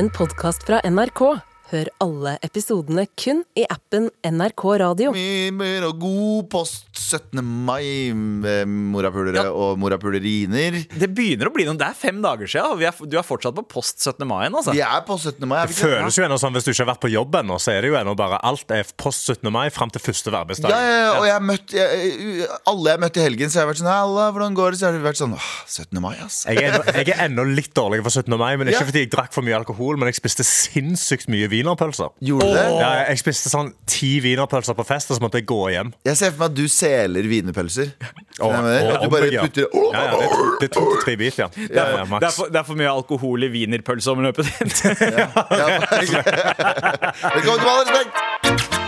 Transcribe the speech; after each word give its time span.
en 0.00 0.08
podkast 0.16 0.62
fra 0.64 0.78
NRK. 0.88 1.20
Hør 1.70 1.88
alle 2.00 2.30
episodene 2.46 3.02
kun 3.20 3.42
i 3.58 3.66
appen 3.68 4.06
NRK 4.24 4.62
Radio. 4.80 5.12
Mimer 5.12 5.84
og 5.90 5.98
god 6.00 6.46
post 6.54 6.89
17. 7.00 7.40
mai, 7.42 8.10
eh, 8.10 8.64
morapulere 8.68 9.34
Ja. 9.46 9.50
og 9.52 9.78
morapuleriner. 9.80 10.76
Det 10.98 11.08
begynner 11.14 11.48
å 11.48 11.54
bli 11.54 11.64
noen, 11.64 11.78
det 11.80 11.86
er 11.88 11.94
fem 11.96 12.20
dager 12.22 12.46
siden, 12.50 12.70
og 12.74 12.78
vi 12.80 12.84
er, 12.88 12.92
du 13.08 13.16
er 13.18 13.24
fortsatt 13.26 13.54
på 13.56 13.64
post 13.68 13.98
17. 14.04 14.26
mai. 14.28 14.46
Altså. 14.50 14.72
Vi 14.76 14.80
er 14.84 15.00
på 15.06 15.16
17. 15.18 15.46
mai. 15.48 15.62
er 15.62 15.66
Det 15.70 15.76
føles 15.76 16.16
jo 16.18 16.24
ennå 16.24 16.38
som 16.38 16.52
Hvis 16.52 16.64
du 16.64 16.70
ikke 16.72 16.84
har 16.84 16.94
vært 16.94 17.00
på 17.04 17.10
jobb 17.12 17.32
ennå, 17.40 17.56
så 17.62 17.72
er 17.72 17.80
det 17.82 17.90
jo 17.92 17.96
ennå 17.96 18.14
bare 18.16 18.38
alt 18.42 18.70
er 18.70 18.84
post 18.98 19.26
17. 19.30 19.50
mai 19.52 19.68
fram 19.70 19.88
til 19.90 20.00
første 20.02 20.30
arbeidsdag. 20.34 20.68
Ja, 20.70 20.80
ja, 20.80 20.98
ja, 21.04 21.18
og 21.20 21.24
jeg 21.24 21.32
har 21.32 21.40
møtt 21.40 21.70
jeg, 21.70 22.48
Alle 22.66 22.84
jeg 22.90 22.98
har 22.98 23.02
møtt 23.08 23.16
i 23.16 23.24
helgen, 23.24 23.48
så 23.50 23.60
har 23.60 23.66
jeg 23.66 23.74
vært 23.74 23.80
sånn 23.82 23.90
Halla, 23.90 24.30
hvordan 24.32 24.54
går 24.54 24.70
det? 24.72 24.78
Så 24.80 24.86
har 24.86 24.92
det 24.92 25.02
vært 25.02 25.20
sånn 25.20 25.34
Åh, 25.34 25.48
17. 25.66 26.00
mai, 26.02 26.16
ass. 26.24 26.44
Jeg 26.46 26.58
er, 26.58 26.72
ennå- 26.72 26.94
jeg 26.94 27.08
er 27.08 27.28
ennå 27.28 27.44
litt 27.54 27.72
dårlig 27.74 28.02
for 28.02 28.10
17. 28.10 28.36
mai, 28.38 28.56
men 28.56 28.66
ikke 28.68 28.80
Ja. 28.80 28.86
fordi 28.90 29.00
jeg 29.06 29.10
drakk 29.10 29.32
for 29.32 29.42
mye 29.42 29.56
alkohol, 29.56 29.96
men 29.96 30.06
jeg 30.12 30.16
spiste 30.20 30.44
sinnssykt 30.44 31.28
mye 31.28 31.48
wienerpølser. 31.48 32.10
Gjorde 32.22 32.40
du 32.50 32.54
det? 32.54 32.66
Ja, 32.80 33.04
jeg 33.08 33.18
spiste 33.22 33.48
sånn 33.52 33.72
ti 33.86 34.20
wienerpølser 34.20 34.74
på 34.76 34.84
fest, 34.86 35.10
og 35.10 35.18
så 35.18 35.20
måtte 35.24 35.38
jeg 35.40 35.46
gå 35.46 35.70
hjem. 35.70 35.92
Jeg 36.04 36.16
ser 36.16 36.30
for 36.32 36.38
meg 36.48 36.50
at 36.50 36.54
du 36.54 36.66
seler 36.90 37.28
wienerpølser. 37.30 37.92
Oh, 38.40 38.46
oh, 38.46 39.04
du? 39.04 39.10
bare 39.12 39.30
putter 39.42 39.66
oh, 39.76 39.90
Ja, 39.94 40.04
ja, 40.04 40.16
det, 40.16 40.24
er 40.24 40.58
det 40.60 40.68
er 40.70 40.74
to 40.74 40.84
til 40.94 41.02
tre 41.04 41.16
bit, 41.20 41.38
ja. 41.38 41.48
ja, 41.68 41.86
ja 41.98 42.04
Det, 42.04 42.26
er 42.26 42.34
for, 42.36 42.52
det 42.52 42.62
er 42.62 42.68
for 42.68 42.80
mye 42.80 42.90
alkohol 42.90 43.48
i 43.48 43.52
wienerpølseomløpet 43.52 44.52
ditt. 44.58 44.84
Ja, 45.04 45.28
Velkommen 47.34 47.60
til 47.60 47.66
Med 47.66 47.72
all 47.74 47.88
respekt! 47.88 48.79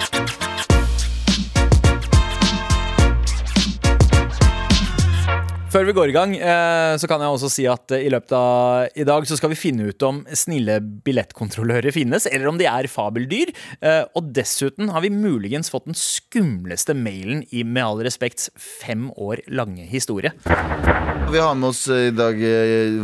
Før 5.72 5.86
vi 5.88 5.92
går 5.96 6.10
i 6.10 6.12
gang, 6.12 6.32
eh, 6.36 6.94
så 7.00 7.08
kan 7.08 7.22
jeg 7.24 7.32
også 7.32 7.48
si 7.48 7.62
at 7.70 7.94
eh, 7.96 8.02
i 8.04 8.10
løpet 8.12 8.32
av 8.36 8.90
i 8.92 9.06
dag 9.08 9.24
så 9.24 9.38
skal 9.38 9.54
vi 9.54 9.56
finne 9.56 9.86
ut 9.88 10.04
om 10.04 10.18
snille 10.36 10.74
billettkontrollører 11.06 11.94
finnes, 11.96 12.26
eller 12.28 12.50
om 12.50 12.58
de 12.60 12.66
er 12.68 12.88
fabeldyr. 12.92 13.54
Eh, 13.80 14.02
Og 14.12 14.28
dessuten 14.36 14.90
har 14.92 15.00
vi 15.00 15.08
muligens 15.08 15.72
fått 15.72 15.86
den 15.88 15.96
skumleste 15.96 16.92
mailen 16.92 17.40
i 17.56 17.64
Med 17.64 17.86
all 17.86 18.02
respekts 18.04 18.50
fem 18.60 19.08
år 19.16 19.40
lange 19.48 19.86
historie. 19.88 20.34
Vi 21.32 21.40
har 21.40 21.54
med 21.56 21.70
oss 21.70 21.86
i 21.88 22.10
dag 22.12 22.36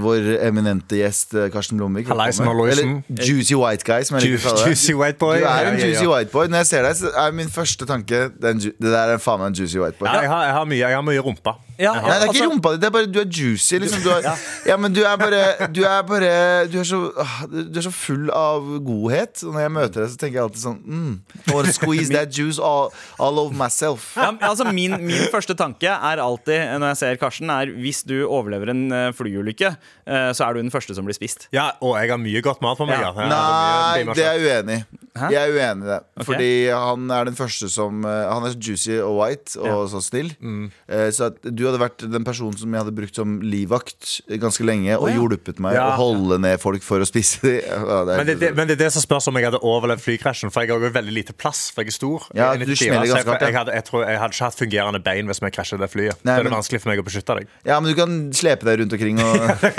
vår 0.02 0.26
eminente 0.44 0.98
gjest 0.98 1.32
Karsten 1.54 1.78
Blomvik. 1.80 2.10
Eller 2.12 2.90
Juicy 3.24 3.56
White 3.56 3.86
Guy, 3.88 4.04
som 4.04 4.18
jeg 4.18 4.34
liker 4.34 4.42
å 4.42 4.50
kalle 4.50 4.66
deg. 4.66 4.74
Juicy 4.74 4.96
white 4.98 5.22
boy. 5.22 5.38
Du 5.40 5.48
er 5.48 5.70
en 5.70 5.80
juicy 5.80 6.10
white 6.10 6.34
boy. 6.34 6.50
Når 6.52 6.66
jeg 6.66 6.70
ser 6.74 6.84
deg, 6.84 6.98
så 7.00 7.14
er 7.24 7.32
min 7.38 7.48
første 7.48 7.88
tanke 7.88 8.26
Det 8.36 8.52
der 8.76 9.14
er 9.14 9.22
faen 9.22 9.40
meg 9.40 9.54
en 9.54 9.58
juicy 9.62 9.80
white 9.80 9.96
boy. 9.96 10.10
Ja, 10.10 10.20
jeg, 10.26 10.32
har, 10.34 10.44
jeg, 10.50 10.56
har 10.58 10.68
mye, 10.74 10.82
jeg 10.84 10.98
har 10.98 11.08
mye 11.08 11.24
rumpa. 11.24 11.56
Ja, 11.78 11.92
Nei, 11.94 12.02
det 12.02 12.10
er 12.10 12.22
ikke 12.26 12.42
altså- 12.42 12.57
rumpa 12.58 12.74
di, 12.74 12.80
det 12.82 12.88
er 12.88 12.94
bare 12.94 13.08
du 13.10 13.18
er 13.22 13.28
juicy. 13.30 13.78
Liksom. 13.82 14.02
Du 14.02 14.10
er, 14.12 14.26
ja, 14.66 14.76
men 14.80 14.94
du 14.94 15.02
er 15.06 15.16
bare 15.20 15.68
Du 15.72 15.82
er 15.86 16.02
bare 16.06 16.66
Du 16.70 16.78
er 16.80 16.86
så, 16.86 17.00
ah, 17.18 17.40
du 17.48 17.78
er 17.78 17.86
så 17.86 17.92
full 17.94 18.28
av 18.34 18.66
godhet. 18.84 19.42
Og 19.46 19.54
når 19.54 19.64
jeg 19.64 19.74
møter 19.74 20.02
deg, 20.02 20.10
så 20.12 20.20
tenker 20.20 20.38
jeg 20.40 20.44
alltid 20.46 20.64
sånn 20.64 20.78
mm, 20.84 21.14
I 21.46 21.54
wanna 21.54 21.74
squeeze 21.74 22.12
that 22.14 22.32
juice 22.34 22.58
all, 22.58 22.92
all 23.18 23.40
over 23.44 23.56
myself. 23.56 24.10
Ja, 24.18 24.32
altså 24.48 24.68
min, 24.72 24.96
min 25.04 25.28
første 25.32 25.56
tanke 25.58 25.90
er 25.90 26.22
alltid 26.22 26.78
når 26.78 26.92
jeg 26.92 27.00
ser 27.02 27.20
Karsten, 27.20 27.50
er 27.52 27.72
hvis 27.78 28.02
du 28.08 28.16
overlever 28.26 28.72
en 28.72 28.86
eh, 28.94 29.08
flyulykke, 29.16 29.72
eh, 30.08 30.30
så 30.36 30.46
er 30.46 30.56
du 30.56 30.62
den 30.62 30.72
første 30.74 30.96
som 30.96 31.06
blir 31.08 31.16
spist. 31.16 31.48
Ja, 31.54 31.70
og 31.84 31.96
jeg 32.00 32.12
har 32.12 32.20
mye 32.20 32.42
godt 32.44 32.62
mat 32.64 32.78
på 32.80 32.88
meg. 32.88 33.00
Ja. 33.02 33.12
Ja. 33.16 33.28
Nei, 33.32 34.14
det 34.14 34.24
er 34.24 34.38
jeg 34.38 34.48
uenig 34.48 34.80
i. 34.82 35.07
Hæ? 35.18 35.28
Jeg 35.34 35.42
er 35.42 35.54
uenig 35.56 35.84
i 35.84 35.90
det. 35.90 35.98
Okay. 36.16 36.26
Fordi 36.28 36.50
han 36.70 37.10
er 37.10 37.24
den 37.28 37.36
første 37.38 37.68
som 37.72 38.04
eh, 38.06 38.28
Han 38.32 38.44
er 38.46 38.52
så 38.54 38.58
juicy 38.68 38.96
og 39.02 39.16
white 39.18 39.58
og 39.60 39.88
så 39.92 40.00
snill. 40.04 40.30
Mm. 40.40 40.70
Eh, 40.88 41.08
Så 41.14 41.28
at 41.32 41.38
du 41.42 41.64
hadde 41.66 41.80
vært 41.82 42.04
den 42.10 42.24
personen 42.26 42.56
som 42.58 42.72
jeg 42.72 42.82
hadde 42.84 42.94
brukt 42.96 43.14
som 43.18 43.38
livvakt 43.42 44.20
ganske 44.40 44.64
lenge, 44.66 44.94
og 44.98 45.08
Å, 45.08 45.10
ja. 45.10 45.16
hjulpet 45.18 45.58
meg 45.64 45.74
Ja. 45.78 45.88
å 45.90 45.96
holde 45.98 46.38
ned 46.42 46.60
folk 46.62 46.82
for 46.86 47.00
å 47.02 47.06
spise 47.08 47.40
dem. 47.42 47.58
Ja, 47.66 48.04
det 48.04 48.12
er- 48.14 48.16
Men 48.22 48.26
det, 48.26 48.36
det, 48.40 48.50
men 48.56 48.66
det 48.68 48.76
er 48.78 48.84
det 48.86 48.92
som 48.94 49.02
spørs 49.02 49.26
om 49.28 49.34
jeg 49.40 49.44
hadde 49.50 49.60
overlevd 49.62 50.00
flykrasjen. 50.04 50.50
For 50.54 50.62
jeg 50.62 50.70
har 50.70 50.80
jo 50.80 50.92
veldig 50.94 51.14
lite 51.14 51.32
plass, 51.36 51.70
for 51.74 51.82
jeg 51.82 51.92
er 51.94 51.98
stor. 51.98 52.28
Ja, 52.34 52.52
er 52.52 52.58
du 52.62 52.66
94, 52.66 52.78
smeller 52.88 53.06
ganske 53.14 53.28
hardt, 53.32 53.40
ja. 53.42 53.48
jeg, 53.48 53.56
hadde, 53.58 53.72
jeg, 53.78 53.84
tror, 53.90 54.04
jeg 54.08 54.18
hadde 54.22 54.34
ikke 54.38 54.44
hatt 54.48 54.58
fungerende 54.62 55.02
bein 55.04 55.26
hvis 55.26 55.42
vi 55.42 55.50
krasjet 55.54 55.80
det 55.82 55.90
flyet. 55.92 56.16
Nei, 56.24 56.34
det 56.36 56.46
er 56.46 56.48
men- 56.50 56.56
vanskelig 56.58 56.80
for 56.82 56.92
meg 56.92 57.02
å 57.02 57.06
beskytte 57.08 57.38
deg. 57.40 57.48
ja, 57.66 57.80
men 57.80 57.90
du 57.90 57.96
kan 57.98 58.16
slepe 58.32 58.64
deg 58.68 58.80
rundt 58.82 58.92
omkring 58.98 59.18
og 59.24 59.34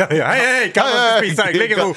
hei, 0.09 0.19
hei, 0.19 0.69
kan 0.75 0.85
Hei, 0.85 0.93
man 0.93 0.99
hei, 0.99 1.19
spise? 1.23 1.45
Jeg 1.49 1.61
ligger 1.61 1.77
i 1.77 1.81
ro. 1.83 1.93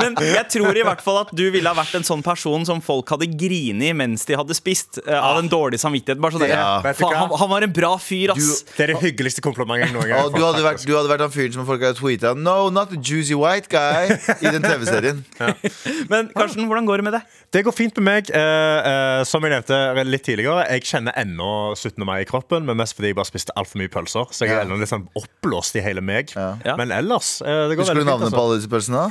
Men 0.00 0.16
jeg 0.20 0.46
tror 0.54 0.76
i 0.78 0.84
hvert 0.86 1.02
fall 1.04 1.18
at 1.24 1.32
du 1.36 1.44
ville 1.54 1.70
ha 1.70 1.76
vært 1.78 1.93
en 1.98 2.04
sånn 2.06 2.22
person 2.24 2.64
som 2.66 2.80
folk 2.84 3.08
hadde 3.14 3.26
grini 3.38 3.92
mens 3.96 4.24
de 4.28 4.34
hadde 4.38 4.54
spist, 4.56 4.98
Uh, 5.04 5.12
av 5.20 5.38
en 5.40 5.48
dårlig 5.50 5.78
samvittighet. 5.82 6.18
Bare 6.22 6.32
sånn 6.36 6.48
Ja. 6.48 6.80
Faen, 6.94 7.14
han, 7.16 7.30
han 7.38 7.48
var 7.50 7.62
en 7.66 7.72
bra 7.74 7.92
fyr, 7.98 8.30
ass. 8.32 8.62
Det 8.76 8.84
er 8.86 8.92
det 8.94 9.00
hyggeligste 9.02 9.42
komplimentet 9.44 9.92
noen 9.92 10.08
gang 10.08 10.30
du 10.34 10.40
hadde, 10.44 10.62
vært, 10.64 10.84
du 10.86 10.92
hadde 10.96 11.10
vært 11.10 11.20
han 11.26 11.32
fyren 11.34 11.52
som 11.56 11.66
folk 11.68 11.82
hadde 11.82 11.98
tweeta 11.98 12.32
No, 12.38 12.68
not 12.70 12.90
the 12.90 12.96
juicy 13.00 13.34
white 13.34 13.68
guy 13.72 14.14
i 14.40 14.52
den 14.54 14.62
TV-serien. 14.64 15.24
Men 16.12 16.30
Karsten, 16.34 16.64
hvordan 16.70 16.86
går 16.88 17.02
det 17.02 17.04
med 17.08 17.16
deg? 17.18 17.34
Det 17.54 17.64
går 17.66 17.74
fint 17.76 17.96
med 18.00 18.06
meg. 18.08 18.30
Uh, 18.34 18.40
uh, 18.40 19.20
som 19.28 19.44
jeg 19.44 19.52
nevnte 19.54 20.04
litt 20.08 20.24
tidligere, 20.26 20.64
jeg 20.74 20.86
kjenner 20.88 21.14
ennå 21.20 21.50
17. 21.76 22.00
mai 22.06 22.22
i 22.22 22.28
kroppen, 22.28 22.64
men 22.66 22.76
mest 22.80 22.96
fordi 22.96 23.12
jeg 23.12 23.18
bare 23.18 23.28
spiste 23.28 23.54
altfor 23.58 23.78
mye 23.82 23.92
pølser. 23.92 24.26
Så 24.34 24.46
jeg 24.46 24.54
er 24.54 24.62
Ja. 24.62 24.64
ennå 24.66 24.78
litt 24.80 24.90
sånn 24.90 25.04
oppblåst 25.18 25.76
i 25.78 25.84
hele 25.84 26.00
meg. 26.04 26.32
Ja. 26.34 26.54
Ja. 26.64 26.76
Men 26.80 26.90
ellers 26.94 27.36
uh, 27.44 27.68
det 27.70 27.76
går 27.78 27.84
Husker 27.84 28.00
du 28.00 28.04
navnet 28.08 28.30
fint. 28.30 28.34
altså. 28.34 28.38
på 28.38 28.44
alle 28.46 28.58
disse 28.58 28.72
pølsene? 28.72 29.04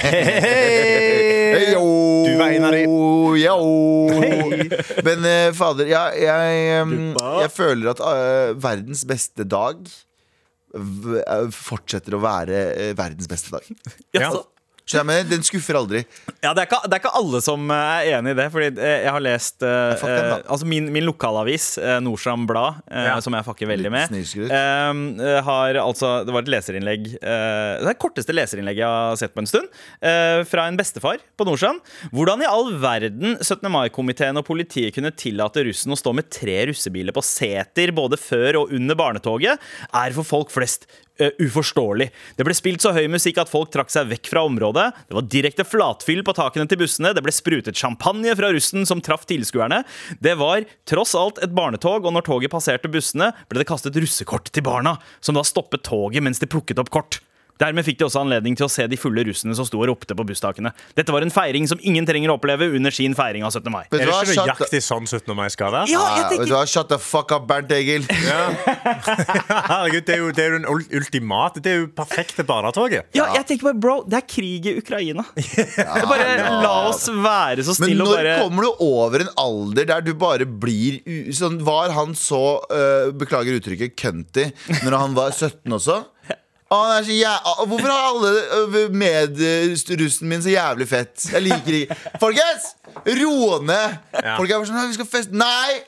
Hey! 0.10 1.72
Yo. 1.74 1.89
Du 2.26 2.30
var 2.38 2.50
en 2.54 2.64
av 2.68 2.72
de. 2.76 2.82
Ja, 3.40 3.56
Men 5.06 5.26
eh, 5.28 5.48
fader, 5.56 5.88
jeg, 5.90 6.22
jeg, 6.24 6.86
jeg 7.16 7.50
føler 7.54 7.90
at 7.94 8.00
eh, 8.10 8.52
verdens 8.60 9.04
beste 9.08 9.46
dag 9.48 9.82
v- 10.74 11.22
eh, 11.24 11.48
fortsetter 11.54 12.16
å 12.18 12.22
være 12.22 12.60
eh, 12.74 12.92
verdens 12.98 13.28
beste 13.30 13.54
dag. 13.56 13.68
Ja, 14.14 14.20
Ja. 14.26 14.30
så- 14.38 14.46
Skjønner 14.90 15.20
jeg, 15.20 15.26
men 15.26 15.30
Den 15.30 15.44
skuffer 15.46 15.78
aldri. 15.78 16.00
Ja, 16.42 16.50
det 16.56 16.64
er, 16.64 16.66
ikke, 16.66 16.80
det 16.88 16.96
er 16.96 17.02
ikke 17.02 17.12
alle 17.20 17.40
som 17.44 17.70
eh, 17.70 17.90
er 18.10 18.18
enig 18.18 18.32
i 18.34 18.38
det. 18.40 18.46
Fordi 18.54 18.68
eh, 18.74 18.96
jeg 19.04 19.12
har 19.14 19.22
lest 19.24 19.66
eh, 19.66 19.92
fuck 20.00 20.10
den, 20.10 20.44
Altså 20.50 20.68
min, 20.70 20.88
min 20.94 21.06
lokalavis, 21.06 21.66
Nordstrand 22.02 22.48
Blad, 22.50 22.80
Ja. 22.90 23.16
som 23.22 23.34
jeg 23.36 23.46
fucker 23.46 23.68
veldig 23.70 23.90
med, 23.92 24.14
har 25.46 25.78
altså 25.80 26.10
Det 26.26 26.32
var 26.34 26.42
et 26.44 26.50
leserinnlegg 26.52 27.04
Det 27.14 27.20
er 27.30 27.84
det 27.86 27.96
korteste 28.00 28.34
leserinnlegget 28.34 28.82
jeg 28.82 28.88
har 28.90 29.18
sett 29.20 29.34
på 29.34 29.42
en 29.42 29.48
stund. 29.50 29.68
fra 30.50 30.64
en 30.68 30.78
bestefar 30.78 31.20
på 31.38 31.46
Nordstrand. 31.46 31.80
Hvordan 32.14 32.42
i 32.44 32.48
all 32.48 32.72
verden 32.82 33.36
17. 33.40 33.68
mai-komiteen 33.72 34.38
og 34.40 34.46
politiet 34.48 34.94
kunne 34.96 35.12
tillate 35.14 35.64
russen 35.66 35.92
å 35.94 35.98
stå 35.98 36.14
med 36.16 36.30
tre 36.32 36.56
russebiler 36.70 37.14
på 37.16 37.24
seter 37.26 37.92
både 37.96 38.18
før 38.20 38.62
og 38.62 38.74
under 38.76 38.98
barnetoget, 38.98 39.60
er 39.92 40.16
for 40.16 40.26
folk 40.26 40.52
flest 40.54 40.86
eh, 41.20 41.36
uforståelig. 41.42 42.10
Det 42.36 42.46
ble 42.46 42.56
spilt 42.56 42.84
så 42.84 42.94
høy 42.96 43.06
musikk 43.12 43.40
at 43.42 43.52
folk 43.52 43.72
trakk 43.74 43.92
seg 43.92 44.10
vekk 44.10 44.32
fra 44.32 44.44
området. 44.48 44.88
Det 45.08 45.18
var 45.18 45.28
direkte 45.30 45.66
flatfyll 45.68 46.24
på 46.26 46.36
takene 46.36 46.68
til 46.70 46.80
bussene. 46.82 47.14
Det 47.16 47.24
ble 47.24 47.34
sprutet 47.34 47.78
champagne 47.78 48.34
fra 48.38 48.52
russen 48.54 48.88
som 48.88 49.02
traff 49.04 49.26
tilskuerne. 49.30 49.82
Det 50.20 50.36
var 50.40 50.66
tross 50.88 51.14
alt 51.18 51.40
et 51.44 51.54
barnetog, 51.56 52.04
og 52.04 52.16
når 52.16 52.26
toget 52.26 52.52
passerte 52.52 52.90
bussene, 52.92 53.32
ble 53.48 53.62
det 53.62 53.70
kastet 53.70 53.96
russekort 54.00 54.50
til 54.50 54.66
barna, 54.66 54.96
som 55.20 55.36
da 55.38 55.46
stoppet 55.46 55.86
toget 55.86 56.24
mens 56.24 56.42
de 56.42 56.50
plukket 56.50 56.80
opp 56.82 56.92
kort. 56.94 57.20
Dermed 57.60 57.84
fikk 57.84 57.98
de 58.00 58.06
også 58.06 58.22
anledning 58.22 58.56
til 58.56 58.66
å 58.66 58.70
se 58.72 58.86
de 58.88 58.98
fulle 59.00 59.24
russene 59.28 59.54
som 59.56 59.66
sto 59.68 59.80
og 59.80 59.90
ropte 59.90 60.16
på 60.16 60.24
busstakene. 60.26 60.72
Dette 60.96 61.12
var 61.12 61.24
en 61.26 61.32
feiring 61.32 61.68
som 61.68 61.80
ingen 61.84 62.06
trenger 62.08 62.32
å 62.32 62.38
oppleve 62.38 62.70
under 62.76 62.94
sin 62.94 63.14
feiring 63.16 63.44
av 63.46 63.52
17. 63.52 63.68
mai. 63.72 63.82
Er 63.90 64.06
det 64.06 64.08
ikke 64.08 64.46
nøyaktig 64.46 64.80
sånn 64.84 65.08
17. 65.08 65.34
mai 65.36 65.48
skal 65.52 65.74
være? 65.74 65.90
Ja, 65.92 66.04
jeg 66.16 66.28
tenker... 66.32 66.48
du 66.48 66.56
har? 66.56 66.70
Shut 66.70 66.88
the 66.92 66.98
fuck 67.02 67.34
up, 67.36 67.46
Bernt 67.50 67.72
Egil. 67.74 68.06
Herregud, 69.70 70.06
det 70.08 70.16
er 70.16 70.22
jo, 70.22 70.30
det 70.36 70.44
er 70.44 70.54
jo 70.54 70.60
den 70.60 70.68
ultimate 70.70 71.62
Det 71.62 71.72
er 71.72 71.78
jo 71.82 71.88
perfekte 71.94 72.44
barnetoget. 72.46 73.10
ja, 73.16 73.26
jeg 73.36 73.46
tenker 73.48 73.70
bare, 73.70 73.80
bro, 73.82 73.96
det 74.08 74.20
er 74.20 74.26
krig 74.30 74.70
i 74.70 74.76
Ukraina. 74.80 75.24
bare 76.10 76.28
La 76.62 76.74
oss 76.88 77.06
være 77.10 77.64
så 77.66 77.74
Men 77.76 77.90
snille 77.90 78.06
og 78.06 78.14
når 78.14 78.30
kommer 78.44 78.66
du 78.66 78.84
over 78.86 79.24
en 79.24 79.32
alder 79.40 79.88
der 79.90 80.04
du 80.04 80.12
bare 80.18 80.46
blir 80.46 81.00
sånn, 81.36 81.60
Var 81.66 81.92
han 81.96 82.14
så 82.18 82.60
uh, 82.70 83.10
Beklager 83.16 83.58
uttrykket 83.58 83.96
cunty 83.98 84.48
når 84.84 84.96
han 84.96 85.16
var 85.18 85.34
17 85.34 85.76
også? 85.76 86.00
Så 86.70 87.14
jæ 87.16 87.32
Hvorfor 87.66 87.88
har 87.90 88.10
alle 88.10 88.66
med 88.70 88.98
medrussen 89.02 90.28
min 90.30 90.42
så 90.42 90.52
jævlig 90.52 90.86
fett? 90.88 91.24
Jeg 91.32 91.42
liker 91.42 91.78
ikke 91.80 91.96
Folkens! 92.22 92.74
Ro 93.06 93.58
ned! 93.66 93.96
Folk 94.36 94.50
er 94.50 94.60
bare 94.60 94.68
sånn 94.68 94.92
Vi 94.92 94.98
skal 95.00 95.10
feste 95.10 95.34
Nei! 95.36 95.80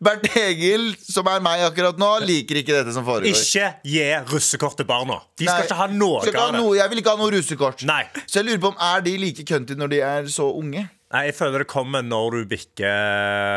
Bernt 0.00 0.30
Egil, 0.32 0.94
som 1.04 1.28
er 1.28 1.42
meg 1.44 1.60
akkurat 1.66 1.98
nå, 2.00 2.06
liker 2.24 2.56
ikke 2.62 2.72
dette 2.72 2.94
som 2.94 3.04
foregår. 3.04 3.26
Ikke 3.28 3.66
gi 3.84 4.06
russekort 4.30 4.78
til 4.80 4.86
barna. 4.88 5.18
De 5.36 5.44
skal 5.44 5.58
Nei, 5.58 5.66
ikke 5.66 5.76
ha 5.76 5.88
noe 5.92 6.22
av 6.22 6.30
det. 6.56 6.62
Jeg 6.78 6.92
vil 6.92 7.02
ikke 7.02 7.12
ha 7.12 7.20
noe 7.20 7.34
russekort. 7.34 7.84
Nei. 7.84 8.06
Så 8.24 8.40
jeg 8.40 8.48
lurer 8.48 8.62
på 8.62 8.70
om 8.72 8.80
Er 8.80 9.04
de 9.04 9.12
like 9.20 9.44
cunty 9.44 9.76
når 9.76 9.92
de 9.92 10.00
er 10.06 10.30
så 10.32 10.48
unge? 10.56 10.86
Nei, 11.10 11.24
jeg 11.26 11.34
føler 11.34 11.64
det 11.64 11.66
kommer 11.66 12.04
når 12.06 12.36
du 12.36 12.44
bikker 12.52 12.86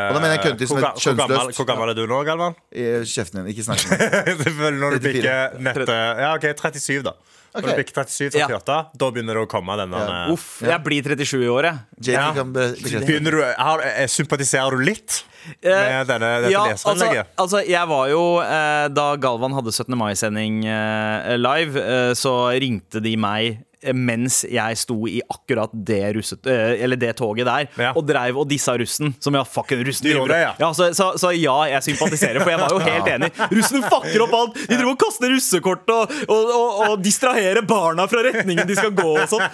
Og 0.09 0.15
da 0.15 0.21
mener 0.23 0.31
jeg 0.39 0.41
køntis 0.47 0.71
som 0.71 0.79
Hvor 0.79 0.87
et 0.87 0.87
ga- 0.87 1.03
hvor 1.03 1.17
gammel- 1.19 1.37
kjønnsløst. 1.37 1.59
Hvor 1.59 1.67
gammel 1.69 1.91
er 1.91 1.97
du 1.99 2.07
nå, 2.09 2.21
Galvan? 2.25 2.55
Kjeften 2.73 3.43
din. 3.43 3.51
Ikke 3.53 3.65
snakk 3.67 3.83
med 3.91 3.99
meg. 4.01 4.41
Føler 4.57 4.79
når 4.81 4.95
du 4.97 5.05
34. 5.05 5.13
bikker 5.13 5.61
nette 5.67 5.97
Ja, 6.23 6.31
OK, 6.33 6.47
37, 6.57 7.03
da. 7.05 7.13
Ok. 7.53 7.61
Når 7.61 7.69
du 7.69 7.77
bikker 7.83 7.93
37, 8.09 8.39
38, 8.47 8.77
da 8.97 9.09
begynner 9.13 9.37
det 9.37 9.43
å 9.45 9.49
komme 9.51 9.75
denne 9.77 9.99
Ja. 10.01 10.15
eh, 10.23 10.31
Uff, 10.33 10.47
jeg 10.65 10.79
blir 10.87 11.05
37 11.05 11.43
i 11.45 11.49
år, 11.53 11.67
jeg. 11.69 11.77
JT 12.07 12.15
Ja. 12.15 12.23
kan 12.33 12.49
be- 12.55 12.71
bekrefte. 12.73 13.05
Begynner 13.05 13.31
du, 13.37 13.41
har, 13.61 13.79
eh, 13.85 14.07
Sympatiserer 14.09 14.71
du 14.73 14.81
litt 14.89 15.19
med 15.61 16.07
denne, 16.09 16.31
dette 16.41 16.51
ja, 16.55 16.63
altså, 16.73 17.25
altså, 17.37 17.61
jeg 17.67 17.87
var 17.91 18.07
jo 18.09 18.39
eh, 18.41 18.87
Da 18.95 19.15
Galvan 19.21 19.53
hadde 19.53 19.69
17. 19.75 19.93
mai-sending 19.99 20.63
eh, 20.65 21.35
live, 21.37 21.77
eh, 21.77 22.13
så 22.17 22.33
ringte 22.57 22.97
de 23.03 23.13
meg 23.19 23.59
eh, 23.59 23.61
mens 23.93 24.43
jeg 24.49 24.77
sto 24.79 24.95
i 25.09 25.19
akkurat 25.29 25.69
det, 25.73 26.01
russet, 26.15 26.45
eh, 26.47 26.83
eller 26.83 26.95
det 26.99 27.15
toget 27.19 27.45
der 27.45 27.67
Ja. 27.77 27.91
og 27.95 28.05
dreiv 28.07 28.37
og 28.37 28.47
dissa 28.49 28.77
russen. 28.79 29.13
Som 29.19 29.35
ja, 29.35 29.43
fucken, 29.43 29.83
russen 29.85 30.07
Du 30.07 30.13
gjorde 30.13 30.33
det, 30.33 30.41
ja. 30.45 30.53
ja 30.59 30.69
så, 30.73 30.91
så, 30.95 31.11
så 31.19 31.31
ja, 31.35 31.57
jeg 31.73 31.83
sympatiserer, 31.89 32.39
for 32.43 32.49
jeg 32.53 32.59
var 32.59 32.69
jo 32.71 32.79
helt 32.79 33.07
enig. 33.07 33.31
Russene 33.51 33.83
fucker 33.89 34.23
opp 34.27 34.33
alt! 34.39 34.59
De 34.69 34.75
driver 34.77 34.91
og 34.93 34.99
kaster 35.03 35.33
russekort 35.33 35.89
og, 35.93 36.13
og, 36.27 36.53
og, 36.53 36.81
og 36.89 37.03
distraherer 37.03 37.61
barna 37.67 38.07
fra 38.11 38.23
retningen 38.25 38.67
de 38.69 38.75
skal 38.77 38.93
gå 38.95 39.09
og 39.17 39.27
sånn. 39.31 39.45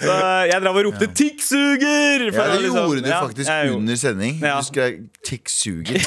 Så 0.00 0.16
jeg 0.50 0.62
drev 0.64 0.80
og 0.80 0.84
ropte 0.90 1.06
'tikksuger'! 1.10 2.26
Ja, 2.30 2.46
det 2.50 2.60
liksom- 2.62 2.86
gjorde 2.86 3.02
du 3.04 3.10
faktisk 3.10 3.50
under 3.76 3.96
sending. 3.96 4.40
Ja. 4.40 4.56
Du 4.60 4.66
skrev 4.70 4.98
'tikksuger'. 5.26 6.00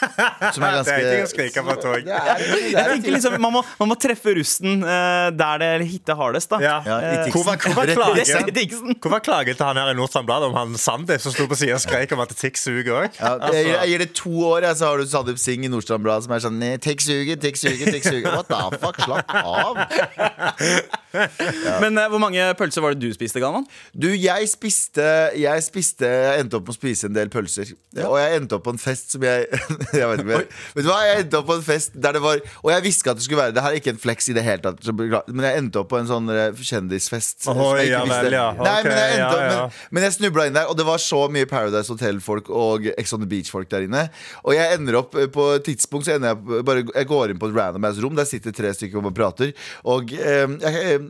Som 0.54 0.64
er 0.64 0.70
Det 0.70 0.76
ganske 0.80 0.94
er 0.94 1.14
ikke 1.14 1.26
å 1.28 1.30
skrike 1.34 1.64
på 1.66 1.74
tog. 1.82 1.94
Det 2.04 2.04
det 2.04 2.72
Jeg 2.72 2.74
er- 2.74 2.92
tenker 2.94 3.12
liksom, 3.14 3.38
man 3.40 3.52
må, 3.52 3.62
man 3.78 3.88
må 3.92 3.96
treffe 4.00 4.34
russen 4.36 4.82
eh, 4.84 5.30
der 5.36 5.58
det 5.62 5.88
hitter 5.90 6.14
hardest. 6.18 6.50
da 6.50 6.58
Ja. 6.90 6.98
Ja. 7.00 7.24
Hvor 7.30 7.44
var, 7.46 7.60
hvor 7.62 7.76
var 7.78 7.90
Rett 7.90 8.30
i 8.50 8.54
Det 8.54 8.66
klagen? 8.70 8.96
Hvor 9.00 9.14
var 9.14 9.24
klagen 9.24 9.56
til 9.56 9.66
han 9.66 9.78
her 9.80 9.92
i 9.92 9.96
Nordstrand 9.98 10.28
Blad 10.28 10.46
om 10.48 10.56
han 10.58 10.76
Sandeep 10.80 11.22
som 11.22 11.34
sto 11.34 11.46
på 11.50 11.58
siden 11.58 11.78
og 11.78 11.84
skrek 11.84 12.12
om 12.16 12.22
at 12.24 12.34
Tix 12.36 12.66
suger 12.66 12.92
òg? 13.04 13.20
Ja, 13.20 13.36
jeg, 13.54 13.70
jeg 13.70 13.92
gir 13.92 14.04
det 14.04 14.10
to 14.18 14.34
år, 14.50 14.66
så 14.74 14.90
har 14.90 15.00
du 15.00 15.08
Sandeep 15.08 15.38
Singh 15.40 15.68
i 15.68 15.72
Nordstrand 15.72 16.04
Blad 16.06 16.26
som 16.26 16.34
er 16.36 16.44
sånn 16.44 16.58
Tix 16.82 17.08
suger, 17.08 17.38
tikk 17.40 17.60
suger, 17.60 17.92
tikk 17.94 18.08
suger. 18.08 18.30
What 18.34 18.50
the 18.50 18.80
fuck? 18.82 19.00
Slapp 19.00 19.30
av. 19.40 19.78
Men 21.82 21.98
uh, 21.98 22.06
hvor 22.10 22.20
mange 22.22 22.42
pølser 22.58 22.84
var 22.84 22.94
det 22.94 23.02
du 23.02 23.14
spiste, 23.14 23.40
Galvan? 23.42 23.64
Du, 23.94 24.06
jeg 24.14 24.46
spiste 24.50 25.02
Jeg 25.38 25.64
spiste 25.66 26.06
Jeg 26.06 26.44
endte 26.44 26.60
opp 26.60 26.68
med 26.68 26.74
å 26.74 26.78
spise 26.78 27.08
en 27.10 27.16
del 27.16 27.32
pølser. 27.32 27.72
Og 28.06 28.16
jeg 28.20 28.38
endte 28.38 28.58
opp 28.58 28.66
på 28.68 28.74
en 28.74 28.80
fest 28.80 29.16
som 29.16 29.24
jeg 29.26 29.48
Jeg 30.00 30.10
vet 30.12 30.22
ikke. 30.24 30.40
Vet 30.76 30.86
du 30.86 30.90
hva? 30.90 31.00
Jeg 31.08 31.24
endte 31.24 31.40
opp 31.40 31.48
på 31.50 31.58
en 31.58 31.66
fest 31.66 31.96
der 31.98 32.16
det 32.16 32.22
var 32.24 32.42
Og 32.62 32.70
jeg 32.74 32.86
visste 32.86 33.10
at 33.10 33.18
det 33.18 33.26
skulle 33.26 33.42
være 33.42 33.56
Det 33.56 33.64
her 33.64 33.74
er 33.74 33.82
ikke 33.82 33.94
en 33.96 34.02
flex 34.02 34.30
i 34.30 34.36
det 34.36 34.44
hele 34.46 34.62
tatt, 34.64 34.86
men 35.30 35.44
jeg 35.46 35.58
endte 35.60 35.82
opp 35.82 35.90
på 35.90 35.98
en 35.98 36.08
sånn 36.08 36.30
eh, 36.32 36.50
kjendisfest. 36.80 37.46
ikke 37.46 37.86
ja 37.88 38.02
vel, 38.08 38.32
ja. 38.34 38.46
Nei, 38.56 38.76
men 38.84 38.96
jeg, 38.96 39.16
endte 39.18 39.38
ja, 39.38 39.46
ja. 39.50 39.62
Men, 39.68 39.96
men 39.96 40.06
jeg 40.06 40.16
snubla 40.16 40.46
inn 40.48 40.56
der, 40.56 40.70
og 40.70 40.78
det 40.78 40.86
var 40.88 41.02
så 41.02 41.22
mye 41.32 41.48
Paradise 41.50 41.92
Hotel-folk 41.92 42.50
og 42.50 42.88
Ex 42.96 43.14
on 43.16 43.22
the 43.22 43.28
Beach-folk 43.30 43.70
der 43.70 43.86
inne. 43.86 44.06
Og 44.44 44.56
jeg 44.56 44.78
ender 44.78 45.00
opp 45.02 45.16
eh, 45.18 45.28
på 45.30 45.46
et 45.56 45.66
tidspunkt 45.66 46.06
Så 46.06 46.14
ender 46.16 46.32
jeg 46.32 46.64
bare 46.66 46.82
Jeg 46.86 47.08
går 47.10 47.32
inn 47.32 47.40
på 47.40 47.50
et 47.50 47.56
random 47.56 47.86
ass 47.88 48.00
rom. 48.02 48.16
Der 48.18 48.28
sitter 48.28 48.54
tre 48.56 48.72
stykker 48.76 49.00
og 49.00 49.14
prater. 49.16 49.52
Og 49.88 50.12
eh, 50.16 50.46
jeg, 50.64 51.00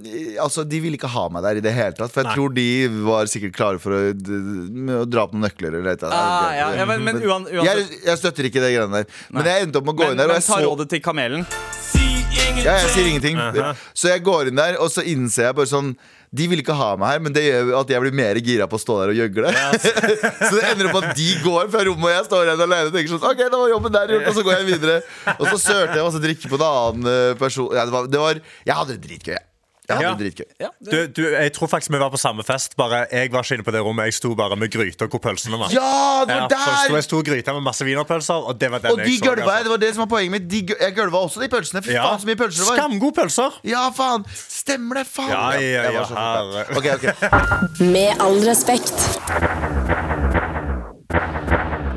altså, 0.43 0.64
de 0.69 0.82
ville 0.82 0.99
ikke 0.99 1.11
ha 1.12 1.26
meg 1.32 1.46
der 1.46 1.61
i 1.61 1.64
det 1.64 1.75
hele 1.76 1.96
tatt. 1.96 2.12
For 2.14 2.25
jeg 2.25 2.37
tror 2.37 2.55
de 2.56 2.69
var 3.06 3.31
sikkert 3.31 3.56
klare 3.56 3.82
for 3.82 3.96
å, 3.96 4.02
å 4.11 5.05
dra 5.08 5.26
opp 5.26 5.37
noen 5.37 5.46
nøkler 5.49 5.78
eller 5.81 5.93
annet. 5.94 6.08
Ah, 6.11 6.50
ja, 6.56 6.70
ja, 6.81 6.88
men, 6.88 7.05
men 7.06 7.22
uan, 7.25 7.46
jeg, 7.50 7.87
jeg 8.06 8.20
støtter 8.20 8.50
ikke 8.50 8.62
det 8.62 8.75
greiene 8.75 9.02
der. 9.02 9.20
Men 9.34 9.52
jeg 9.52 9.69
endte 9.69 9.82
opp 9.82 9.88
med 9.90 9.96
å 9.96 10.00
gå 10.02 10.08
Men, 10.08 10.17
inn 10.17 10.25
der, 10.25 10.32
og 10.32 10.38
men 10.38 10.49
ta 10.49 10.58
så 10.58 10.64
rådet 10.67 10.90
til 10.94 11.05
kamelen. 11.05 11.46
Ja, 12.58 12.79
jeg 12.82 12.91
sier 12.94 13.11
ingenting. 13.11 13.38
Så 13.94 14.11
jeg 14.11 14.25
går 14.26 14.50
inn 14.50 14.58
der, 14.58 14.79
og 14.82 14.91
så 14.93 15.05
innser 15.06 15.50
jeg 15.50 15.61
bare 15.61 15.70
sånn 15.70 15.94
de 16.31 16.44
vil 16.47 16.61
ikke 16.62 16.76
ha 16.79 16.93
meg 16.94 17.11
her, 17.11 17.23
men 17.25 17.35
det 17.35 17.43
gjør 17.43 17.73
at 17.81 17.88
jeg 17.91 18.02
blir 18.05 18.14
mer 18.14 18.38
gira 18.38 18.69
på 18.70 18.79
å 18.79 18.82
stå 18.82 19.00
der 19.00 19.11
og 19.11 19.19
gjøgle. 19.19 19.50
så 20.47 20.50
det 20.55 20.62
ender 20.69 20.91
opp 20.93 21.00
at 21.00 21.19
de 21.19 21.29
går 21.43 21.67
fra 21.73 21.82
rommet, 21.88 22.06
og 22.06 22.14
jeg 22.14 22.29
står 22.29 22.44
igjen 22.47 22.64
alene 22.69 22.93
og 22.93 22.94
tenker 22.94 23.14
sånn 23.17 23.26
Ok, 23.32 23.43
da 23.43 23.58
var 23.58 23.73
jobben 23.73 23.97
der 23.97 24.14
gjort, 24.14 24.29
og 24.31 24.38
så 24.38 24.47
går 24.47 24.56
jeg 24.61 24.69
videre. 24.69 24.97
Og 25.35 25.44
så 25.49 25.58
sørte 25.58 25.99
jeg 25.99 26.06
masse 26.06 26.23
drikke 26.23 26.52
på 26.52 26.61
en 26.61 26.67
annen 26.69 27.11
eh, 27.11 27.35
person. 27.41 27.75
Ja, 27.75 27.82
det 27.82 27.97
var, 27.97 28.11
det 28.14 28.23
var, 28.23 28.43
jeg 28.70 28.79
hadde 28.79 28.94
det 28.94 29.08
dritgøy. 29.08 29.35
jeg. 29.35 29.50
Jeg 29.91 29.97
hadde 29.99 30.07
Ja. 30.07 30.15
det 30.15 30.23
dritgøy. 30.23 30.47
Ja, 30.61 30.69
Du, 30.91 30.97
du, 31.19 31.23
jeg 31.35 31.53
tror 31.57 31.67
faktisk 31.73 31.91
vi 31.93 31.99
var 31.99 32.11
på 32.15 32.19
samme 32.23 32.45
fest, 32.47 32.77
bare 32.79 33.05
jeg 33.11 33.33
var 33.35 33.43
ikke 33.43 33.55
inne 33.59 33.67
på 33.67 33.75
det 33.75 33.81
rommet. 33.83 34.05
Jeg 34.11 34.15
sto 34.21 34.35
bare 34.39 34.57
med 34.57 34.71
gryta 34.71 35.07
hvor 35.11 35.19
pølsene 35.25 35.59
var. 35.59 35.69
Ja, 35.75 36.25
det 36.29 36.35
Ja, 36.37 36.47
var 36.47 36.49
så 36.49 36.85
sto 36.85 36.93
der! 36.93 36.97
jeg 37.01 37.05
sto 37.09 37.21
i 37.21 37.27
gryta 37.31 37.53
med 37.57 37.63
masse 37.67 37.85
wienerpølser, 37.85 38.47
og 38.47 38.61
det 38.61 38.71
var 38.71 38.79
den 38.85 38.91
Og 38.95 38.99
de 39.03 39.11
jeg 39.11 39.19
så. 39.19 39.25
gølva 39.29 39.51
altså. 39.51 39.63
Det 39.67 39.71
var 39.71 39.77
det 39.85 39.91
som 39.95 40.01
var 40.07 40.11
poenget 40.15 40.31
mitt. 40.37 40.47
De, 40.51 40.61
jeg 40.81 40.95
gølva 40.97 41.19
også 41.27 41.41
de 41.43 41.49
pølsene. 41.49 41.83
Fy 41.83 41.91
Ja. 41.93 42.07
faen, 42.09 42.21
så 42.21 42.27
mye 42.31 42.37
pølser 42.37 42.63
det 42.63 42.69
var. 42.71 42.77
Skamgode 42.79 43.15
pølser. 43.21 43.51
Ja, 43.65 43.85
faen! 43.91 44.25
Stemmer 44.49 44.95
det, 45.03 45.07
faen! 45.11 45.29
Ja, 45.29 45.51
ja, 45.59 45.61
ja, 45.61 45.83
var 45.83 45.93
ja, 45.93 46.05
så 46.05 46.15
full. 46.15 46.19
herre. 46.21 46.65
Ok, 46.77 46.87
ok 46.95 47.05
Med 47.81 48.11
all 48.21 48.41
respekt. 48.47 50.40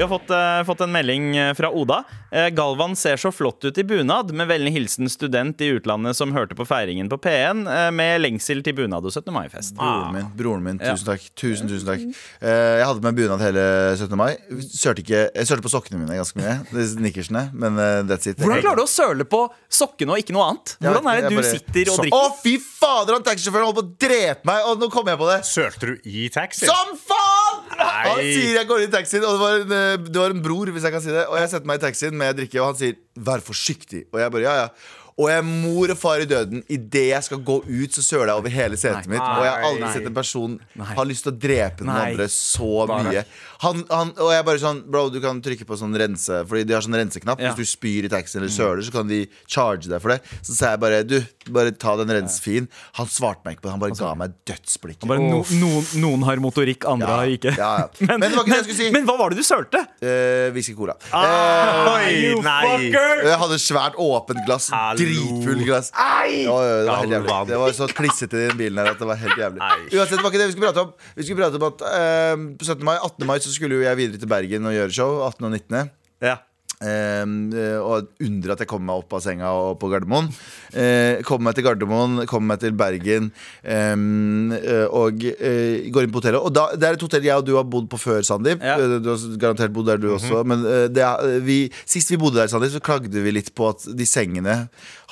Vi 0.04 0.08
har 0.10 0.20
fått, 0.20 0.30
eh, 0.36 0.64
fått 0.68 0.82
en 0.84 0.92
melding 0.92 1.38
eh, 1.38 1.54
fra 1.56 1.70
Oda. 1.72 2.04
Eh, 2.32 2.50
Galvan 2.52 2.92
ser 2.96 3.16
så 3.16 3.30
flott 3.32 3.64
ut 3.64 3.78
i 3.78 3.84
bunad. 3.88 4.34
Med 4.36 4.48
vennlig 4.50 4.74
hilsen 4.76 5.08
student 5.10 5.62
i 5.64 5.70
utlandet 5.78 6.18
som 6.18 6.34
hørte 6.36 6.58
på 6.60 6.66
feiringen 6.68 7.08
på 7.08 7.16
P1 7.24 7.62
eh, 7.72 7.92
med 7.96 8.20
lengsel 8.20 8.60
til 8.66 8.76
bunad 8.76 9.06
og 9.08 9.14
17. 9.16 9.32
mai-fest. 9.32 9.78
Broren 9.78 10.12
min, 10.18 10.26
broren 10.36 10.66
min, 10.66 10.80
Ja. 10.84 10.92
tusen 10.98 11.08
takk 11.08 11.30
Tusen, 11.40 11.70
tusen 11.72 11.88
takk 11.88 12.02
Eh, 12.44 12.80
Jeg 12.82 12.86
hadde 12.90 13.02
med 13.06 13.16
bunad 13.16 13.40
hele 13.40 13.64
17. 13.96 14.18
mai 14.20 14.36
Sørte, 14.60 15.00
ikke, 15.06 15.22
jeg 15.38 15.48
sørte 15.48 15.64
på 15.64 15.72
sokkene 15.72 16.02
mine 16.04 16.20
ganske 16.20 16.36
mye 16.36 16.58
Nikkersene, 17.00 17.46
men 17.54 17.80
that's 18.10 18.28
it 18.28 18.38
Hvordan 18.44 18.60
klarer 18.62 18.76
du 18.76 18.84
å 18.84 18.92
søle 18.92 19.24
på 19.24 19.46
sokkene 19.72 20.12
og 20.12 20.20
ikke 20.20 20.36
noe 20.36 20.50
annet? 20.52 20.76
Hvordan 20.84 21.08
er 21.14 21.22
det 21.22 21.30
du 21.32 21.36
bare- 21.40 21.54
sitter 21.54 21.94
og 21.94 22.04
drikker? 22.04 22.20
Å 22.20 22.36
fy 22.44 22.58
fader, 22.60 23.14
han 23.14 23.24
taxisjåføren 23.24 23.70
holdt 23.72 23.80
på 23.80 23.86
å 23.88 23.98
drepe 24.04 24.44
meg 24.52 24.68
Og 24.68 24.80
nå 24.84 24.92
kommer 24.92 25.16
jeg 25.16 25.20
på 25.24 25.32
det 25.32 25.40
Sølte 25.48 25.80
du 25.80 25.96
i 26.12 26.28
taxi? 26.28 26.66
Som 26.68 26.92
faen! 27.00 27.80
Nei. 27.80 28.04
Han 28.10 28.20
sier 28.20 28.54
jeg 28.60 28.68
går 28.68 28.84
inn 28.84 28.90
i 28.90 28.92
taxien 28.98 29.24
Og 29.24 29.40
det 29.40 29.40
var, 29.40 29.60
en, 29.64 29.93
eh, 29.96 30.10
har 30.18 30.36
en 30.36 30.44
bror, 30.44 30.72
hvis 30.74 30.86
jeg 30.88 30.96
kan 30.96 31.04
si 31.04 31.14
det 31.14 31.26
Og 31.30 31.38
jeg 31.40 31.52
setter 31.52 31.70
meg 31.70 31.80
i 31.80 31.86
taxien 31.86 32.18
med 32.18 32.38
drikke 32.40 32.62
Og 32.62 32.72
han 32.72 32.82
sier, 32.82 33.00
vær 33.16 33.44
forsiktig. 33.46 34.06
Og 34.12 34.22
jeg 34.22 34.34
bare, 34.36 34.46
ja, 34.46 34.56
ja 34.66 35.02
og 35.14 35.28
jeg 35.30 35.38
er 35.38 35.46
mor 35.46 35.92
og 35.94 35.98
far 36.00 36.22
i 36.24 36.26
døden 36.26 36.64
Idet 36.74 37.04
jeg 37.12 37.26
skal 37.28 37.42
gå 37.46 37.60
ut 37.68 37.94
så 37.94 38.02
søler 38.02 38.32
jeg 38.32 38.40
over 38.42 38.50
hele 38.54 38.78
setet 38.82 39.06
mitt 39.12 39.22
Og 39.22 39.44
jeg 39.46 39.52
har 39.54 39.66
aldri 39.68 39.84
Nei. 39.86 39.92
sett 39.94 40.08
en 40.10 40.16
person 40.16 40.56
Nei. 40.80 40.88
Ha 40.98 41.04
lyst 41.06 41.28
til 41.28 41.34
å 41.34 41.38
drepe 41.44 41.86
noen 41.86 41.94
Nei. 42.00 42.06
andre 42.16 42.26
så 42.34 42.70
mye 42.90 43.22
han, 43.64 43.84
han, 43.92 44.14
Og 44.18 44.32
jeg 44.34 44.46
bare 44.48 44.62
sånn, 44.64 44.80
bro, 44.90 45.04
du 45.14 45.20
kan 45.24 45.38
trykke 45.46 45.68
på 45.70 45.78
sånn 45.78 45.94
rense 46.02 46.40
Fordi 46.50 46.64
de 46.66 46.74
har 46.74 46.82
sånn 46.86 46.98
renseknapp 46.98 47.44
Ja. 47.46 47.52
Hvis 47.54 47.70
du 47.70 47.76
spyr 47.76 48.08
i 48.08 48.12
taxien 48.12 48.42
eller 48.42 48.54
søler 48.56 48.82
Så 48.88 48.94
kan 48.96 49.08
de 49.12 49.22
charge 49.46 49.86
deg 49.92 50.02
for 50.02 50.16
det 50.16 50.20
Så 50.42 50.58
sa 50.58 50.72
jeg 50.74 50.82
bare, 50.82 51.04
du, 51.06 51.20
bare 51.54 51.76
ta 51.78 51.94
den 52.02 52.10
rensefien 52.18 52.66
Han 52.98 53.12
svarte 53.14 53.46
meg 53.46 53.60
ikke 53.60 53.68
på 53.68 53.70
det, 53.70 53.76
han 53.78 53.84
bare 53.86 54.00
ga 54.02 54.16
meg 54.24 54.34
dødsblikket 54.50 55.08
Bare 55.14 55.22
no, 55.22 55.44
noen, 55.62 55.88
noen 56.02 56.26
har 56.28 56.42
motorikk, 56.44 56.90
andre 56.90 57.12
Ja, 57.14 57.20
har 57.22 57.36
ikke. 57.38 57.54
ja, 57.60 57.72
ja. 57.86 58.08
Men 58.10 58.26
det 58.26 58.34
var 58.34 58.48
ikke 58.48 58.56
det 58.56 58.60
jeg 58.64 58.68
skulle 58.72 58.80
si. 58.82 58.90
men 58.98 59.06
hva 59.08 59.18
var 59.20 59.30
det 59.34 59.40
du 59.44 59.46
sølte? 59.46 59.84
Eh, 60.02 60.50
Whisky 60.56 60.74
cola. 60.78 60.98
Ah, 61.14 62.02
you 62.10 62.42
nei. 62.44 62.64
fucker! 62.66 63.22
Eh, 63.24 63.30
jeg 63.30 63.40
hadde 63.44 63.58
svært 63.62 63.96
åpent 64.02 64.42
glass. 64.48 64.70
Hallo. 64.74 64.98
Dritfull 65.04 65.64
glass. 65.68 65.92
Ja, 65.94 66.24
ja, 66.30 66.78
det 66.84 66.88
var 66.88 67.02
helt 67.04 67.16
jævlig. 67.18 67.48
Det 67.52 67.60
var 67.64 67.76
så 67.78 67.88
klissete 67.92 68.40
i 68.40 68.48
den 68.50 68.58
bilen 68.58 68.80
her 68.82 68.92
at 68.94 69.00
det 69.02 69.08
var 69.10 69.20
helt 69.22 69.38
jævlig. 69.38 69.62
Uansett, 69.64 70.16
det 70.18 70.24
var 70.24 70.32
ikke 70.32 70.42
det 70.44 70.48
vi 70.50 70.56
skulle 70.56 70.72
prate 70.72 70.86
om. 70.88 70.94
Vi 71.16 71.28
skulle 71.28 71.44
prate 71.44 71.60
om 71.62 71.68
at 71.70 71.86
eh, 71.90 72.48
På 72.60 72.66
17. 72.72 72.86
mai, 72.88 72.96
18. 73.04 73.28
mai 73.30 73.38
så 73.44 73.54
skulle 73.54 73.76
jo 73.82 73.86
jeg 73.86 73.98
videre 74.00 74.22
til 74.24 74.32
Bergen 74.32 74.66
og 74.72 74.74
gjøre 74.78 74.92
show. 75.00 75.22
18. 75.28 75.46
og 75.50 75.52
19. 75.52 75.92
Ja. 76.24 76.36
Eh, 76.84 77.80
og 77.80 78.12
under 78.24 78.54
at 78.54 78.64
jeg 78.64 78.70
kommer 78.70 78.92
meg 78.92 79.04
opp 79.04 79.16
av 79.18 79.24
senga 79.24 79.52
og 79.56 79.78
på 79.82 79.90
Gardermoen. 79.92 80.30
Eh, 80.74 81.22
kommer 81.28 81.50
meg 81.50 81.58
til 81.58 81.68
Gardermoen, 81.68 82.24
kommer 82.30 82.54
meg 82.54 82.64
til 82.64 82.76
Bergen 82.78 83.30
eh, 83.64 83.94
eh, 83.94 84.86
og 84.90 85.24
går 85.24 86.08
inn 86.08 86.14
på 86.14 86.22
hotellet. 86.22 86.42
Og 86.42 86.54
da, 86.54 86.68
det 86.76 86.90
er 86.90 86.98
et 86.98 87.06
hotell 87.08 87.28
jeg 87.28 87.40
og 87.40 87.48
du 87.48 87.56
har 87.58 87.68
bodd 87.68 87.90
på 87.92 88.00
før, 88.02 88.22
Sandeep. 88.26 88.64
Ja. 88.64 88.78
Du 88.80 89.10
har 89.12 89.28
garantert 89.42 89.74
bodd 89.76 89.90
der, 89.92 90.02
du 90.02 90.12
også. 90.16 90.44
Men 90.48 90.66
eh, 90.68 90.88
det 90.92 91.06
er, 91.06 91.38
vi, 91.46 91.60
sist 91.86 92.12
vi 92.14 92.20
bodde 92.22 92.42
der, 92.42 92.52
Sandeep, 92.52 92.74
så 92.76 92.84
klagde 92.84 93.24
vi 93.24 93.36
litt 93.36 93.54
på 93.56 93.70
at 93.72 93.88
de 93.94 94.08
sengene 94.10 94.64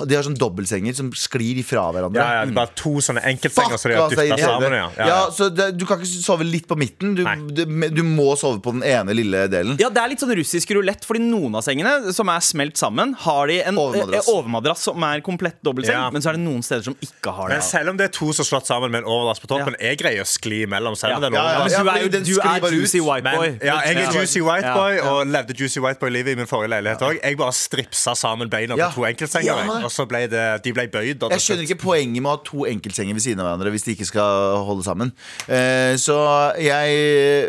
De 0.06 0.16
har 0.16 0.24
sånn 0.24 0.38
dobbeltsenger 0.38 0.96
som 0.96 1.12
sklir 1.12 1.58
ifra 1.62 1.84
hverandre. 1.94 2.22
Ja, 2.22 2.34
ja, 2.40 2.46
det 2.46 2.52
er 2.54 2.56
bare 2.58 2.74
to 2.76 2.94
sånne 3.04 3.22
enkeltsenger 3.24 3.78
som 3.78 3.92
de 3.92 3.98
har 3.98 4.10
dytta 4.10 4.38
sammen. 4.42 4.72
Ja. 4.74 4.90
Ja, 4.98 5.06
Ja, 5.06 5.08
ja. 5.08 5.30
så 5.32 5.50
det, 5.54 5.78
Du 5.78 5.86
kan 5.86 6.00
ikke 6.00 6.24
sove 6.24 6.44
litt 6.48 6.68
på 6.68 6.78
midten. 6.78 7.16
Du, 7.16 7.24
du, 7.26 7.90
du 7.90 8.04
må 8.04 8.36
sove 8.38 8.60
på 8.62 8.72
den 8.76 8.84
ene 8.84 9.14
lille 9.18 9.48
delen. 9.52 9.78
Ja, 9.80 9.90
Det 9.90 10.02
er 10.04 10.10
litt 10.14 10.20
sånn 10.24 10.34
russisk 10.36 10.72
rulett, 10.78 11.06
fordi 11.06 11.22
noen 11.24 11.56
av 11.56 11.64
sengene 11.66 12.14
som 12.14 12.30
er 12.30 12.40
smelt 12.46 12.78
sammen, 12.78 13.14
har 13.26 13.48
de 13.48 13.62
en 13.64 13.78
Overmadrass. 13.78 14.28
eh, 14.28 14.34
overmadrass 14.34 14.82
som 14.90 15.04
er 15.04 15.22
komplett 15.22 15.62
dobbeltseng, 15.64 15.96
Ja. 15.96 16.10
men 16.12 16.22
så 16.22 16.30
er 16.30 16.34
det 16.40 16.44
noen 16.46 16.64
steder 16.64 16.84
som 16.84 16.96
ikke 17.02 17.34
har 17.34 17.50
det. 17.50 17.58
Men 17.58 17.62
selv 17.62 17.90
om 17.90 17.98
det 17.98 18.06
er 18.10 18.14
to 18.18 18.32
som 18.34 18.44
er 18.44 18.50
slått 18.52 18.68
sammen 18.68 18.92
med 18.92 19.04
en 19.04 19.10
overlast 19.10 19.42
på 19.42 19.48
toppen, 19.48 19.76
jeg 19.80 19.98
greier 20.00 20.22
å 20.22 20.28
skli 20.28 20.64
imellom 20.66 20.96
selv 20.98 21.20
med 21.20 21.32
den 21.32 21.34
Ja, 21.34 21.44
ja, 21.44 21.68
Ja, 21.72 21.84
men 21.84 21.86
du 21.86 21.92
er 21.92 22.02
jo 22.04 22.10
du 22.10 22.40
er 22.42 22.72
juicy 22.82 23.00
white 23.02 23.24
Men, 23.24 23.38
boy. 23.38 23.60
ja, 23.62 23.80
jeg 23.86 23.96
er. 23.98 24.12
Juicy 24.12 24.42
White 24.42 24.66
Ja. 24.66 24.74
Boy 24.76 24.98
og 25.00 25.28
levde 25.28 25.54
Juicy 25.58 25.80
White 25.80 26.00
Boy-livet 26.00 26.34
i 26.34 26.36
min 26.36 26.46
forrige 26.48 26.70
leilighet 26.70 27.00
òg. 27.02 27.20
Jeg 27.24 27.38
bare 27.38 27.52
stripsa 27.54 28.16
sammen 28.16 28.50
beina 28.50 28.76
Ja. 28.78 28.90
på 28.90 28.96
to 28.96 29.02
enkeltsenger, 29.08 29.66
Så 29.92 30.06
ble 30.08 30.24
det, 30.32 30.44
de 30.64 30.72
ble 30.74 30.86
bøyd. 30.94 31.26
Jeg 31.36 31.44
skjønner 31.44 31.66
ikke 31.68 31.80
poenget 31.84 32.22
med 32.24 32.30
å 32.32 32.36
ha 32.38 32.42
to 32.48 32.64
enkeltsenger 32.70 33.18
ved 33.18 33.24
siden 33.26 33.42
av 33.44 33.50
hverandre 33.50 33.74
hvis 33.76 33.84
de 33.88 33.96
ikke 33.98 34.08
skal 34.08 34.62
holde 34.68 34.86
sammen. 34.88 35.12
Eh, 35.52 35.94
så 36.00 36.16
jeg 36.62 36.96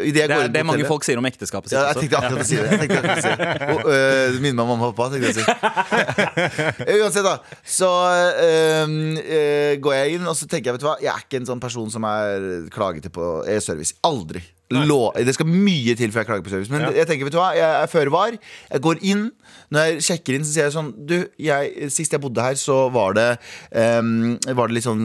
i 0.08 0.10
det 0.14 0.24
jeg 0.24 0.28
Det 0.32 0.36
er 0.38 0.48
inn 0.48 0.56
det 0.56 0.64
mange 0.66 0.86
folk 0.88 1.06
sier 1.06 1.20
om 1.22 1.28
ekteskapet 1.28 1.70
sitt. 1.70 1.78
ja, 1.78 1.92
jeg 1.92 2.02
tenkte 2.02 2.18
akkurat 2.18 2.42
å 2.42 2.48
si 2.48 2.58
det. 2.58 2.70
Jeg 2.72 2.80
akkurat 2.90 3.18
å 3.18 3.22
si 3.22 3.34
det. 3.38 3.50
Og, 3.76 3.82
øh, 3.92 4.40
Minner 4.42 4.58
meg 4.58 4.64
om 4.64 4.72
mamma 4.74 4.90
og 4.90 4.96
pappa. 4.96 5.10
Tenkte 5.14 5.30
jeg 5.30 5.34
å 5.34 5.38
si. 5.38 6.98
Uansett, 6.98 7.24
da. 7.26 7.36
Så 7.64 7.90
øh, 8.46 8.96
går 9.82 9.94
jeg 9.98 10.16
inn, 10.16 10.26
og 10.26 10.36
så 10.38 10.48
tenker 10.50 10.70
jeg 10.72 10.78
vet 10.78 10.84
du 10.84 10.88
hva 10.90 10.96
Jeg 11.02 11.12
er 11.14 11.22
ikke 11.26 11.40
en 11.42 11.48
sånn 11.52 11.62
person 11.62 11.90
som 11.92 12.06
er 12.08 12.66
klagete 12.74 13.12
på 13.14 13.30
e-service. 13.50 13.94
Aldri. 14.06 14.42
Lå, 14.72 15.10
det 15.20 15.34
skal 15.36 15.44
mye 15.52 15.92
til 15.98 16.08
før 16.14 16.22
jeg 16.22 16.28
klager 16.30 16.44
på 16.46 16.52
service. 16.54 16.70
Men 16.72 16.86
Ja. 16.86 16.92
jeg 17.02 17.08
tenker, 17.10 17.26
vet 17.28 17.34
du 17.34 17.40
hva 17.42 17.50
jeg 17.58 17.82
er 17.82 17.90
føre 17.92 18.12
var. 18.14 18.38
Jeg 18.72 18.80
går 18.80 19.02
inn. 19.04 19.26
Når 19.72 19.84
jeg 19.90 20.04
sjekker 20.06 20.36
inn, 20.38 20.44
så 20.48 20.52
sier 20.54 20.64
jeg 20.68 20.72
sånn 20.72 20.88
Du, 21.08 21.14
jeg, 21.40 21.90
sist 21.92 22.12
jeg 22.12 22.20
bodde 22.22 22.44
her, 22.44 22.54
så 22.60 22.76
var 22.94 23.16
det 23.18 23.26
um, 23.74 24.36
Var 24.46 24.70
det 24.70 24.76
litt 24.78 24.86
sånn 24.86 25.02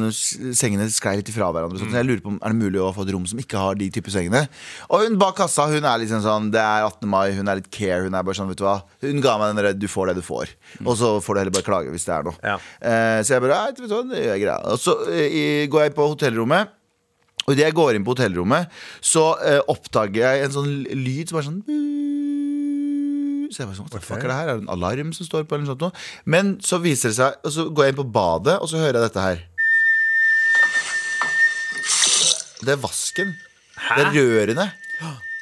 Sengene 0.58 0.88
sklei 0.94 1.18
litt 1.20 1.32
ifra 1.32 1.50
hverandre. 1.54 1.80
Sånn, 1.82 1.92
så 1.92 2.00
jeg 2.00 2.08
lurer 2.08 2.22
på 2.24 2.32
om 2.34 2.40
er 2.42 2.54
det 2.56 2.60
mulig 2.62 2.82
å 2.84 2.92
få 2.96 3.04
et 3.08 3.12
rom 3.16 3.26
som 3.30 3.42
ikke 3.42 3.60
har 3.62 3.76
de 3.80 3.90
type 3.94 4.14
sengene. 4.14 4.46
Og 4.92 5.04
hun 5.06 5.18
bak 5.22 5.36
kassa 5.42 5.68
hun 5.72 5.86
er 5.86 6.02
liksom 6.04 6.22
sånn 6.26 6.52
Det 6.54 6.62
er 6.64 6.86
18. 6.88 7.10
mai, 7.12 7.32
hun 7.38 7.48
er 7.52 7.60
litt 7.62 7.70
care. 7.74 8.04
Hun 8.06 8.16
er 8.18 8.24
bare 8.28 8.38
sånn, 8.40 8.50
vet 8.52 8.62
du 8.62 8.66
hva 8.68 8.78
Hun 9.04 9.22
ga 9.26 9.38
meg 9.42 9.54
den 9.56 9.64
der 9.64 9.74
'du 9.78 9.88
får 9.92 10.08
det 10.14 10.16
du 10.22 10.26
får', 10.26 10.56
og 10.86 10.94
så 10.98 11.12
får 11.22 11.34
du 11.34 11.40
heller 11.42 11.56
bare 11.58 11.68
klage 11.68 11.92
hvis 11.94 12.06
det 12.08 12.14
er 12.16 12.24
noe. 12.28 12.38
Ja. 12.44 12.56
Uh, 12.82 13.20
så 13.24 13.36
jeg 13.36 13.42
bare 13.44 13.58
«Nei, 13.58 13.76
vet 13.78 13.90
du 13.90 13.96
hva, 13.96 14.04
det 14.10 14.24
gjør 14.24 14.34
jeg 14.36 14.44
greia. 14.46 14.60
Og 14.74 14.80
så 14.82 14.96
uh, 15.08 15.28
i- 15.28 15.68
går 15.68 15.82
jeg 15.88 15.96
på 15.96 16.08
hotellrommet. 16.14 16.74
Og 17.48 17.54
idet 17.54 17.64
jeg 17.70 17.76
går 17.78 17.96
inn 17.96 18.04
på 18.04 18.12
hotellrommet, 18.12 18.68
så 19.00 19.24
uh, 19.40 19.62
oppdager 19.72 20.20
jeg 20.36 20.48
en 20.48 20.52
sånn 20.52 20.74
lyd 20.92 21.30
som 21.32 21.38
er 21.40 21.46
sånn 21.48 21.62
Så 23.52 23.64
jeg 23.64 23.70
var 23.70 23.78
sånn, 23.78 23.90
hva 23.92 24.02
okay. 24.02 24.18
er 24.18 24.28
det 24.28 24.38
her? 24.38 24.50
Er 24.52 24.58
det 24.58 24.66
en 24.66 24.74
alarm 24.74 25.14
som 25.16 25.28
står 25.28 25.46
på? 25.48 25.56
Eller 25.56 25.66
noe 25.66 25.74
sånt 25.74 25.86
noe? 25.86 26.08
Men 26.26 26.56
så 26.64 26.82
viser 26.84 27.14
det 27.14 27.18
seg 27.20 27.48
Og 27.48 27.54
så 27.56 27.68
går 27.70 27.88
jeg 27.88 27.96
inn 27.96 28.02
på 28.02 28.10
badet, 28.18 28.58
og 28.60 28.72
så 28.72 28.82
hører 28.82 29.00
jeg 29.00 29.08
dette 29.08 29.28
her. 29.28 29.46
Det 32.58 32.74
er 32.74 32.82
vasken. 32.82 33.34
Det 33.78 34.04
er 34.04 34.14
rørene. 34.18 34.68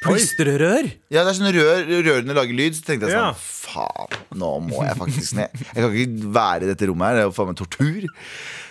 Plystrerør! 0.05 0.89
Ja, 1.09 1.23
det 1.23 1.31
er 1.31 1.37
sånn 1.37 1.53
rør, 1.55 1.87
rørene 2.05 2.35
lager 2.37 2.57
lyd. 2.57 2.77
Så 2.77 2.85
tenkte 2.85 3.09
jeg 3.09 3.15
Ja. 3.17 3.31
sånn 3.33 3.53
Faen, 3.65 4.19
nå 4.37 4.51
må 4.61 4.83
jeg 4.85 4.97
faktisk 4.99 5.33
ned. 5.39 5.49
Jeg 5.73 5.81
kan 5.81 5.95
ikke 5.95 6.33
være 6.35 6.63
i 6.63 6.69
dette 6.69 6.87
rommet 6.87 7.07
her. 7.07 7.15
Det 7.15 7.23
er 7.23 7.27
jo 7.29 7.35
faen 7.35 7.49
meg 7.49 7.57
tortur. 7.57 8.05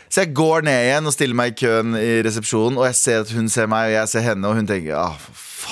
Så 0.09 0.23
jeg 0.23 0.35
går 0.35 0.63
ned 0.63 0.81
igjen 0.87 1.07
og 1.11 1.13
stiller 1.13 1.35
meg 1.35 1.53
i 1.53 1.59
køen 1.59 1.97
i 1.99 2.23
resepsjonen, 2.23 2.79
og 2.79 2.87
jeg 2.87 2.95
ser 2.95 3.25
at 3.25 3.33
hun 3.35 3.49
ser 3.51 3.67
meg, 3.67 3.91
og 3.91 3.97
jeg 3.99 4.09
ser 4.13 4.23
henne, 4.23 4.47
og 4.47 4.55
hun 4.55 4.69
tenker 4.69 4.95
ah, 4.95 5.17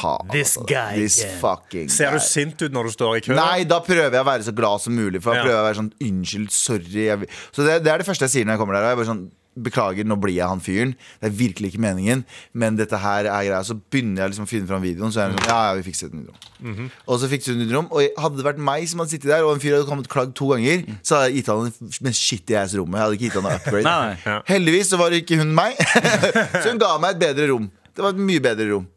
faen. 0.03 0.31
This 0.35 0.57
altså. 0.57 0.67
guy 0.69 0.95
This 1.01 1.21
again." 1.23 1.39
fucking 1.43 1.89
Ser 1.95 2.11
guy. 2.13 2.19
du 2.19 2.27
sint 2.27 2.63
ut 2.67 2.73
når 2.79 2.91
du 2.91 2.97
står 2.99 3.17
i 3.21 3.27
kø? 3.29 3.37
Nei, 3.39 3.63
da 3.65 3.79
prøver 3.87 4.11
jeg 4.11 4.21
å 4.27 4.29
være 4.33 4.49
så 4.51 4.55
glad 4.59 4.83
som 4.85 4.99
mulig. 4.99 5.23
For 5.23 5.33
da 5.33 5.39
Ja. 5.41 5.45
prøver 5.47 5.57
jeg 5.57 5.63
å 5.63 5.69
være 5.71 5.81
sånn 5.83 5.93
Unnskyld, 6.11 6.51
sorry. 6.51 7.07
Jeg. 7.07 7.31
Så 7.55 7.65
det, 7.67 7.79
det 7.87 7.93
er 7.95 8.03
det 8.03 8.07
første 8.11 8.27
jeg 8.29 8.35
sier 8.37 8.45
når 8.51 8.59
jeg 8.59 8.63
kommer 8.67 8.75
der. 8.79 8.83
og 8.83 8.91
Jeg 8.91 8.99
er 8.99 9.01
bare 9.05 9.15
sånn 9.15 9.31
Beklager, 9.53 10.07
nå 10.09 10.17
blir 10.17 10.33
jeg 10.33 10.49
han 10.49 10.61
fyren. 10.65 10.95
Det 11.21 11.29
er 11.29 11.33
virkelig 11.37 11.69
ikke 11.75 11.81
meningen, 11.85 12.23
men 12.57 12.75
dette 12.79 12.97
her 12.97 13.27
er 13.29 13.43
greia. 13.45 13.59
Så 13.69 13.75
begynner 13.93 14.23
jeg 14.23 14.31
liksom 14.33 14.47
å 14.47 14.49
finne 14.49 14.67
fram 14.71 14.81
videoen, 14.81 15.13
så 15.13 15.21
er 15.21 15.27
jeg 15.29 15.35
sånn 15.37 15.51
Ja, 15.51 15.59
ja, 15.67 15.75
vi 15.77 15.83
fikser 15.91 16.07
et 16.09 16.15
nytt 16.17 16.31
rom. 16.31 16.87
Og 17.07 17.21
så 17.21 17.29
fikset 17.29 17.53
hun 17.53 17.61
nytt 17.61 17.75
rom. 17.77 17.91
Og 17.93 18.01
hadde 18.17 18.39
det 18.41 18.47
vært 18.47 18.63
meg 18.65 18.89
som 18.89 19.03
hadde 19.03 19.13
sittet 19.13 19.29
der, 19.29 19.45
og 19.45 19.53
en 19.53 19.61
fyr 19.61 19.77
hadde 19.77 19.85
kommet 19.91 20.09
klagd 20.09 20.33
to 20.41 20.49
ganger, 20.55 20.87
så 21.05 21.19
hadde 21.21 21.29
jeg 21.35 21.43
gitt 21.43 21.51
han 21.53 21.69
det 22.09 22.15
shit 22.17 22.49
i 22.49 22.57
ass 22.63 22.73
rommet. 22.81 22.97
Jeg 22.97 23.05
hadde 23.05 23.19
ikke 23.21 23.29
gitt 23.29 23.37
han 23.37 23.45
noe 23.51 23.59
upgrade. 23.61 23.85
Nei, 23.91 24.01
nei. 24.09 24.17
Ja. 24.25 24.39
Heldigvis 24.49 24.89
så 24.89 24.97
var 25.03 25.11
det 25.13 25.21
ikke 25.27 25.37
hun 25.43 25.53
meg, 25.61 25.77
så 26.65 26.65
hun 26.73 26.81
ga 26.81 26.95
meg 27.05 27.11
et 27.19 27.21
bedre 27.27 27.51
rom. 27.53 27.69
Det 27.93 28.07
var 28.07 28.17
et 28.17 28.25
mye 28.25 28.41
bedre 28.49 28.71
rom. 28.73 28.89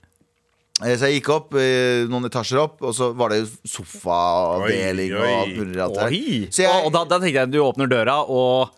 Eh, 0.84 0.98
Så 1.00 1.08
jeg 1.08 1.22
gikk 1.22 1.29
opp 1.32 1.53
eh, 1.55 2.03
noen 2.12 2.25
etasjer 2.27 2.60
opp, 2.60 2.82
og 2.84 2.91
så 2.98 3.13
var 3.15 3.29
det 3.32 3.46
sofaavdeling 3.63 5.13
og 5.15 5.27
alt 5.29 5.53
mulig 5.60 5.77
rart 5.79 5.94
der. 5.96 6.15
Så 6.51 6.63
jeg- 6.65 6.72
og, 6.72 6.88
og 6.89 6.91
da, 6.91 7.03
da 7.05 7.20
tenkte 7.24 7.39
jeg 7.39 7.51
du 7.51 7.60
åpner 7.63 7.88
døra, 7.88 8.17
og 8.27 8.70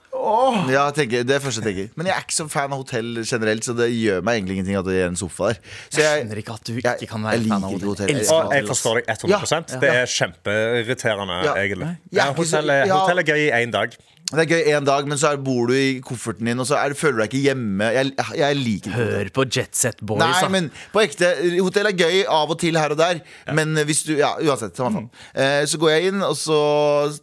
Ja, 0.69 0.89
tenker, 0.91 1.23
det 1.23 1.35
er 1.35 1.39
første 1.39 1.61
jeg 1.61 1.67
tenker. 1.75 1.89
Men 1.95 2.07
jeg 2.09 2.15
er 2.17 2.23
ikke 2.25 2.33
så 2.35 2.45
fan 2.49 2.71
av 2.73 2.79
hotell 2.81 3.23
generelt, 3.23 3.63
så 3.63 3.75
det 3.77 3.91
gjør 3.93 4.23
meg 4.25 4.39
egentlig 4.41 4.55
ingenting 4.57 4.75
at 4.79 4.85
det 4.85 4.95
er 5.03 5.07
en 5.11 5.15
sofa 5.19 5.51
der. 5.53 5.59
Så 5.93 6.01
jeg 6.01 6.25
skjønner 6.25 6.37
ikke 6.41 6.53
at 6.57 6.63
du 6.65 6.71
ikke 6.77 6.93
jeg- 6.99 7.09
kan 7.09 7.23
være 7.23 7.43
fan 7.47 7.63
av 7.63 7.71
hotell. 7.71 7.87
hotell. 7.87 8.07
Jeg, 8.09 8.25
Og 8.33 8.51
jeg 8.53 8.65
forstår 8.65 8.93
deg 8.95 9.05
100% 9.07 9.79
Det 9.79 9.89
er 9.93 10.05
kjempeirriterende, 10.05 11.43
Ja. 11.45 11.53
egentlig. 11.53 11.97
Ja, 12.11 12.33
hotell, 12.33 12.69
er, 12.69 12.87
hotell 12.89 13.19
er 13.19 13.23
gøy 13.23 13.41
i 13.47 13.51
én 13.65 13.71
dag. 13.71 13.95
Det 14.27 14.43
er 14.43 14.49
gøy 14.51 14.65
én 14.75 14.83
dag, 14.83 15.05
men 15.07 15.15
så 15.17 15.29
bor 15.39 15.69
du 15.69 15.73
i 15.77 16.01
kofferten 16.03 16.49
din, 16.49 16.59
og 16.59 16.65
så 16.67 16.75
er, 16.81 16.91
føler 16.99 17.13
du 17.15 17.21
deg 17.21 17.29
ikke 17.31 17.43
hjemme. 17.45 17.87
Jeg, 17.95 18.09
jeg 18.35 18.57
liker 18.59 18.89
ikke. 18.91 18.97
Hør 18.97 19.29
på 19.37 19.45
Jet 19.55 19.77
Set 19.79 20.01
Boys, 20.03 20.19
Nei, 20.19 20.41
da. 20.43 20.49
men 20.51 20.67
på 20.91 20.99
ekte 20.99 21.29
Hotell 21.63 21.87
er 21.87 21.95
gøy 21.95 22.17
av 22.27 22.51
og 22.51 22.59
til 22.59 22.75
her 22.75 22.91
og 22.91 22.99
der. 22.99 23.21
Men 23.55 23.71
hvis 23.87 24.03
du 24.03 24.17
Ja, 24.17 24.33
uansett. 24.43 24.75
Faen. 24.75 25.07
Eh, 25.31 25.61
så 25.71 25.79
går 25.79 25.93
jeg 25.93 26.09
inn, 26.11 26.19
og 26.27 26.35
så 26.35 26.57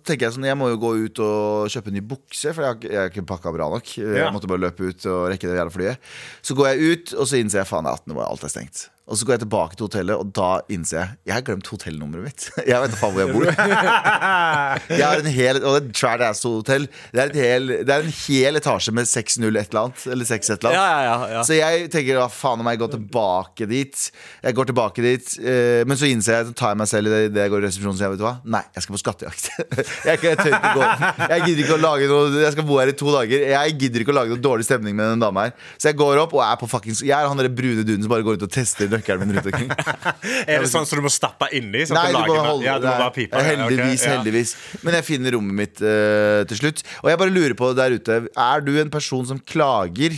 tenker 0.01 0.31
jeg 0.31 0.37
sånn 0.39 0.49
Jeg 0.49 0.57
må 0.57 0.71
jo 0.73 0.81
gå 0.81 0.95
ut 1.05 1.21
og 1.27 1.69
kjøpe 1.75 1.93
en 1.93 1.99
ny 2.01 2.05
bukse, 2.15 2.55
for 2.57 2.63
jeg 2.65 2.71
har, 2.73 2.81
ikke- 2.81 2.91
jeg 2.95 3.01
har 3.03 3.11
ikke 3.13 3.27
pakka 3.35 3.53
bra 3.53 3.69
nok. 3.69 3.85
Jeg 4.01 4.17
Ja. 4.25 4.31
måtte 4.33 4.49
bare 4.49 4.65
løpe 4.65 4.89
ut 4.89 5.05
og 5.07 5.29
rekke 5.29 5.45
det 5.53 5.61
jævla 5.61 5.77
flyet. 5.77 5.99
Så 6.43 6.57
går 6.57 6.73
jeg 6.73 6.81
ut, 6.81 7.15
og 7.21 7.27
så 7.29 7.37
innser 7.37 7.61
jeg 7.61 7.67
faen 7.69 7.85
det 7.85 7.93
er 7.93 8.01
18. 8.01 8.15
mai, 8.17 8.25
alt 8.25 8.45
er 8.45 8.49
stengt. 8.49 8.89
Og 9.05 9.19
så 9.21 9.27
går 9.29 9.35
jeg 9.35 9.43
tilbake 9.43 9.77
til 9.77 9.85
hotellet, 9.85 10.17
og 10.17 10.31
da 10.33 10.51
innser 10.73 10.97
jeg 10.97 11.09
Jeg 11.29 11.35
har 11.35 11.43
glemt 11.45 11.67
hotellnummeret 11.69 12.25
mitt. 12.25 12.45
Jeg 12.71 12.81
vet 12.81 12.95
da 12.95 12.97
faen 12.97 13.13
hvor 13.13 13.21
jeg 13.21 13.35
bor. 13.35 13.45
Jeg 14.99 15.05
har 15.05 15.21
en 15.21 15.29
hel, 15.29 15.59
og 15.61 15.75
det 15.75 15.81
er 15.83 15.89
et 15.91 15.99
trad 15.99 16.23
ass-hotell. 16.25 16.87
Det 17.13 17.21
er, 17.21 17.35
det 17.85 17.93
er 17.93 18.07
en 18.07 18.15
hel 18.25 18.57
etasje 18.57 18.95
med 18.97 19.09
6-0 19.11 19.45
et 19.61 19.75
eller 19.75 19.81
annet. 19.83 20.07
Eller 20.15 20.29
6 20.29 20.51
et 20.55 20.65
eller 20.65 20.71
annet. 20.71 20.79
Ja, 20.81 21.03
ja, 21.05 21.35
ja. 21.35 21.43
Så 21.45 21.59
jeg 21.59 21.91
tenker 21.93 22.17
hva 22.17 22.31
faen 22.33 22.63
om 22.65 22.71
jeg 22.73 22.81
går 22.81 22.95
tilbake 22.95 23.69
dit. 23.69 24.07
Jeg 24.47 24.57
går 24.57 24.71
tilbake 24.71 25.05
dit 25.05 25.35
eh, 25.43 25.83
Men 25.89 26.01
så 26.01 26.09
innser 26.09 26.39
jeg, 26.39 26.49
så 26.49 26.57
tar 26.57 26.73
jeg 26.73 26.81
meg 26.81 26.91
selv 26.95 27.11
i 27.11 27.13
det, 27.13 27.21
det 27.35 27.45
jeg 27.45 27.53
går 27.53 27.61
i 27.61 27.67
resepsjonen 27.69 28.01
så 28.01 28.07
jeg 28.07 28.15
vet 28.15 28.25
hva? 28.25 28.35
Nei, 28.57 28.63
jeg 28.73 28.87
skal 28.87 28.97
på 28.97 29.03
skattejakt. 29.03 29.51
jeg, 30.09 30.23
jeg 30.25 30.41
tør 30.41 30.57
ikke 30.57 30.73
gå 30.79 30.89
Jeg 31.35 31.45
gidder 31.45 31.63
ikke 31.67 31.77
å 31.77 31.83
lage 31.83 32.09
noe 32.09 32.43
Jeg 32.47 32.57
skal 32.57 32.69
bo 32.73 32.81
her 32.81 32.95
i 32.95 32.97
to 33.05 33.13
dager. 33.13 33.47
Jeg 33.53 33.77
gidder 33.85 34.07
ikke 34.07 34.17
å 34.17 34.19
lage 34.23 34.33
noe 34.33 34.45
dårlig 34.49 34.69
stemning 34.71 34.97
med 34.97 35.13
den 35.13 35.27
dama 35.27 35.49
her. 35.49 35.57
Så 35.77 35.93
jeg 35.93 36.01
går 36.01 36.25
opp 36.25 36.37
og 36.39 36.45
er 36.47 36.57
på 36.61 36.71
fuckings 36.73 37.05
Jeg 37.05 37.17
er 37.19 37.29
han 37.29 37.41
derre 37.41 37.53
brune 37.53 37.85
duden 37.85 38.07
som 38.07 38.13
bare 38.13 38.25
går 38.25 38.41
ut 38.41 38.49
og 38.49 38.55
tester 38.55 38.94
nøkkelen 38.95 39.35
rundt 39.37 39.49
omkring. 39.51 39.73
Er 40.51 40.65
det 40.65 40.71
sånn 40.73 40.87
som 40.89 41.01
du 41.01 41.05
må 41.07 41.13
stappe 41.13 41.51
inni? 41.57 41.85
Sånn 41.89 41.99
Nei, 41.99 42.13
du 42.15 42.31
må 42.31 42.39
holde 42.39 42.67
ja, 42.67 42.77
du 42.81 42.89
må 42.89 42.95
bare 42.95 43.15
pipe. 43.15 43.43
Heldigvis, 43.49 43.99
okay, 44.01 44.11
ja. 44.11 44.15
heldigvis. 44.17 44.55
Men 44.87 44.99
jeg 44.99 45.09
finner 45.09 45.37
rommet 45.37 45.59
mitt 45.65 45.83
uh, 45.85 46.45
til 46.51 46.63
slutt. 46.63 46.85
Og 47.03 47.11
jeg 47.13 47.21
bare 47.25 47.35
lurer 47.35 47.57
på 47.59 47.73
der 47.77 47.99
ute 47.99 48.23
Er 48.31 48.65
du 48.65 48.73
en 48.81 48.93
person 48.93 49.27
som 49.29 49.41
klager 49.41 50.17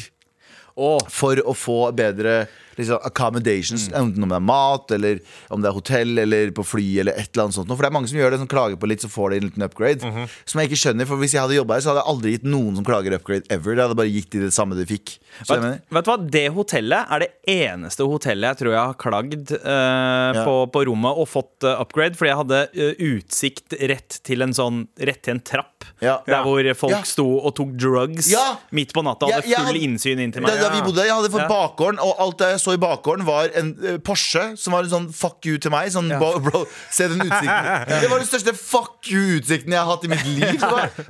oh. 0.74 1.00
for 1.12 1.40
å 1.42 1.56
få 1.56 1.80
bedre 1.96 2.44
liksom, 2.78 3.00
accommodations? 3.04 3.88
Enten 3.92 4.22
om 4.22 4.28
det 4.32 4.38
er 4.38 4.46
mat, 4.46 4.90
eller 4.96 5.20
om 5.50 5.62
det 5.62 5.70
er 5.70 5.76
hotell, 5.76 6.18
eller 6.22 6.50
på 6.56 6.64
fly, 6.66 6.84
eller 7.02 7.12
et 7.18 7.30
eller 7.32 7.46
annet 7.48 7.58
sånt. 7.58 7.68
For 7.72 7.84
det 7.84 7.90
er 7.90 7.96
mange 7.98 8.10
som 8.10 8.18
gjør 8.20 8.34
det, 8.36 8.40
som 8.42 8.50
klager 8.50 8.80
på 8.80 8.90
litt, 8.90 9.04
så 9.04 9.10
får 9.12 9.30
de 9.34 9.36
en 9.40 9.48
liten 9.48 9.66
upgrade. 9.66 10.12
Som 10.44 10.60
jeg 10.62 10.70
ikke 10.70 10.80
skjønner, 10.84 11.08
for 11.08 11.20
hvis 11.20 11.34
jeg 11.36 11.42
hadde 11.44 11.58
jobba 11.58 11.76
her, 11.78 11.84
så 11.84 11.92
hadde 11.92 12.02
jeg 12.04 12.12
aldri 12.14 12.34
gitt 12.36 12.48
noen 12.48 12.76
som 12.78 12.86
klager 12.86 13.16
upgrade 13.18 13.48
ever. 13.50 13.76
Det 13.76 13.86
hadde 13.86 13.98
bare 14.02 14.12
gitt 14.12 14.30
de 14.34 14.44
det 14.46 14.52
samme 14.56 14.78
de 14.78 14.86
fikk. 14.88 15.16
Vet, 15.48 15.64
vet 15.92 16.04
du 16.06 16.10
hva, 16.10 16.16
Det 16.32 16.46
hotellet 16.54 17.10
er 17.12 17.24
det 17.26 17.30
eneste 17.52 18.06
hotellet 18.08 18.46
jeg 18.54 18.60
tror 18.62 18.72
jeg 18.72 18.80
har 18.80 18.96
klagd 19.00 19.50
eh, 19.58 20.38
på, 20.46 20.54
på 20.72 20.84
rommet 20.88 21.18
og 21.20 21.28
fått 21.28 21.66
uh, 21.66 21.74
upgrade, 21.82 22.16
fordi 22.16 22.30
jeg 22.30 22.38
hadde 22.40 22.60
uh, 22.72 23.04
utsikt 23.10 23.76
rett 23.90 24.18
til 24.26 24.44
en 24.46 24.54
sånn 24.56 24.84
Rett 24.96 25.20
til 25.26 25.34
en 25.34 25.40
trapp. 25.44 25.84
Ja. 26.00 26.18
Der 26.26 26.42
hvor 26.46 26.66
folk 26.78 26.92
Ja. 26.94 27.02
sto 27.06 27.26
og 27.38 27.54
tok 27.58 27.74
drugs 27.78 28.30
Ja. 28.32 28.56
midt 28.72 28.92
på 28.96 29.02
natta. 29.04 29.26
og 29.28 29.32
Hadde 29.36 29.66
full 29.68 29.80
innsyn 29.82 30.20
inn 30.22 30.32
til 30.32 30.42
meg. 30.44 30.56
da 30.60 30.70
vi 30.72 30.80
bodde 30.86 31.04
Jeg 31.04 31.12
hadde 31.14 31.30
fått 31.32 31.44
Ja. 31.44 31.48
bakgården, 31.50 31.98
og 32.02 32.14
alt 32.22 32.38
det 32.38 32.48
jeg 32.54 32.60
så 32.66 32.74
i 32.76 32.80
bakgården, 32.82 33.24
var 33.28 33.52
en 33.56 33.72
eh, 33.86 33.98
Porsche 34.02 34.48
som 34.58 34.74
var 34.76 34.84
en 34.86 34.92
sånn 34.92 35.06
fuck 35.14 35.46
you 35.46 35.56
til 35.62 35.70
meg. 35.74 35.92
Sånn, 35.94 36.10
Ja. 36.12 36.18
bro, 36.22 36.40
bro, 36.42 36.64
se 36.90 37.06
den 37.12 37.22
utsikten. 37.22 37.70
Det 38.02 38.10
var 38.10 38.18
den 38.20 38.28
største 38.28 38.54
fuck 38.58 39.06
you-utsikten 39.12 39.72
jeg 39.76 39.80
har 39.80 39.92
hatt 39.94 40.04
i 40.08 40.10
mitt 40.12 40.26
liv. 40.26 40.66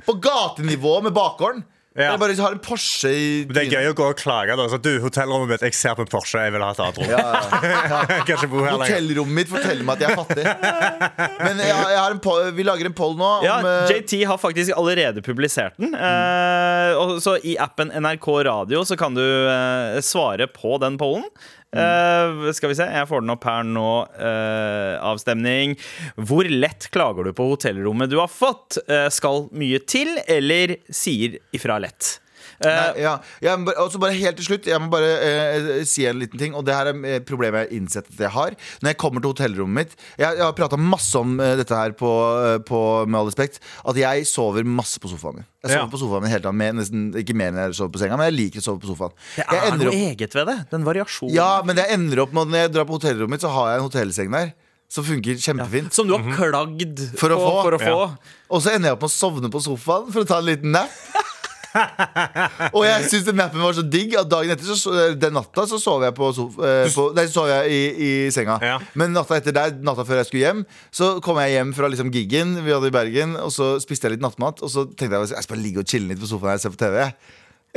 På 0.07 0.15
gatenivå 0.21 0.99
med 1.07 1.17
bakgården. 1.17 1.65
Ja. 1.97 2.11
Jeg 2.13 2.19
bare 2.21 2.35
har 2.37 2.53
en 2.53 2.59
Porsche 2.61 3.09
i 3.09 3.29
Men 3.47 3.55
Det 3.57 3.61
er 3.63 3.71
gøy 3.73 3.87
å 3.89 3.93
gå 3.97 4.05
og 4.11 4.19
klage. 4.19 4.53
Da. 4.59 4.67
Så, 4.69 4.77
du, 4.77 4.91
hotellrommet 5.01 5.49
mitt, 5.55 5.63
jeg 5.65 5.73
ser 5.73 5.95
på 5.97 6.03
en 6.05 6.11
Porsche, 6.11 6.43
jeg 6.45 6.53
vil 6.53 6.61
ha 6.61 6.69
et 6.75 6.81
annet 6.83 6.99
rom. 7.01 7.09
Ja, 7.09 7.23
ja, 8.29 8.37
bo 8.51 8.61
her. 8.61 8.75
Hotellrommet 8.77 9.37
mitt 9.39 9.49
forteller 9.49 9.87
meg 9.87 9.97
at 9.97 10.05
jeg 10.05 10.13
er 10.13 10.19
fattig. 10.21 10.45
Men 11.41 11.63
jeg, 11.65 11.73
jeg 11.73 11.99
har 12.03 12.13
en 12.13 12.21
poll- 12.21 12.51
vi 12.57 12.65
lager 12.67 12.89
en 12.91 12.97
poll 12.97 13.17
nå 13.17 13.31
om 13.39 13.47
Ja, 13.47 13.57
eh, 13.65 13.95
JT 13.95 14.21
har 14.29 14.37
faktisk 14.41 14.75
allerede 14.77 15.23
publisert 15.25 15.77
den. 15.81 15.95
Eh, 15.97 16.93
og 17.01 17.17
så 17.23 17.37
I 17.41 17.57
appen 17.65 17.89
NRK 17.97 18.29
Radio 18.47 18.85
så 18.87 18.97
kan 18.99 19.17
du 19.17 19.23
eh, 19.25 19.97
svare 20.05 20.45
på 20.53 20.77
den 20.83 20.99
pollen. 21.01 21.25
Eh, 21.75 22.51
skal 22.55 22.71
vi 22.71 22.77
se, 22.79 22.87
jeg 22.87 23.09
får 23.09 23.23
den 23.23 23.33
opp 23.33 23.47
her 23.47 23.65
nå. 23.67 23.89
Uh, 24.15 24.95
avstemning. 25.09 25.75
Hvor 26.15 26.47
lett 26.47 26.89
klager 26.93 27.27
du 27.27 27.33
på 27.35 27.49
hotellrommet 27.51 28.11
du 28.11 28.17
har 28.21 28.31
fått? 28.31 28.79
Uh, 28.87 29.07
skal 29.13 29.47
mye 29.51 29.81
til, 29.83 30.15
eller 30.31 30.77
sier 30.87 31.39
ifra 31.55 31.79
lett? 31.83 32.17
Eh, 32.57 32.67
Nei, 32.67 33.01
ja. 33.03 33.11
ja 33.43 33.55
må 33.59 33.67
bare, 33.69 33.83
også 33.85 33.99
bare 34.01 34.15
helt 34.17 34.37
til 34.39 34.47
slutt 34.47 34.65
Jeg 34.69 34.81
må 34.81 34.87
bare 34.93 35.09
eh, 35.21 35.67
si 35.85 36.05
en 36.09 36.17
liten 36.21 36.39
ting 36.41 36.55
Og 36.57 36.63
det 36.65 36.73
her 36.73 36.89
er 36.89 36.97
eh, 37.05 37.19
problemet 37.25 37.59
jeg 37.63 37.67
har 37.69 37.75
innsett 37.77 38.07
at 38.13 38.23
jeg 38.25 38.31
har 38.33 38.55
Når 38.81 38.91
jeg 38.93 38.97
kommer 39.01 39.21
til 39.23 39.33
hotellrommet 39.33 39.77
mitt 39.81 39.93
Jeg, 40.17 40.25
jeg 40.39 40.43
har 40.45 40.55
pratet 40.57 40.81
masse 40.81 41.13
om 41.19 41.35
eh, 41.43 41.53
dette 41.59 41.77
her 41.77 41.93
på, 41.97 42.11
eh, 42.47 42.57
på 42.65 42.81
Med 43.05 43.19
all 43.19 43.29
respekt 43.29 43.59
At 43.85 43.99
jeg 44.01 44.25
sover 44.29 44.65
masse 44.67 45.01
på 45.03 45.11
sofaen 45.11 45.39
min 45.41 45.45
Jeg 45.45 45.73
sover 45.73 45.83
Ja. 45.83 45.89
på 45.93 46.01
sofaen 46.01 46.25
min 46.25 46.33
hele 46.33 46.43
tiden 46.45 46.59
med, 46.63 46.77
nesten, 46.81 47.07
Ikke 47.21 47.35
mer 47.37 47.51
enn 47.53 47.61
jeg 47.67 47.77
sover 47.81 47.93
på 47.97 48.01
senga 48.01 48.17
Men 48.21 48.31
jeg 48.31 48.37
liker 48.39 48.63
å 48.63 48.67
sove 48.71 48.81
på 48.85 48.89
sofaen 48.93 49.13
det 49.37 49.45
er 49.57 49.75
noe 49.77 49.89
opp, 49.91 49.99
eget 50.13 50.33
ved 50.37 50.47
det. 50.49 50.55
Den 50.71 50.85
variasjonen. 50.87 51.33
Ja, 51.35 51.49
men 51.67 51.77
jeg 51.79 51.93
ender 51.93 52.23
opp 52.25 52.33
med 52.35 52.49
Når 52.53 52.63
jeg 52.65 52.73
drar 52.77 52.87
på 52.89 52.97
hotellrommet 52.97 53.37
mitt 53.37 53.45
Så 53.45 53.51
har 53.53 53.69
jeg 53.73 53.81
en 53.83 53.85
hotellseng 53.89 54.33
der 54.33 54.51
Som 54.91 55.05
funker 55.07 55.37
kjempefint 55.43 55.93
Som 55.95 56.07
du 56.09 56.15
har 56.17 56.25
klagd 56.37 57.01
For 57.19 57.33
å 57.35 57.37
på 57.39 57.47
få. 57.47 57.61
For 57.67 57.77
å 57.77 57.81
få. 57.83 57.95
Og 58.55 58.63
så 58.63 58.73
ender 58.73 58.91
jeg 58.93 58.97
opp 58.97 59.03
med 59.05 59.11
å 59.11 59.15
sovne 59.17 59.51
på 59.53 59.61
sofaen 59.63 60.07
For 60.15 60.23
å 60.25 60.29
ta 60.29 60.39
en 60.41 60.47
liten 60.49 60.71
nap 60.75 60.91
Og 62.73 62.83
jeg 62.85 63.05
synes 63.09 63.25
den 63.27 63.37
nappen 63.39 63.61
var 63.63 63.75
så 63.77 63.83
digg 63.85 64.15
At 64.19 64.29
dagen 64.31 64.53
etter, 64.53 64.65
så, 64.67 64.75
så- 64.79 65.15
den 65.19 65.35
natta 65.37 65.65
Så 65.69 65.79
sov 65.81 66.03
jeg 66.05 66.15
på, 66.17 66.29
sof, 66.35 66.57
eh, 66.63 66.87
på 66.95 67.07
Nei, 67.17 67.25
så 67.29 67.33
sov 67.39 67.49
jeg 67.51 67.71
i, 67.71 67.81
i 68.07 68.11
senga 68.33 68.57
Ja. 68.63 68.77
Men 68.97 69.13
natta 69.15 69.37
etter 69.39 69.55
der, 69.55 69.75
natta 69.85 70.05
før 70.07 70.21
jeg 70.21 70.29
skulle 70.31 70.45
hjem 70.45 70.63
Så 70.91 71.11
kom 71.25 71.39
jeg 71.43 71.57
hjem 71.57 71.73
fra 71.77 71.89
liksom 71.93 72.11
giggen 72.13 72.55
Vi 72.65 72.73
hadde 72.75 72.91
i 72.91 72.95
Bergen 72.95 73.35
Og 73.41 73.51
så 73.55 73.75
spiste 73.83 74.07
jeg 74.09 74.17
litt 74.17 74.25
nattmat 74.25 74.63
Og 74.65 74.71
så 74.73 74.85
tenkte 74.93 75.13
jeg 75.19 75.33
Jeg 75.35 75.43
skal 75.45 75.55
bare 75.57 75.63
ligge 75.65 75.83
og 75.83 75.89
chille 75.91 76.11
litt 76.13 76.21
på 76.23 76.29
sofaen 76.29 76.55
her 76.55 76.61
Og 76.61 76.65
se 76.67 76.73
på 76.73 76.81
TV 76.85 77.03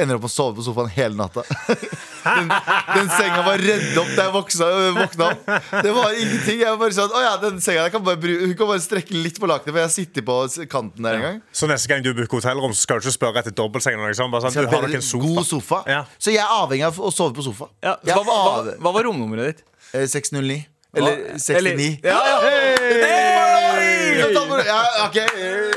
Ender 0.01 0.17
opp 0.19 0.25
med 0.25 0.31
å 0.31 0.33
sove 0.33 0.57
på 0.57 0.65
sofaen 0.67 0.91
hele 0.95 1.15
natta 1.19 1.43
den, 2.25 2.49
den 2.51 3.09
senga 3.17 3.43
var 3.47 3.61
redd 3.61 3.97
opp 4.01 4.11
da 4.17 4.27
jeg 4.27 4.33
voksa, 4.35 4.69
våkna 4.97 5.29
opp 5.33 5.51
Det 5.85 5.93
var 5.97 6.17
ingenting 6.17 6.59
Jeg 6.63 6.69
var 6.73 6.79
bare 6.83 6.97
sånn, 6.97 7.15
åja, 7.21 7.31
den 7.43 7.61
senga 7.65 7.85
der 7.87 7.93
kan 7.95 8.05
bare, 8.07 8.21
bru- 8.21 8.41
Hun 8.45 8.55
kan 8.59 8.69
bare 8.71 8.83
strekke 8.85 9.15
litt 9.17 9.41
på 9.41 9.49
lakenet 9.51 9.73
For 9.77 9.81
jeg 9.85 9.95
sitter 9.97 10.27
på 10.27 10.37
kanten 10.73 11.07
der 11.09 11.19
en 11.19 11.25
gang 11.27 11.39
Så 11.57 11.69
neste 11.71 11.91
gang 11.93 12.05
du 12.05 12.11
booker 12.17 12.41
hotellrom, 12.41 12.75
så 12.77 12.85
skal 12.87 13.01
du 13.01 13.07
ikke 13.09 13.17
spørre 13.17 13.41
etter 13.45 13.55
dobbeltseng. 13.57 13.97
Liksom. 14.05 14.33
Bare 14.35 14.47
sånn, 14.49 14.57
Så 14.59 14.67
du 14.67 14.73
har 14.75 14.89
en 14.91 15.07
sofa. 15.07 15.25
God 15.41 15.49
sofa 15.49 15.81
Ja. 15.91 16.03
Så 16.19 16.35
jeg 16.35 16.43
er 16.45 16.53
avhengig 16.61 16.87
av 16.91 17.01
å 17.01 17.13
sove 17.15 17.37
på 17.37 17.47
sofa 17.47 17.71
Ja, 17.85 17.97
hva, 18.11 18.21
hva, 18.21 18.37
hva, 18.45 18.77
hva 18.85 18.95
var 18.99 19.09
romnummeret 19.09 19.55
ditt? 19.57 19.65
eh, 19.95 20.07
609 20.11 20.61
Eller 21.01 21.21
69 21.39 21.91
Ja, 22.05 22.19
ja. 22.27 22.39
Hey! 22.45 22.77
Hey! 22.81 23.05
Hey! 23.05 24.35
på- 24.35 25.70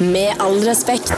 Med 0.00 0.34
all 0.42 0.58
respekt. 0.66 1.12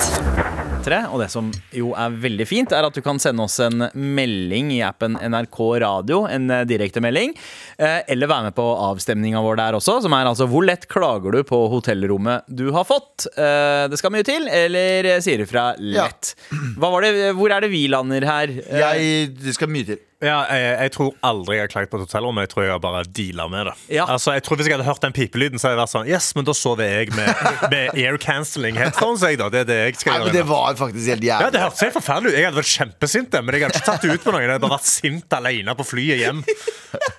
Tre, 0.84 0.98
Og 1.08 1.16
det 1.22 1.30
som 1.32 1.46
jo 1.72 1.94
er 1.96 2.12
veldig 2.20 2.44
fint, 2.46 2.72
er 2.76 2.84
at 2.84 2.92
du 2.92 3.00
kan 3.04 3.16
sende 3.22 3.40
oss 3.46 3.56
en 3.64 3.86
melding 3.96 4.68
i 4.74 4.82
appen 4.84 5.16
NRK 5.16 5.58
Radio. 5.80 6.18
En 6.28 6.50
eh, 6.52 6.64
direktemelding. 6.68 7.32
eh, 7.78 8.02
Eller 8.12 8.28
være 8.28 8.50
med 8.50 8.56
på 8.58 8.66
avstemninga 8.90 9.40
vår 9.42 9.56
der 9.62 9.78
også, 9.78 9.96
som 10.04 10.12
er 10.12 10.28
altså 10.28 10.46
hvor 10.50 10.66
lett 10.68 10.84
klager 10.92 11.32
du 11.38 11.40
på 11.48 11.62
hotellrommet 11.72 12.44
du 12.52 12.66
har 12.76 12.84
fått? 12.84 13.26
Eh, 13.32 13.88
Det 13.88 13.98
skal 14.00 14.12
mye 14.12 14.26
til, 14.28 14.44
eller 14.48 15.08
sier 15.24 15.40
du 15.40 15.46
fra 15.48 15.70
lett? 15.80 16.34
Hva 16.76 16.92
var 16.92 17.06
det, 17.08 17.14
hvor 17.38 17.50
er 17.56 17.64
det 17.64 17.72
vi 17.72 17.86
lander 17.88 18.28
her? 18.28 18.52
Jeg, 18.52 19.32
det 19.40 19.56
skal 19.56 19.72
mye 19.72 19.88
til. 19.88 20.02
Ja, 20.22 20.44
jeg, 20.48 20.68
jeg 20.86 20.92
tror 20.94 21.10
aldri 21.26 21.56
jeg 21.58 21.64
har 21.66 21.70
klaget 21.72 21.90
på 21.92 21.98
et 21.98 22.04
hotellrom. 22.06 22.38
Jeg 22.40 22.48
tror 22.52 22.62
jeg 22.64 22.72
har 22.72 22.80
bare 22.80 23.00
deala 23.16 23.48
med 23.50 23.66
det. 23.68 23.74
Ja. 23.96 24.04
Altså, 24.08 24.32
jeg 24.36 24.44
tror 24.46 24.56
Hvis 24.60 24.68
jeg 24.70 24.76
hadde 24.76 24.86
hørt 24.86 25.02
den 25.02 25.12
pipelyden, 25.16 25.58
så 25.60 25.66
hadde 25.68 25.74
jeg 25.76 25.82
vært 25.82 25.92
sånn 25.94 26.08
Yes, 26.08 26.28
men 26.38 26.46
da 26.48 26.54
sover 26.56 26.86
jeg 26.88 27.10
med, 27.16 27.42
med 27.72 27.98
air 27.98 28.16
cancelling 28.22 28.78
headphones. 28.78 29.24
Jeg, 29.26 29.40
da. 29.42 29.50
Det 29.52 29.64
er 29.64 29.68
det 29.68 29.78
jeg 29.82 29.98
skal 30.00 30.12
Nei, 30.14 30.18
gjøre. 30.22 30.30
men 30.30 30.38
det 30.38 30.44
var 30.48 30.78
faktisk 30.78 31.10
helt 31.12 31.26
Ja, 31.26 31.38
Det 31.42 31.50
jævlig. 31.50 31.64
hørtes 31.66 31.84
helt 31.84 31.96
forferdelig 31.98 32.32
ut. 32.32 32.38
Jeg 32.38 32.48
hadde 32.48 32.60
vært 32.62 32.72
kjempesint, 32.74 33.36
men 33.42 33.58
jeg 33.58 33.66
hadde 33.66 33.80
ikke 33.80 33.88
tatt 33.90 34.06
det 34.06 34.14
ut 34.14 34.24
på 34.28 34.32
noen. 34.36 34.44
Jeg 34.46 34.52
hadde 34.54 34.64
bare 34.68 34.76
vært 34.78 34.90
sint 34.92 35.36
alene 35.40 35.76
på 35.82 35.88
flyet 35.90 36.22
hjem. 36.22 36.44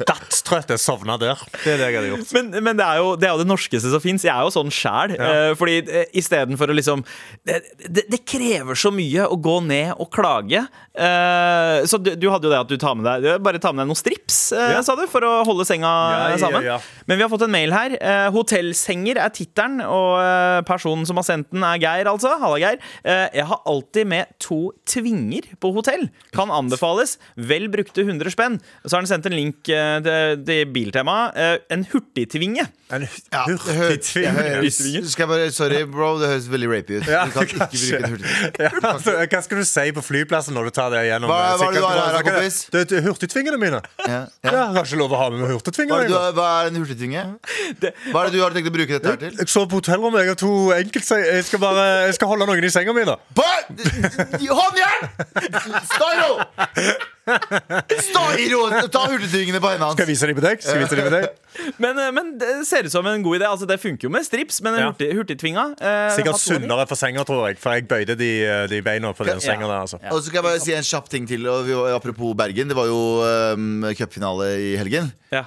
Dødstrøtt. 0.08 0.74
Jeg 0.76 0.82
sovna 0.82 1.18
der. 1.22 1.44
Det 1.62 1.76
er 1.76 1.80
det 1.84 1.90
jeg 1.92 1.98
hadde 2.00 2.12
gjort. 2.14 2.34
Men, 2.38 2.50
men 2.70 2.80
det, 2.80 2.86
er 2.88 3.02
jo, 3.04 3.12
det 3.20 3.28
er 3.30 3.36
jo 3.36 3.44
det 3.44 3.50
norskeste 3.50 3.92
som 3.94 4.04
fins. 4.04 4.26
Jeg 4.26 4.34
er 4.34 4.48
jo 4.48 4.54
sånn 4.56 4.72
sjæl. 4.74 5.16
Ja. 5.20 5.54
fordi 5.60 5.78
eh, 5.84 6.08
istedenfor 6.20 6.72
å 6.72 6.76
liksom 6.78 7.04
det, 7.48 7.60
det, 7.86 8.06
det 8.12 8.22
krever 8.28 8.78
så 8.80 8.92
mye 8.94 9.28
å 9.32 9.38
gå 9.42 9.60
ned 9.68 9.94
og 10.02 10.10
klage. 10.16 10.66
Eh, 10.96 11.86
så 11.90 12.00
du, 12.02 12.14
du 12.20 12.28
hadde 12.32 12.48
jo 12.50 12.54
det 12.54 12.62
at 12.64 12.72
du 12.72 12.78
tar 12.86 12.96
med 13.00 13.08
deg 13.10 13.42
Bare 13.46 13.60
ta 13.62 13.74
med 13.74 13.84
deg 13.86 13.92
noen 13.92 14.00
strips, 14.00 14.40
eh, 14.56 14.76
Ja. 14.78 14.84
sa 14.86 14.96
du, 15.00 15.04
for 15.12 15.26
å 15.26 15.34
holde 15.48 15.66
senga 15.68 15.90
Ja, 15.90 16.30
ja, 16.36 16.38
sammen. 16.46 16.70
Men 17.08 17.18
vi 17.20 17.24
har 17.26 17.30
fått 17.30 17.44
en 17.46 17.52
mail 17.54 17.74
her. 17.76 17.96
Eh, 18.02 18.28
hotellsenger 18.34 19.20
er 19.22 19.30
tittelen, 19.36 19.82
og 19.86 20.16
eh, 20.22 20.62
personen 20.66 21.06
som 21.06 21.20
har 21.20 21.26
sendt 21.28 21.52
den, 21.54 21.64
er 21.68 21.78
Geir, 21.82 22.10
altså. 22.10 22.32
Halla, 22.42 22.58
Geir. 22.62 22.80
Eh, 23.06 23.28
jeg 23.40 23.46
har 23.50 23.62
alltid 23.70 24.08
med 24.10 24.32
to 24.42 24.60
tvinger 24.90 25.46
på 25.62 25.72
hotell. 25.76 26.08
Kan 26.36 26.50
anbefales. 26.54 27.18
Vel 27.38 27.68
brukte 27.74 28.02
100 28.06 28.34
spenn. 28.34 28.58
Så 28.86 28.96
har 28.96 29.04
han 29.04 29.10
sendt 29.12 29.30
en 29.30 29.36
link 29.38 29.70
eh, 29.70 30.00
til, 30.06 30.42
til 30.48 30.66
Biltemaet. 30.74 31.38
Eh, 31.38 31.58
en 31.76 31.86
hurtigtvinge. 31.94 32.66
En 32.94 33.06
Ja, 33.34 33.44
det 33.50 33.58
høres, 33.66 34.12
jeg 34.16 34.30
høres, 34.36 34.76
skal 35.12 35.24
jeg 35.26 35.30
bare, 35.32 35.46
sorry, 35.54 35.80
bro, 35.90 36.12
det 36.22 36.28
høres 36.30 36.46
veldig 36.54 36.68
rapey 36.70 37.00
ut. 37.00 37.06
Du 37.06 37.32
kan 37.34 37.46
ikke 37.46 37.70
bruke 37.72 37.98
en 37.98 38.12
hurtig 38.12 38.62
Ja, 38.62 38.70
altså, 38.92 39.16
hva 39.26 39.40
skal 39.46 39.62
du 39.62 39.66
si 39.66 39.86
på 39.98 40.04
flyplassen 40.06 40.54
når 40.58 40.70
du 40.70 40.74
tar 40.78 40.94
det 40.94 41.02
gjennom? 41.08 41.32
Hva- 41.32 41.56
hva 41.58 41.70
er 41.70 41.74
det 41.74 41.82
du 41.82 41.88
har 41.88 42.14
her, 42.14 42.26
kompis? 42.28 42.60
Det 42.74 42.84
er 43.00 43.06
hurtigtvingene 43.08 43.58
mine. 43.62 43.82
ja, 44.06 44.12
Ja. 44.12 44.20
ja. 44.46 44.52
Jeg 44.52 44.78
har 44.78 44.86
ikke 44.86 45.00
lov 45.02 45.16
å 45.18 45.22
ha 45.24 45.30
med 45.34 45.42
meg 45.42 45.56
Hva, 45.56 45.98
er 45.98 46.06
det 46.06 46.12
du, 46.14 46.38
hva 46.38 46.48
er 46.62 46.70
en 46.70 46.78
hurtigtvinge? 46.96 47.24
Hva 48.12 48.22
er 48.24 48.30
det 48.30 48.34
du 48.38 48.42
har 48.44 48.56
tenkt 48.56 48.72
å 48.72 48.76
bruke 48.76 48.96
dette 48.98 49.12
her 49.14 49.20
til? 49.22 49.36
Jeg 49.44 49.52
sover 49.52 49.68
på 49.74 49.82
hotellrommet. 49.82 50.24
Jeg 50.26 50.34
har 50.34 50.40
to 50.42 50.54
enkeltseng. 50.80 51.26
Jeg 51.28 51.44
skal 51.50 51.60
bare 51.64 51.86
Jeg 52.08 52.16
skal 52.20 52.32
holde 52.32 52.48
noen 52.50 52.64
i 52.64 52.72
senga 52.74 52.96
mi, 52.96 53.04
da. 53.08 53.18
Ba- 53.36 53.68
Håndjern! 54.56 55.02
Ro! 56.22 56.32
Stå 57.26 58.22
i 58.38 58.46
ro! 58.52 58.62
Ta 58.94 59.06
hurtigtvingene 59.10 59.60
på 59.64 59.72
hendene 59.72 59.92
Skal 59.96 60.06
jeg 60.06 60.16
hans. 60.16 60.24
vise 60.30 60.46
deg? 60.46 60.62
Skal 60.62 60.82
jeg 60.84 60.86
vise 60.86 61.10
deg? 61.14 61.28
Men, 61.82 61.98
eh, 61.98 62.10
men 62.12 62.34
det 62.38 62.50
ser 62.68 62.84
ut 62.84 62.92
som 62.92 63.06
en 63.08 63.22
god 63.24 63.38
idé. 63.40 63.46
Altså, 63.48 63.66
det 63.70 63.78
funker 63.80 64.10
jo 64.10 64.12
med 64.12 64.26
strips, 64.28 64.58
men 64.62 64.76
Ja. 64.76 64.90
hurtig, 64.90 65.08
hurtigtvinga 65.16 65.64
eh, 65.80 66.10
Sikkert 66.18 66.42
sunnere 66.42 66.84
for 66.90 67.00
senga, 67.00 67.24
tror 67.28 67.46
jeg. 67.48 67.58
For 67.62 67.72
jeg 67.78 67.88
bøyde 67.88 68.18
de, 68.20 68.30
de 68.70 68.82
beina 68.84 69.14
på 69.16 69.24
den 69.28 69.40
senga 69.44 69.64
der. 69.64 69.78
altså 69.86 70.02
Og 70.12 70.20
så 70.20 70.26
skal 70.28 70.42
jeg 70.42 70.46
bare 70.50 70.60
si 70.66 70.76
en 70.76 70.84
kjapp 70.84 71.08
ting 71.14 71.30
til. 71.30 71.48
Og 71.48 71.64
vi, 71.70 71.78
apropos 71.96 72.36
Bergen. 72.36 72.68
Det 72.72 72.76
var 72.78 72.92
jo 72.92 73.00
um, 73.56 73.88
cupfinale 73.96 74.50
i 74.60 74.76
helgen. 74.82 75.08
Ja. 75.32 75.46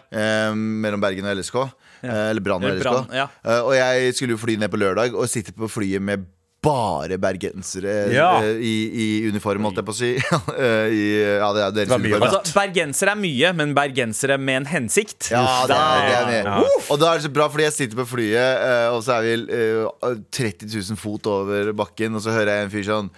Um, 0.49 0.65
mellom 0.87 1.05
Bergen 1.05 1.29
og 1.29 1.37
LSK. 1.37 1.61
Ja. 2.01 2.17
Eller 2.31 2.41
Brann 2.47 2.65
og 2.65 2.73
LSK. 2.79 3.13
Ja. 3.13 3.29
uh, 3.45 3.61
og 3.69 3.77
jeg 3.77 4.17
skulle 4.17 4.33
jo 4.39 4.41
fly 4.41 4.57
ned 4.57 4.73
på 4.73 4.81
lørdag 4.81 5.13
og 5.13 5.29
sitte 5.29 5.53
på 5.53 5.69
flyet 5.69 6.01
med 6.03 6.25
bare 6.65 7.15
bergensere 7.23 7.93
Ja. 8.13 8.43
eh, 8.43 8.57
i, 8.59 8.73
i 8.91 9.29
uniform, 9.31 9.63
holdt 9.69 9.79
jeg 9.79 9.87
på 9.87 9.95
å 9.95 9.99
si. 9.99 10.11
Eh, 10.59 10.91
I, 10.91 11.03
ja, 11.39 11.49
det 11.55 11.63
er 11.63 11.75
deres 11.77 11.89
det 11.93 11.99
uniform. 12.03 12.25
Altså, 12.27 12.55
bergensere 12.57 13.13
er 13.15 13.21
mye, 13.21 13.53
men 13.61 13.75
bergensere 13.77 14.39
med 14.43 14.63
en 14.65 14.69
hensikt. 14.73 15.29
Ja, 15.31 15.45
det 15.71 15.77
er, 15.79 16.07
det 16.09 16.39
er 16.41 16.49
med. 16.51 16.79
Og 16.91 16.99
da 16.99 17.13
er 17.13 17.21
det 17.21 17.29
så 17.29 17.33
bra, 17.37 17.47
fordi 17.53 17.69
jeg 17.69 17.77
sitter 17.77 18.01
på 18.01 18.09
flyet, 18.17 18.65
eh, 18.69 18.87
og 18.91 19.03
så 19.07 19.21
er 19.21 19.27
vi 19.29 19.35
eh, 19.55 20.17
30 20.35 20.67
000 20.75 20.99
fot 20.99 21.29
over 21.31 21.71
bakken, 21.79 22.19
og 22.19 22.25
så 22.27 22.35
hører 22.35 22.57
jeg 22.57 22.67
en 22.69 22.75
fyr 22.75 22.89
sånn 22.91 23.13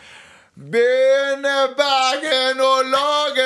Begynne 0.60 1.56
Bergen 1.78 2.58
å 2.60 2.72
lage 2.90 3.44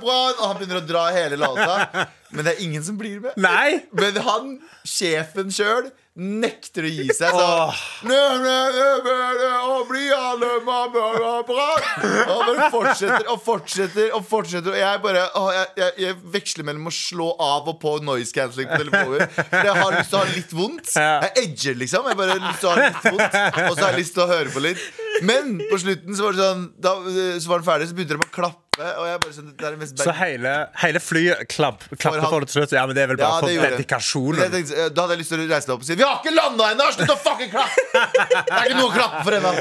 brann 0.00 0.32
Og 0.40 0.40
han 0.48 0.56
begynner 0.58 0.80
å 0.80 0.86
dra 0.88 1.02
hele 1.14 1.36
låta. 1.38 2.06
Men 2.34 2.42
det 2.48 2.54
er 2.56 2.62
ingen 2.64 2.82
som 2.82 2.96
blir 2.98 3.20
med. 3.22 3.36
Nei! 3.38 3.84
Men 3.94 4.18
han, 4.24 4.56
sjefen 4.88 5.52
sjøl, 5.54 5.92
nekter 6.16 6.86
å 6.88 6.90
gi 6.90 7.06
seg. 7.12 7.28
Så, 7.28 7.44
oh. 7.44 7.80
«Nø, 8.08 8.20
nø, 8.40 8.56
nø, 8.72 8.86
nø, 9.04 9.50
å 9.68 9.82
bli 9.88 10.06
alle 10.14 10.50
mamma, 10.64 11.10
brann!» 11.46 12.06
Og 12.32 12.40
bare 12.48 12.68
fortsetter 12.72 13.28
og 13.32 13.42
fortsetter 13.44 14.16
og 14.16 14.24
fortsetter. 14.26 14.72
Og 14.72 14.80
jeg 14.80 15.02
bare 15.04 15.26
å, 15.36 15.44
jeg, 15.54 15.70
jeg, 15.82 15.96
jeg 16.06 16.18
veksler 16.38 16.68
mellom 16.68 16.88
å 16.90 16.94
slå 16.94 17.28
av 17.42 17.68
og 17.72 17.78
på 17.82 17.96
noise 18.06 18.32
cancelling 18.36 18.72
på 18.72 18.80
telefonen. 18.86 19.36
For 19.36 19.70
jeg 19.70 19.78
har 19.82 19.98
lyst 19.98 20.12
til 20.12 20.18
å 20.18 20.22
ha 20.22 20.32
litt 20.32 20.56
vondt. 20.56 20.92
Jeg 20.96 21.32
edger, 21.44 21.80
liksom. 21.84 22.10
Jeg 22.10 22.20
bare 22.22 22.36
har 22.36 22.44
lyst 22.46 22.62
til 22.64 22.70
å 22.70 22.74
ha 22.74 22.86
litt 22.86 23.08
vondt 23.10 23.40
Og 23.66 23.72
så 23.74 23.82
har 23.82 23.90
jeg 23.90 24.00
lyst 24.00 24.16
til 24.16 24.24
å 24.24 24.30
høre 24.30 24.54
på 24.54 24.64
litt. 24.64 24.86
Men 25.26 25.56
på 25.70 25.80
slutten 25.80 26.16
så 26.16 26.26
var 26.26 26.36
det 26.36 26.44
sånn 26.44 26.64
Da 26.82 26.92
så 27.40 27.48
var 27.48 27.62
den 27.62 27.68
ferdig, 27.68 27.88
så 27.90 27.96
begynte 27.96 28.16
de 28.16 28.24
å 28.24 28.32
klappe. 28.32 28.65
Og 28.76 29.06
jeg 29.08 29.20
bare 29.22 29.32
sånn 29.32 29.52
Det 29.56 29.64
er 29.64 29.74
det 29.76 29.80
mest 29.80 30.02
Så 30.04 30.12
hele, 30.18 30.52
hele 30.82 31.00
flyet 31.00 31.46
klapp, 31.52 31.86
klapper 31.96 32.26
for 32.28 32.44
det 32.44 32.50
til 32.50 32.60
slutt. 32.60 32.74
Ja, 32.76 32.84
men 32.88 32.98
det 32.98 33.06
er 33.06 33.10
vel 33.14 33.20
bare 33.20 33.40
for 33.40 33.52
gjorde 33.54 33.72
dedikasjonen. 33.76 34.42
Jeg 34.44 34.54
tenkte, 34.56 34.88
da 34.92 35.06
hadde 35.06 35.16
jeg 35.16 35.22
lyst 35.22 35.32
til 35.34 35.40
å 35.40 35.48
reise 35.48 35.70
deg 35.70 35.74
opp 35.76 35.86
og 35.86 35.88
si 35.88 35.96
Vi 35.96 36.06
har 36.06 36.20
ikke 36.20 36.34
landa 36.36 36.70
ennå! 36.74 36.90
Slutt 36.96 37.14
å 37.14 37.18
fucking 37.24 37.52
klappe! 37.54 37.86
Det 38.46 38.60
er 38.60 38.70
ikke 38.70 38.80
noe 38.80 38.90
å 38.90 38.94
klappe 38.96 39.24
for 39.26 39.38
ennå. 39.40 39.54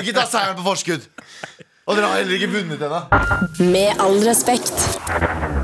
Ikke 0.00 0.16
ta 0.16 0.26
seieren 0.30 0.58
på 0.58 0.66
forskudd. 0.70 1.08
Og 1.88 1.96
dere 1.96 2.10
har 2.10 2.20
heller 2.22 2.36
ikke 2.40 2.52
vunnet 2.56 2.88
ennå. 2.88 3.04
Med 3.72 4.04
all 4.04 4.20
respekt. 4.26 5.57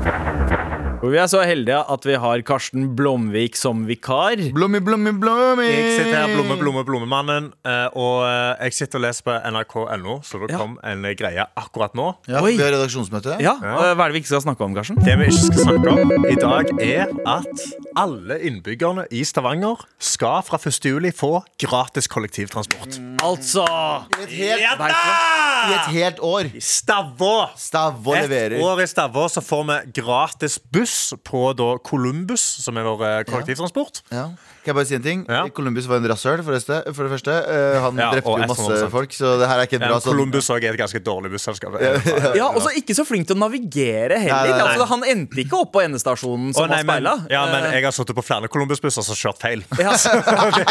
Og 1.05 1.11
vi 1.13 1.19
er 1.21 1.27
så 1.29 1.43
heldige 1.45 1.77
at 1.93 2.05
vi 2.07 2.15
har 2.17 2.41
Karsten 2.47 2.87
Blomvik 2.97 3.53
som 3.59 3.83
vikar. 3.85 4.39
Blommi, 4.55 4.79
blommi, 4.81 5.11
blommi. 5.21 5.65
Jeg 5.67 5.91
sitter 5.99 6.15
her, 6.17 6.31
Blomme, 6.33 6.55
Blomme, 6.57 6.81
Blommemannen, 6.87 7.49
eh, 7.61 7.93
og 7.93 8.23
eh, 8.25 8.63
jeg 8.65 8.73
sitter 8.79 8.97
og 8.97 9.03
leser 9.03 9.27
på 9.27 9.35
nrk.no, 9.51 10.15
så 10.25 10.39
det 10.41 10.55
Ja. 10.55 10.61
kom 10.63 10.79
en 10.81 11.05
greie 11.19 11.45
akkurat 11.61 11.93
nå. 11.93 12.07
Ja, 12.27 12.41
Oi. 12.41 12.55
vi 12.57 12.63
har 12.63 12.73
redaksjonsmøte. 12.73 13.35
Ja, 13.43 13.53
ja. 13.61 13.75
Hva 13.93 14.07
er 14.07 14.09
det 14.09 14.15
vi 14.15 14.21
ikke 14.23 14.31
skal 14.31 14.41
snakke 14.47 14.65
om, 14.65 14.73
Karsten? 14.79 14.97
Det 15.05 15.13
vi 15.19 15.27
ikke 15.29 15.43
skal 15.51 15.61
snakke 15.67 15.93
om 15.93 16.25
i 16.25 16.35
dag, 16.41 16.73
er 16.81 17.13
at 17.35 17.65
alle 18.01 18.39
innbyggerne 18.49 19.05
i 19.13 19.21
Stavanger 19.29 19.85
skal 20.01 20.41
fra 20.47 20.57
1. 20.57 20.89
juli 20.89 21.13
få 21.13 21.43
gratis 21.61 22.09
kollektivtransport. 22.09 22.97
Altså 23.21 23.67
I 24.17 24.23
et 24.25 24.35
helt, 24.39 24.65
Ja 24.65 24.89
I 25.69 25.77
et 25.77 25.87
helt 25.99 26.19
år. 26.25 26.49
Stavå! 26.61 27.35
Stavå 27.57 28.17
Et 28.17 28.57
år 28.61 28.81
i 28.81 28.89
Stavå 28.89 29.27
så 29.29 29.41
får 29.45 29.63
vi 29.69 30.01
gratis 30.01 30.57
buss 30.73 30.94
på 31.27 31.41
da 31.57 31.69
Columbus, 31.85 32.43
som 32.65 32.77
er 32.79 32.85
vår 32.87 33.01
eh, 33.07 33.23
kollektivtransport. 33.29 34.01
Ja. 34.13 34.27
Kan 34.65 34.71
jeg 34.71 34.75
bare 34.79 34.87
si 34.89 34.95
en 34.97 35.03
ting? 35.05 35.19
Ja. 35.29 35.43
Columbus 35.53 35.85
var 35.89 35.99
en 36.01 36.07
rasshøl, 36.09 36.41
for, 36.43 36.55
det- 36.57 36.93
for 36.97 37.05
det 37.05 37.11
første. 37.13 37.33
Eh, 37.53 37.77
han 37.83 37.99
Ja, 38.01 38.07
drepte 38.15 38.31
og 38.31 38.39
jo 38.39 38.45
100%. 38.47 38.69
masse 38.73 38.89
folk, 38.93 39.13
så 39.13 39.33
det 39.41 39.49
her 39.51 39.59
er 39.61 39.67
ikke 39.69 39.77
en 39.77 39.83
bra 39.85 39.99
sånn 40.01 40.11
Columbus 40.15 40.49
også 40.49 40.57
er 40.63 40.73
et 40.73 40.79
ganske 40.81 41.01
dårlig 41.05 41.31
busselskap. 41.35 41.75
Ja, 42.39 42.47
og 42.49 42.61
så 42.65 42.71
ikke 42.79 42.95
så 42.97 43.05
flink 43.05 43.27
til 43.29 43.37
å 43.37 43.39
navigere 43.45 44.17
heller. 44.19 44.49
Nei, 44.49 44.49
nei, 44.49 44.57
nei. 44.57 44.71
Altså, 44.73 44.87
han 44.89 45.03
endte 45.13 45.41
ikke 45.45 45.59
opp 45.61 45.71
på 45.75 45.83
endestasjonen 45.85 46.53
som 46.55 46.65
Å, 46.65 46.67
nei, 46.71 46.81
var 46.81 46.89
men, 46.89 46.95
speila. 46.95 47.13
ja, 47.35 47.43
men 47.53 47.67
jeg 47.75 47.83
har 47.85 47.95
sittet 47.95 48.17
på 48.17 48.23
flere 48.25 48.49
Columbus-busser 48.51 49.05
som 49.05 49.13
har 49.13 49.21
kjørt 49.21 49.41
feil. 49.45 49.63
Ja. 49.85 49.93
Det- 49.95 50.65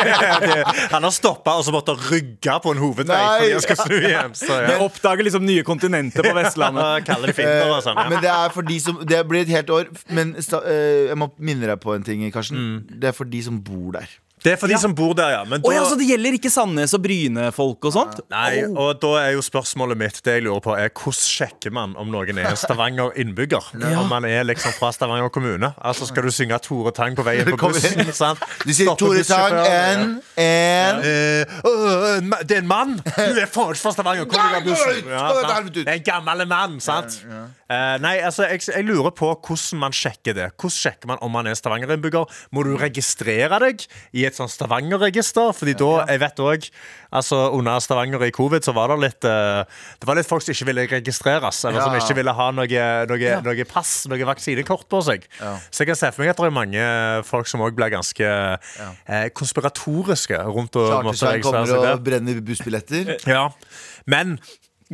det- 0.48 0.64
han 0.94 1.02
har 1.06 1.10
stoppa 1.14 1.54
og 1.58 1.64
så 1.66 1.72
måtte 1.74 1.94
rygge 2.10 2.56
på 2.64 2.72
en 2.74 2.80
hovedvei 2.82 3.14
Nei. 3.14 3.38
fordi 3.38 3.52
han 3.54 3.64
skal 3.64 3.78
snu 3.84 3.96
igjen. 4.00 4.34
Så, 4.38 4.50
ja. 4.64 4.78
Oppdager 4.84 5.24
liksom 5.26 5.46
nye 5.46 5.62
kontinenter 5.66 6.26
på 6.26 6.34
Vestlandet. 6.36 6.82
Og 6.84 7.06
kaller 7.08 7.30
det 7.30 7.36
finter 7.38 7.70
og 7.70 7.82
sånn. 7.86 7.98
Ja. 8.00 8.08
Men 8.10 8.22
det 8.24 8.30
er 8.34 8.50
for 8.54 8.66
de 8.66 8.78
som 8.82 8.98
Det 9.04 9.20
blir 9.28 9.44
et 9.46 9.52
helt 9.54 9.70
år. 9.70 9.88
Men 10.14 10.34
sta- 10.38 10.62
eh, 10.66 11.08
jeg 11.10 11.16
må 11.18 11.30
minne 11.38 11.66
deg 11.66 11.80
på 11.82 11.94
en 11.94 12.02
ting, 12.06 12.22
Karsten. 12.32 12.56
Mm. 12.58 13.00
Det 13.00 13.08
er 13.10 13.12
for 13.16 13.24
de 13.24 13.42
som 13.42 13.60
bor 13.62 13.92
der. 13.98 14.08
Det 14.44 14.52
er 14.52 14.58
for 14.60 14.68
de 14.68 14.76
som 14.80 14.92
bor 14.96 15.14
der, 15.16 15.30
ja. 15.38 15.42
Men 15.48 15.62
Å 15.64 15.70
da, 15.70 15.74
ja, 15.78 15.84
så 15.88 15.96
det 15.96 16.06
gjelder 16.08 16.36
ikke 16.36 16.50
Sandnes 16.52 16.92
og 16.96 17.00
Bryne-folk 17.04 17.88
og 17.88 17.94
sånt? 17.94 18.18
Nei, 18.32 18.64
og 18.68 18.98
da 19.00 19.12
er 19.22 19.30
jo 19.38 19.44
spørsmålet 19.44 19.98
mitt 20.00 20.18
Det 20.24 20.34
jeg 20.36 20.44
lurer 20.44 20.60
på 20.64 20.74
er 20.76 20.90
Hvordan 20.92 21.16
sjekker 21.24 21.72
man 21.74 21.94
om 22.00 22.10
noen 22.12 22.40
er 22.42 22.58
Stavanger-innbygger? 22.60 23.70
Om 23.96 24.10
man 24.12 24.26
er 24.28 24.44
liksom 24.44 24.74
fra 24.76 24.92
Stavanger 24.94 25.32
kommune? 25.32 25.72
Altså 25.80 26.08
Skal 26.10 26.28
du 26.28 26.34
synge 26.34 26.58
Tore 26.64 26.92
Tang 26.96 27.16
på 27.16 27.24
veien 27.26 27.48
på 27.54 27.58
bussen? 27.72 28.12
sant? 28.12 28.42
Du 28.64 28.72
sier 28.72 28.90
Stopper 28.92 29.22
Tore 29.22 29.24
Tang, 29.24 29.58
en, 29.64 30.06
en 30.44 31.02
Eh, 31.04 32.20
det 32.44 32.56
er 32.56 32.62
en 32.62 32.68
mann! 32.68 32.94
Du 33.04 33.38
er 33.40 33.48
faen 33.50 33.72
ikke 33.74 33.82
fra 33.82 33.92
Stavanger! 33.94 34.28
Kom 34.30 34.40
deg 34.40 34.58
av 34.60 34.66
bussen! 34.66 35.10
Ja, 35.10 35.24
det 35.72 35.84
er 35.84 35.92
en 35.96 36.04
gammel 36.06 36.44
mann, 36.50 36.76
sant? 36.84 37.18
Eh, 37.24 37.96
nei, 38.02 38.16
altså, 38.24 38.46
jeg, 38.50 38.62
jeg 38.68 38.86
lurer 38.86 39.14
på 39.16 39.30
hvordan 39.34 39.80
man 39.82 39.94
sjekker 39.96 40.36
det. 40.36 40.50
Hvordan 40.58 40.76
sjekker 40.76 41.10
man 41.10 41.22
om 41.24 41.32
man 41.34 41.48
er 41.50 41.56
Stavanger-innbygger? 41.58 42.30
Må 42.54 42.64
du 42.66 42.74
registrere 42.80 43.60
deg 43.64 43.86
i 44.14 44.26
et 44.28 44.33
litt 44.34 44.42
sånn 44.42 44.50
Stavanger-register. 44.50 45.52
Fordi 45.54 45.74
da, 45.78 45.90
jeg 46.10 46.20
vet 46.22 46.42
også, 46.42 46.72
altså 47.14 47.38
Under 47.54 47.80
Stavanger 47.82 48.24
i 48.26 48.32
covid 48.34 48.66
så 48.66 48.74
var 48.76 48.90
det 48.92 48.98
litt 49.04 49.28
eh, 49.30 49.62
Det 50.00 50.08
var 50.08 50.18
litt 50.18 50.28
folk 50.28 50.44
som 50.44 50.54
ikke 50.54 50.68
ville 50.70 50.86
registreres. 50.90 51.62
Eller 51.68 51.84
som 51.84 51.94
ikke 51.98 52.18
ville 52.18 52.34
ha 52.34 52.48
noe, 52.56 52.84
noe, 53.10 53.36
noe 53.46 53.68
pass, 53.70 53.94
noe 54.10 54.28
vaksinekort 54.28 54.88
på 54.90 55.02
seg. 55.06 55.28
Så 55.70 55.84
jeg 55.84 55.92
kan 55.92 56.00
se 56.00 56.10
for 56.14 56.24
meg 56.24 56.34
at 56.34 56.42
det 56.42 56.50
er 56.50 56.58
mange 56.58 56.88
folk 57.28 57.48
som 57.50 57.62
òg 57.64 57.78
ble 57.78 57.90
ganske 57.94 58.28
eh, 58.34 59.28
konspiratoriske 59.36 60.42
rundt 60.50 60.76
å 60.80 60.88
måtte 61.04 61.22
Chartersveien 61.22 61.38
registrere 61.38 61.42
kommer 61.46 61.70
seg 61.70 61.86
der. 61.86 61.96
og 61.96 62.04
brenner 62.10 62.44
bussbilletter. 62.44 63.14
Ja, 63.30 63.46
men 64.10 64.36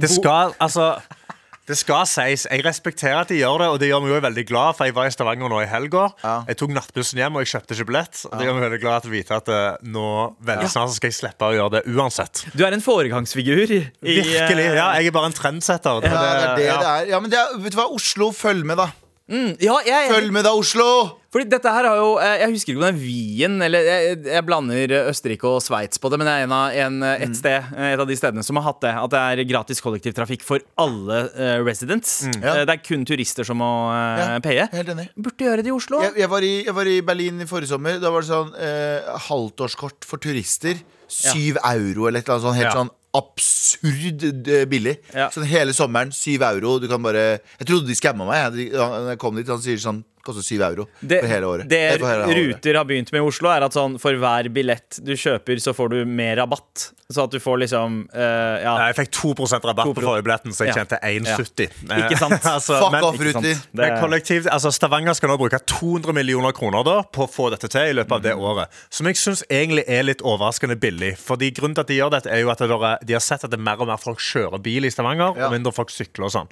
det 0.01 0.11
skal 0.13 0.55
altså 0.63 0.93
det 1.71 1.79
skal 1.79 2.07
sies, 2.11 2.47
Jeg 2.51 2.65
respekterer 2.67 3.23
at 3.23 3.31
de 3.31 3.39
gjør 3.39 3.63
det, 3.63 3.69
og 3.73 3.79
det 3.83 3.91
gjør 3.91 4.03
meg 4.05 4.13
jo 4.13 4.21
veldig 4.27 4.45
glad. 4.49 4.77
For 4.79 4.89
jeg 4.89 4.97
var 4.97 5.09
i 5.09 5.15
Stavanger 5.15 5.53
nå 5.53 5.61
i 5.63 5.69
helga. 5.71 6.09
Ja. 6.25 6.37
Jeg 6.51 6.59
tok 6.61 6.75
nattbussen 6.75 7.21
hjem, 7.23 7.39
og 7.39 7.45
jeg 7.45 7.53
kjøpte 7.55 7.77
ikke 7.77 7.89
billett. 7.93 8.23
Og 8.29 8.35
det 8.37 8.49
gjør 8.49 8.57
meg 8.59 8.67
veldig 8.67 8.81
glad 8.83 9.05
til 9.05 9.13
å 9.13 9.15
vite 9.15 9.39
at 9.41 9.53
eh, 9.55 9.69
nå 9.97 10.07
veldig 10.51 10.71
snart 10.73 10.95
skal 10.97 11.13
jeg 11.13 11.19
slippe 11.21 11.51
å 11.51 11.57
gjøre 11.57 11.79
det 11.79 11.85
uansett. 11.95 12.45
Du 12.55 12.65
er 12.67 12.77
en 12.77 12.85
foregangsfigur. 12.85 13.77
i, 13.77 13.83
Virkelig. 14.03 14.67
Ja, 14.75 14.91
jeg 14.99 15.13
er 15.13 15.15
bare 15.15 15.31
en 15.31 15.37
trendsetter. 15.37 16.03
Ja, 16.05 16.11
det 16.11 16.33
er 16.33 16.57
det 16.59 16.67
ja. 16.67 16.81
det 16.81 16.91
er. 16.91 17.13
Ja, 17.15 17.23
men 17.23 17.33
det 17.33 17.39
er, 17.41 17.55
vet 17.63 17.77
du 17.77 17.81
hva, 17.81 17.89
Oslo, 17.95 18.33
følg 18.35 18.67
med, 18.67 18.81
da. 18.81 18.91
Ja, 19.63 19.77
jeg, 19.87 20.11
Følg 20.11 20.33
med, 20.35 20.43
da, 20.47 20.53
Oslo! 20.59 21.21
Fordi 21.31 21.47
dette 21.47 21.71
her 21.71 21.87
har 21.87 21.99
jo 22.01 22.07
eh, 22.19 22.41
Jeg 22.41 22.51
husker 22.57 22.73
ikke 22.73 22.81
om 22.81 22.83
det 22.83 22.91
er 22.91 22.97
Wien 22.99 23.53
eller 23.63 23.87
jeg, 23.87 24.17
jeg 24.27 24.43
blander 24.49 24.95
Østerrike 25.13 25.47
og 25.47 25.61
Sveits 25.63 26.01
på 26.03 26.11
det, 26.11 26.19
men 26.19 26.27
det 26.27 26.33
er 26.35 26.47
en 26.49 26.55
av, 26.57 26.75
en, 26.85 26.97
eh, 27.07 27.23
et, 27.29 27.37
sted, 27.39 27.69
eh, 27.77 27.93
et 27.93 28.03
av 28.03 28.09
de 28.11 28.17
stedene 28.19 28.43
som 28.43 28.59
har 28.59 28.67
hatt 28.67 28.81
det. 28.83 28.91
At 28.99 29.15
det 29.15 29.21
er 29.23 29.45
gratis 29.53 29.79
kollektivtrafikk 29.85 30.43
for 30.43 30.65
alle 30.83 31.21
uh, 31.37 31.61
residents. 31.63 32.17
Ja. 32.27 32.57
Eh, 32.57 32.65
det 32.67 32.75
er 32.75 32.83
kun 32.83 33.07
turister 33.07 33.47
som 33.47 33.61
må 33.63 33.71
uh, 33.93 34.19
Ja, 34.19 34.29
paye. 34.43 34.67
Burde 35.15 35.47
gjøre 35.47 35.63
det 35.63 35.71
i 35.71 35.77
Oslo. 35.77 36.03
Jeg, 36.09 36.17
jeg, 36.25 36.31
var 36.35 36.47
i, 36.51 36.55
jeg 36.67 36.79
var 36.81 36.91
i 36.91 36.99
Berlin 37.13 37.39
i 37.45 37.49
forrige 37.51 37.71
sommer. 37.77 38.03
Da 38.03 38.11
var 38.11 38.27
det 38.27 38.33
sånn 38.33 38.51
uh, 38.57 39.21
halvtårskort 39.31 40.11
for 40.11 40.23
turister. 40.23 40.83
Syv 41.11 41.59
euro 41.63 42.11
eller 42.11 42.23
et 42.23 42.27
eller 42.27 42.39
annet 42.39 42.49
sånt. 42.51 42.59
helt 42.59 42.73
Ja. 42.73 42.79
sånn 42.83 42.91
absurd 43.17 44.23
eh, 44.49 44.65
billig. 44.71 44.97
Ja. 45.15 45.29
Sånn 45.35 45.49
hele 45.51 45.75
sommeren, 45.77 46.13
syv 46.15 46.45
euro. 46.47 46.79
Du 46.83 46.87
kan 46.91 47.03
bare 47.03 47.41
Jeg 47.59 47.67
trodde 47.67 47.89
de 47.89 47.97
skamma 47.99 48.29
meg. 48.29 48.61
Jeg, 48.61 48.71
jeg 48.75 49.21
kom 49.23 49.39
dit, 49.39 49.51
han 49.51 49.63
sier 49.63 49.81
sånn 49.83 50.05
Koster 50.23 50.43
syv 50.45 50.61
euro 50.63 50.85
Det, 51.01 51.21
for 51.23 51.29
hele 51.33 51.47
året. 51.49 51.69
det 51.69 51.99
det 52.01 52.07
hele. 52.07 52.35
Ruter 52.37 52.75
har 52.77 52.85
begynt 52.85 53.11
med 53.13 53.23
i 53.23 53.25
Oslo, 53.25 53.49
er 53.49 53.63
at 53.65 53.73
sånn 53.73 53.99
for 53.99 54.13
hver 54.21 54.49
billett 54.53 54.99
du 55.03 55.15
kjøper, 55.17 55.57
så 55.65 55.73
får 55.73 55.89
du 55.95 56.05
mer 56.05 56.37
rabatt. 56.37 56.91
Så 57.11 57.25
at 57.25 57.33
du 57.33 57.41
får 57.43 57.59
liksom 57.65 57.95
uh, 58.15 58.21
ja. 58.63 58.75
Jeg 58.91 58.95
fikk 59.01 59.11
2% 59.17 59.65
rabatt 59.67 59.89
2%. 59.89 59.95
på 59.97 60.05
forrige 60.05 60.23
billetten, 60.29 60.53
så 60.55 60.67
jeg 60.69 60.75
Ja. 60.77 60.85
tjente 60.85 60.99
1,70. 61.03 61.73
Ikke 62.05 62.19
sant? 62.21 62.45
altså, 62.55 62.77
Fuck 62.85 62.93
men- 62.93 63.05
off? 63.09 63.19
Ruter! 63.19 63.41
Det- 63.43 63.59
Men 63.73 63.97
kollektiv, 64.01 64.47
altså 64.53 64.71
Stavanger 64.71 65.15
skal 65.19 65.33
nå 65.33 65.39
bruke 65.41 65.59
200 65.67 66.13
millioner 66.15 66.53
kroner 66.53 66.85
da 66.87 67.03
på 67.03 67.25
å 67.27 67.31
få 67.33 67.49
dette 67.51 67.67
til 67.73 67.91
i 67.91 67.97
løpet 67.99 68.13
av 68.13 68.23
det 68.29 68.35
året. 68.37 68.69
Som 68.91 69.07
jeg 69.11 69.17
syns 69.19 69.43
egentlig 69.51 69.85
er 69.89 70.05
litt 70.07 70.21
overraskende 70.23 70.77
billig. 70.79 71.17
Fordi 71.19 71.51
Grunnen 71.57 71.75
til 71.75 71.81
at 71.83 71.89
de 71.91 71.97
gjør 71.99 72.11
dette, 72.15 72.31
er 72.31 72.45
jo 72.45 72.51
at 72.53 72.59
de 73.07 73.13
har 73.17 73.21
sett 73.25 73.43
at 73.45 73.51
det 73.51 73.59
er 73.59 73.65
mer 73.65 73.81
og 73.83 73.89
mer 73.91 73.99
folk 73.99 74.21
kjører 74.23 74.61
bil 74.63 74.85
i 74.85 74.91
Stavanger, 74.93 75.35
Ja. 75.37 75.47
og 75.49 75.53
mindre 75.57 75.73
folk 75.75 75.91
sykler 75.91 76.29
og 76.29 76.31
sånn. 76.37 76.49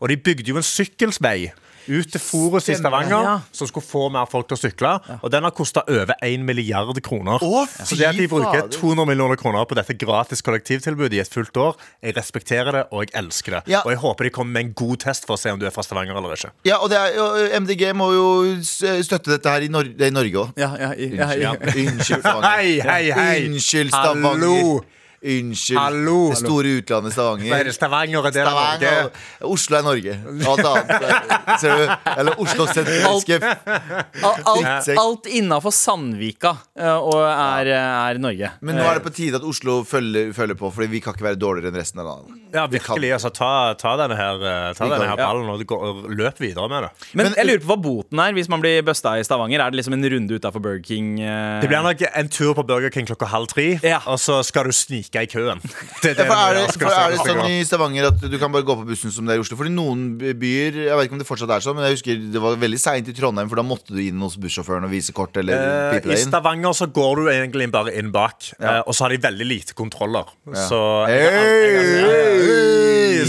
Og 0.00 0.08
de 0.08 0.16
bygde 0.16 0.48
jo 0.50 0.56
en 0.56 0.66
sykkelvei 0.66 1.52
ut 1.88 2.10
til 2.12 2.20
Forus 2.20 2.68
i 2.68 2.74
Stavanger, 2.74 3.22
Ja. 3.22 3.40
som 3.52 3.66
skulle 3.66 3.86
få 3.86 4.10
mer 4.12 4.26
folk 4.26 4.48
til 4.48 4.56
å 4.56 4.60
sykle. 4.60 4.92
Og 5.22 5.30
den 5.30 5.42
har 5.42 5.50
kosta 5.50 5.82
over 5.88 6.14
1 6.22 6.44
milliard 6.44 7.00
kroner. 7.02 7.38
Å, 7.40 7.66
Så 7.86 7.96
det 7.96 8.06
at 8.08 8.16
de 8.16 8.26
bruker 8.28 8.68
200 8.68 9.06
millioner 9.06 9.36
kroner 9.36 9.64
på 9.64 9.74
dette 9.74 9.94
gratis 9.98 10.42
kollektivtilbudet 10.42 11.12
i 11.14 11.20
et 11.20 11.28
fullt 11.32 11.56
år, 11.56 11.76
jeg 12.02 12.14
respekterer 12.16 12.72
det, 12.72 12.84
og 12.92 13.04
jeg 13.06 13.14
elsker 13.14 13.50
det. 13.58 13.62
Ja. 13.68 13.80
Og 13.84 13.90
jeg 13.92 13.98
håper 13.98 14.24
de 14.24 14.30
kommer 14.30 14.52
med 14.52 14.66
en 14.66 14.72
god 14.74 14.96
test 14.98 15.26
for 15.26 15.34
å 15.36 15.38
se 15.40 15.50
om 15.50 15.58
du 15.58 15.66
er 15.66 15.70
fra 15.70 15.82
Stavanger 15.82 16.16
eller 16.16 16.34
ikke. 16.36 16.50
Ja, 16.64 16.76
og 16.78 16.90
det 16.90 16.98
er, 16.98 17.60
MDG 17.60 17.92
må 17.94 18.12
jo 18.12 18.26
støtte 18.62 19.30
dette 19.36 19.48
her 19.50 19.60
i, 19.62 19.68
Nor 19.68 19.84
det 19.84 20.00
er 20.00 20.10
i 20.10 20.14
Norge 20.14 20.34
òg. 20.46 20.52
Ja, 20.58 20.74
ja, 20.78 20.92
ja, 20.98 21.32
Ja. 21.40 21.52
Unnskyld, 21.54 22.20
Stavanger. 22.20 22.48
Hei, 22.50 22.80
hei, 22.80 23.10
hei! 23.10 23.46
Unnskyld, 23.48 23.88
Stavanger. 23.90 24.38
Hallo! 24.40 24.80
Unnskyld. 25.20 25.76
Hallo. 25.76 26.30
Det 26.32 26.38
store 26.40 26.70
utlandet 26.80 27.10
er 27.10 27.12
Stavanger. 27.12 27.70
Stavanger 27.76 28.26
er 28.30 28.32
Stavanger. 28.32 28.94
Norge? 29.02 29.50
Oslo 29.52 29.76
er 29.76 29.82
Norge. 29.84 30.14
Alt 30.48 30.62
annet 30.70 30.90
er- 31.10 31.58
Ser 31.60 31.76
du? 31.76 31.90
Eller 32.20 32.38
Oslo 32.40 32.66
sentralske 32.70 33.36
Alt, 33.42 34.40
alt, 34.48 34.88
alt 35.02 35.26
innafor 35.28 35.74
Sandvika 35.76 36.54
eh, 36.78 36.96
og 36.96 37.20
er, 37.26 37.68
er 37.76 38.20
Norge. 38.22 38.48
Men 38.64 38.78
nå 38.80 38.86
er 38.88 38.96
det 39.00 39.04
på 39.04 39.12
tide 39.12 39.36
at 39.36 39.44
Oslo 39.44 39.82
følger, 39.84 40.32
følger 40.36 40.56
på, 40.56 40.70
Fordi 40.72 40.88
vi 40.94 41.00
kan 41.04 41.12
ikke 41.16 41.26
være 41.28 41.40
dårligere 41.42 41.68
enn 41.74 41.80
resten 41.82 42.00
av 42.00 42.08
landet. 42.08 42.40
Ja, 42.56 42.64
virkelig. 42.72 43.12
Altså, 43.18 43.30
ta, 43.36 43.50
ta 43.78 43.92
denne 44.00 44.16
her, 44.18 44.40
eh, 44.40 44.72
ta 44.78 44.88
denne 44.90 45.10
her 45.12 45.20
ballen 45.20 45.52
og, 45.52 45.76
og 45.76 46.08
løp 46.16 46.40
videre 46.40 46.64
med 46.72 46.86
det. 46.88 46.90
Men, 47.12 47.26
Men- 47.28 47.36
jeg 47.36 47.46
lurer 47.50 47.64
på 47.66 47.70
hva 47.74 47.78
boten 47.84 48.24
er 48.24 48.32
hvis 48.40 48.48
man 48.48 48.64
blir 48.64 48.80
busta 48.88 49.18
i 49.20 49.26
Stavanger. 49.26 49.60
Er 49.66 49.70
det 49.76 49.82
liksom 49.82 49.98
en 49.98 50.08
runde 50.16 50.40
utafor 50.40 50.64
Burger 50.64 50.82
King? 50.88 51.12
eh? 51.20 51.60
Det 51.60 51.68
blir 51.68 51.84
nok 51.84 52.06
en 52.08 52.28
tur 52.32 52.54
på 52.56 52.64
Burger 52.66 52.90
King 52.96 53.04
klokka 53.10 53.28
halv 53.28 53.52
tre, 53.52 53.68
Ja. 53.84 54.00
og 54.06 54.16
så 54.18 54.40
skal 54.46 54.64
du 54.64 54.72
snike 54.72 55.09
i 55.18 55.26
køen. 55.26 55.58
Det 56.04 56.14
Ja, 56.16 56.24
for 56.24 56.36
er, 56.38 56.54
det, 56.54 56.76
for 56.78 56.86
er 56.94 57.10
det 57.10 57.18
sånn 57.26 57.42
i 57.50 57.64
Stavanger 57.66 58.06
at 58.12 58.20
du 58.30 58.36
kan 58.38 58.52
bare 58.54 58.62
gå 58.62 58.76
på 58.78 58.86
bussen 58.86 59.10
som 59.10 59.26
det 59.26 59.34
er 59.34 59.38
i 59.40 59.42
Oslo? 59.42 59.56
Fordi 59.58 59.72
noen 59.74 60.14
byer 60.18 60.78
Jeg 60.86 60.94
vet 60.96 61.04
ikke 61.08 61.16
om 61.18 61.18
det 61.18 61.26
fortsatt 61.26 61.50
er 61.50 61.60
sånn, 61.64 61.74
men 61.76 61.84
jeg 61.88 61.98
husker 61.98 62.22
det 62.30 62.40
var 62.40 62.54
veldig 62.56 62.78
seint 62.80 63.08
i 63.10 63.12
Trondheim, 63.12 63.48
for 63.50 63.56
da 63.56 63.62
måtte 63.66 63.90
du 63.90 63.98
inn 64.04 64.20
hos 64.22 64.36
bussjåføren 64.40 64.84
og 64.86 64.90
vise 64.94 65.12
kort 65.12 65.34
eller 65.36 65.58
Eh, 65.58 65.92
pipe 65.98 66.06
I 66.06 66.14
deg 66.14 66.22
inn. 66.22 66.30
Stavanger 66.30 66.72
så 66.78 66.86
går 66.86 67.16
du 67.16 67.30
egentlig 67.34 67.70
bare 67.74 67.92
inn 67.98 68.10
bak, 68.14 68.52
Ja. 68.60 68.78
eh, 68.78 68.82
og 68.86 68.94
så 68.94 69.04
har 69.08 69.10
de 69.10 69.18
veldig 69.26 69.46
lite 69.50 69.74
kontroller. 69.74 70.30
Ja. 70.46 70.68
Så, 70.68 70.80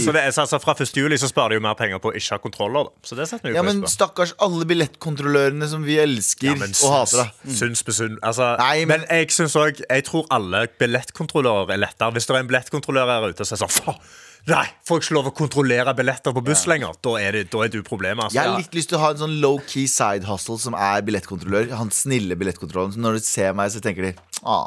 så 0.02 0.12
det 0.16 0.22
så, 0.34 0.42
altså, 0.46 0.60
Fra 0.62 0.74
1. 0.80 0.94
juli 0.98 1.18
så 1.20 1.28
sparer 1.30 1.50
de 1.56 1.60
jo 1.60 1.64
mer 1.66 1.76
penger 1.80 2.00
på 2.02 2.12
å 2.12 2.16
ikke 2.18 2.36
ha 2.38 2.42
kontroller. 2.42 2.88
Da. 2.88 3.08
Så 3.08 3.18
det 3.18 3.28
setter 3.30 3.50
vi 3.52 3.56
Ja, 3.58 3.64
men 3.66 3.82
på. 3.84 3.90
stakkars 3.92 4.34
alle 4.42 4.66
billettkontrollørene 4.70 5.68
som 5.70 5.84
vi 5.86 5.98
elsker 6.02 6.56
men 6.60 6.72
og 6.84 6.94
hater, 6.96 7.18
da. 7.24 7.52
syns- 7.52 7.82
Syns 7.82 8.20
altså, 8.22 8.58
Nei, 8.60 8.86
men- 8.86 9.02
men, 9.02 9.08
jeg 9.10 9.28
syns 9.34 9.56
òg 9.56 9.82
Jeg 9.90 10.04
tror 10.06 10.26
alle 10.32 10.68
billettkontrollører 10.80 11.68
er 11.74 11.82
lettere. 11.82 12.12
Hvis 12.16 12.28
det 12.28 12.36
er 12.36 12.44
en 12.44 12.52
billettkontrollør 12.52 13.14
her 13.16 13.32
ute 13.32 13.48
som 13.48 13.58
er 13.58 13.64
sånn 13.64 13.74
"Faen, 13.78 14.04
Nei, 14.50 14.64
får 14.90 14.98
jeg 14.98 15.06
ikke 15.06 15.16
lov 15.20 15.28
å 15.30 15.34
kontrollere 15.38 15.92
billetter 15.94 16.34
på 16.34 16.42
buss 16.42 16.64
lenger? 16.66 16.96
Da 17.06 17.12
er, 17.22 17.36
det, 17.36 17.44
da 17.54 17.60
er 17.62 17.70
du 17.70 17.84
problemet. 17.86 18.26
Altså. 18.26 18.40
Jeg 18.40 18.50
har 18.50 18.58
litt 18.58 18.74
lyst 18.74 18.90
til 18.90 18.98
å 18.98 19.02
ha 19.04 19.12
en 19.14 19.20
sånn 19.22 19.36
low-key 19.44 19.86
side 19.92 20.26
hustle 20.26 20.58
som 20.58 20.74
er 20.74 21.04
billettkontrollør. 21.06 21.70
Han 21.78 21.94
snille 21.94 22.38
billettkontrolløren. 22.40 22.98
Når 22.98 23.20
de 23.20 23.22
ser 23.28 23.54
meg, 23.54 23.70
så 23.70 23.84
tenker 23.86 24.08
de 24.10 24.16
ah, 24.42 24.66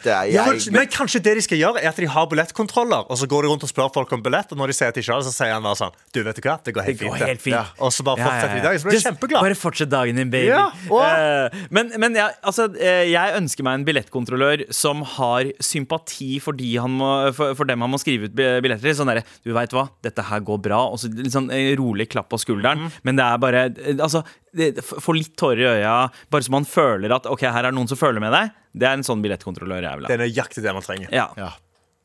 det 0.00 0.12
er 0.12 0.30
Ja, 0.32 0.44
men, 0.48 0.60
men 0.72 0.88
kanskje 0.90 1.20
det 1.24 1.34
de 1.36 1.42
skal 1.44 1.60
gjøre, 1.60 1.82
er 1.82 1.90
at 1.90 1.98
de 2.00 2.08
har 2.08 2.28
billettkontroller, 2.30 3.04
og 3.12 3.18
så 3.20 3.28
går 3.28 3.44
de 3.44 3.50
rundt 3.52 3.66
og 3.66 3.70
spør 3.70 3.90
folk 3.94 4.12
om 4.16 4.22
billett, 4.24 4.52
og 4.54 4.60
når 4.60 4.72
de 4.72 4.76
sier 4.78 4.92
at 4.92 4.96
de 4.96 5.04
ikke 5.04 5.12
har 5.12 5.20
det, 5.20 5.28
så 5.28 5.34
sier 5.34 5.52
han 5.52 5.66
bare 5.66 5.78
sånn 5.80 5.96
Du, 6.14 6.22
vet 6.24 6.38
du 6.38 6.42
hva, 6.46 6.56
det 6.64 6.74
går 6.76 6.86
helt 6.86 6.98
Det 7.00 7.08
går 7.08 7.16
fint. 7.18 7.28
helt 7.32 7.44
fint. 7.44 7.56
Ja. 7.58 7.64
Og 7.84 7.92
så 7.94 8.06
bare 8.06 8.22
fortsetter 8.22 8.54
vi 8.54 8.60
ja. 8.60 8.62
i 8.62 8.66
dag. 8.66 8.80
Så 8.80 8.88
blir 8.88 8.96
jeg 8.96 9.04
kjempeglad. 9.06 9.46
Bare 9.48 9.58
fortsett 9.58 9.92
dagen 9.92 10.20
din, 10.20 10.32
baby. 10.32 10.52
Eh, 10.52 11.60
men 11.74 11.92
men 12.02 12.16
ja, 12.16 12.30
altså, 12.42 12.68
eh, 12.80 13.04
jeg 13.12 13.36
ønsker 13.38 13.66
meg 13.66 13.80
en 13.80 13.86
billettkontrollør 13.88 14.64
som 14.74 15.04
har 15.16 15.52
sympati 15.62 16.30
for, 16.42 16.56
de 16.56 16.70
han 16.80 16.96
må, 17.00 17.10
for, 17.36 17.56
for 17.58 17.68
dem 17.68 17.84
han 17.84 17.92
må 17.92 18.00
skrive 18.00 18.30
ut 18.30 18.36
billetter 18.36 18.88
til. 18.88 18.96
Sånn 19.02 19.12
derre 19.12 19.26
Du 19.44 19.52
veit 19.56 19.74
hva, 19.76 19.88
dette 20.04 20.24
her 20.30 20.44
går 20.46 20.62
bra. 20.64 20.80
Og 20.92 21.02
så 21.02 21.12
litt 21.12 21.34
sånn 21.34 21.50
eh, 21.52 21.72
rolig 21.78 22.08
klapp 22.12 22.30
på 22.32 22.40
skulderen. 22.40 22.86
Mm. 22.86 23.00
Men 23.08 23.20
det 23.20 23.28
er 23.28 23.42
bare 23.42 23.64
Altså, 23.92 24.22
det- 24.54 24.78
f- 24.84 24.98
få 25.00 25.14
litt 25.16 25.34
tårer 25.36 25.58
i 25.64 25.68
øya, 25.80 26.10
bare 26.30 26.42
så 26.42 26.50
man 26.50 26.64
føler 26.68 27.14
at 27.16 27.26
OK, 27.26 27.40
her 27.48 27.64
er 27.64 27.70
det 27.70 27.74
noen 27.78 27.88
som 27.88 27.96
føler 28.00 28.20
med 28.20 28.32
deg. 28.32 28.50
Det 28.74 28.88
er 28.88 28.92
en 28.98 29.02
sånn 29.06 29.22
billettkontrollør 29.24 29.82
jeg 29.82 29.96
vil 30.00 30.04
ha. 30.04 30.08
Det 30.08 30.16
er 30.20 30.26
nøyaktig 30.26 30.62
det 30.64 30.72
man 30.74 30.82
trenger. 30.82 31.08
Ja. 31.12 31.28
Ja. 31.36 31.50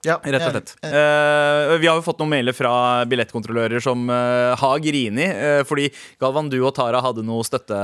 Ja, 0.06 0.14
Rett 0.22 0.36
og 0.36 0.40
jeg- 0.40 0.52
slett. 0.54 0.76
jeg- 0.84 0.94
Uh, 0.94 1.78
vi 1.82 1.88
har 1.88 1.96
jo 1.98 2.04
fått 2.06 2.20
noen 2.20 2.30
mailer 2.30 2.54
fra 2.54 3.04
billettkontrollører 3.10 3.82
som 3.82 4.08
uh, 4.10 4.56
har 4.56 4.80
grini. 4.80 5.26
Uh, 5.26 5.64
fordi 5.66 5.90
Galvan, 6.22 6.50
du 6.50 6.64
og 6.64 6.76
Tara 6.76 7.02
hadde 7.02 7.26
noe 7.26 7.42
støtte, 7.44 7.76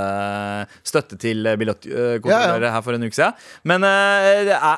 støtte 0.85 1.17
til 1.19 1.43
billettkontrollører 1.57 2.61
Ja, 2.61 2.69
ja. 2.69 2.71
her 2.77 2.81
for 2.85 2.93
en 2.93 3.03
uke 3.03 3.17
siden. 3.17 3.33
Men 3.65 3.83
eh, 3.83 4.43
det 4.51 4.55
er 4.59 4.77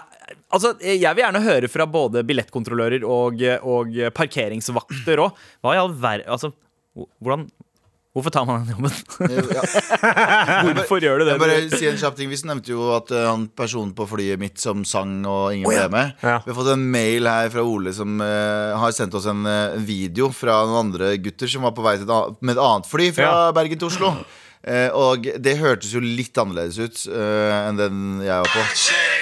Altså, 0.56 0.72
Jeg 0.82 1.14
vil 1.16 1.24
gjerne 1.26 1.44
høre 1.44 1.68
fra 1.70 1.86
både 1.86 2.24
billettkontrollører 2.26 3.04
og, 3.06 3.42
og 3.62 3.92
parkeringsvakter 4.16 5.20
òg. 5.22 5.36
Hva 5.62 5.76
i 5.76 5.78
all 5.84 5.92
verden 5.94 6.26
Altså, 6.32 6.52
hvordan 7.22 7.50
Hvorfor 8.16 8.32
tar 8.32 8.46
man 8.48 8.64
den 8.64 8.78
jobben? 8.78 8.92
Ja. 9.52 9.64
Hvorfor 10.78 11.04
gjør 11.04 11.20
du 11.20 11.26
det? 11.26 11.34
Jeg 11.34 11.42
bare 11.42 11.58
si 11.74 11.88
en 11.90 11.98
kjapp 12.00 12.16
ting 12.16 12.30
Vi 12.32 12.38
nevnte 12.48 12.72
jo 12.72 12.86
at 12.96 13.12
eh, 13.12 13.26
han 13.28 13.50
personen 13.52 13.92
på 13.98 14.08
flyet 14.08 14.40
mitt 14.40 14.62
som 14.62 14.86
sang 14.88 15.18
og 15.28 15.52
ingen 15.52 15.68
ble 15.68 15.90
med. 15.92 16.14
Ja. 16.24 16.38
Vi 16.46 16.54
har 16.54 16.58
fått 16.62 16.72
en 16.78 16.86
mail 16.94 17.28
her 17.28 17.52
fra 17.52 17.66
Ole 17.68 17.92
som 17.98 18.16
eh, 18.24 18.72
har 18.80 18.96
sendt 18.96 19.18
oss 19.20 19.28
en 19.28 19.44
eh, 19.52 19.76
video 19.84 20.30
fra 20.32 20.62
noen 20.64 20.86
andre 20.86 21.12
gutter 21.20 21.52
som 21.52 21.68
var 21.68 21.76
på 21.76 21.84
vei 21.84 21.98
til 22.00 22.08
et 22.08 22.40
med 22.40 22.56
et 22.56 22.64
annet 22.70 22.88
fly 22.88 23.10
fra 23.20 23.36
Bergen 23.58 23.84
til 23.84 23.92
Oslo. 23.92 24.14
Eh, 24.64 24.88
og 24.96 25.28
det 25.36 25.60
hørtes 25.60 25.92
jo 25.92 26.00
litt 26.00 26.40
annerledes 26.40 26.80
ut 26.80 27.04
enn 27.12 27.84
den 27.84 28.02
jeg 28.24 28.48
var 28.48 28.56
på. 28.56 29.15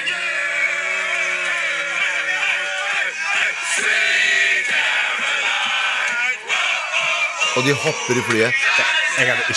Og 7.58 7.66
de 7.68 7.74
hopper 7.78 8.20
i 8.20 8.26
flyet. 8.30 8.62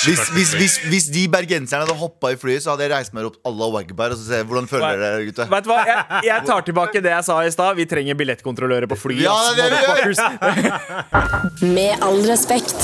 Hvis, 0.05 0.29
hvis, 0.35 0.51
hvis, 0.61 0.75
hvis 0.85 1.07
de 1.15 1.23
bergenserne 1.33 1.87
hadde 1.87 1.97
hoppa 1.97 2.35
i 2.35 2.37
flyet, 2.37 2.65
så 2.65 2.75
hadde 2.75 2.85
jeg 2.85 2.93
reist 2.93 3.15
meg 3.17 3.29
opp 3.31 3.39
Allah 3.49 3.71
wagbar 3.73 4.13
og 4.13 4.21
så 4.21 4.27
ser 4.27 4.43
jeg 4.43 4.49
hvordan 4.51 4.69
føler 4.69 5.01
dere, 5.01 5.25
gutta. 5.31 5.49
Vet 5.55 5.65
du 5.65 5.71
hva, 5.73 5.79
jeg, 5.89 6.21
jeg 6.29 6.47
tar 6.51 6.67
tilbake 6.69 7.03
det 7.05 7.15
jeg 7.15 7.29
sa 7.31 7.39
i 7.41 7.55
stad. 7.55 7.81
Vi 7.81 7.89
trenger 7.89 8.19
billettkontrollører 8.21 8.91
på 8.91 9.01
flyet. 9.07 9.25
Ja, 9.25 9.37
det 9.57 9.65
er 9.65 9.73
det. 9.73 10.61
Med 11.77 12.05
all 12.05 12.21
respekt. 12.29 12.77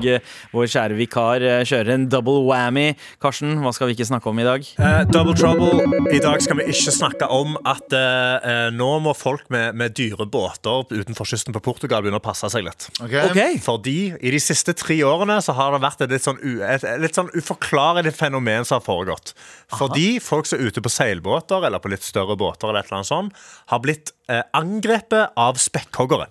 Og 0.00 0.08
eh, 0.08 0.24
vår 0.54 0.68
kjære 0.72 0.96
vikar 0.98 1.44
eh, 1.44 1.62
kjører 1.68 1.94
en 1.94 2.06
double 2.10 2.44
whammy. 2.48 2.94
Karsten, 3.22 3.58
hva 3.62 3.72
skal 3.76 3.90
vi 3.90 3.96
ikke 3.96 4.08
snakke 4.08 4.30
om 4.30 4.40
i 4.40 4.46
dag? 4.46 4.66
Uh, 4.80 5.02
double 5.10 5.36
trouble. 5.36 5.84
I 6.10 6.20
dag 6.22 6.40
skal 6.44 6.60
vi 6.60 6.68
ikke 6.72 6.94
snakke 6.94 7.28
om 7.30 7.56
at 7.68 7.96
eh, 7.96 8.70
nå 8.74 8.90
må 9.04 9.14
folk 9.16 9.46
med, 9.52 9.76
med 9.78 9.94
dyre 9.98 10.26
båter 10.30 10.86
utenfor 10.90 11.28
kysten 11.28 11.56
på 11.56 11.62
Portugal 11.64 12.04
begynne 12.04 12.20
å 12.20 12.24
passe 12.24 12.48
seg 12.52 12.64
litt. 12.66 12.88
Okay. 12.98 13.30
Okay. 13.30 13.60
Fordi 13.62 13.98
i 14.16 14.34
de 14.34 14.42
siste 14.42 14.74
tre 14.78 15.00
årene 15.06 15.40
så 15.44 15.54
har 15.58 15.76
det 15.76 15.82
vært 15.84 16.06
et 16.06 16.14
litt 16.14 16.26
sånn, 16.26 16.40
u, 16.42 16.60
et, 16.64 16.86
litt 17.02 17.18
sånn 17.18 17.30
uforklarlig 17.36 18.14
fenomen 18.16 18.66
som 18.66 18.78
har 18.78 18.86
foregått. 18.86 19.34
Fordi 19.76 20.18
folk 20.24 20.48
som 20.48 20.60
er 20.60 20.70
ute 20.70 20.82
på 20.84 20.92
seilbåter 20.92 21.68
eller 21.68 21.82
på 21.82 21.92
litt 21.92 22.06
større 22.06 22.38
båter, 22.40 22.70
eller 22.70 22.82
et 22.82 22.90
eller 22.90 23.02
annet 23.02 23.12
sånt, 23.12 23.46
har 23.72 23.82
blitt 23.84 24.14
eh, 24.30 24.42
angrepet 24.56 25.36
av 25.38 25.60
spekkhoggere. 25.60 26.30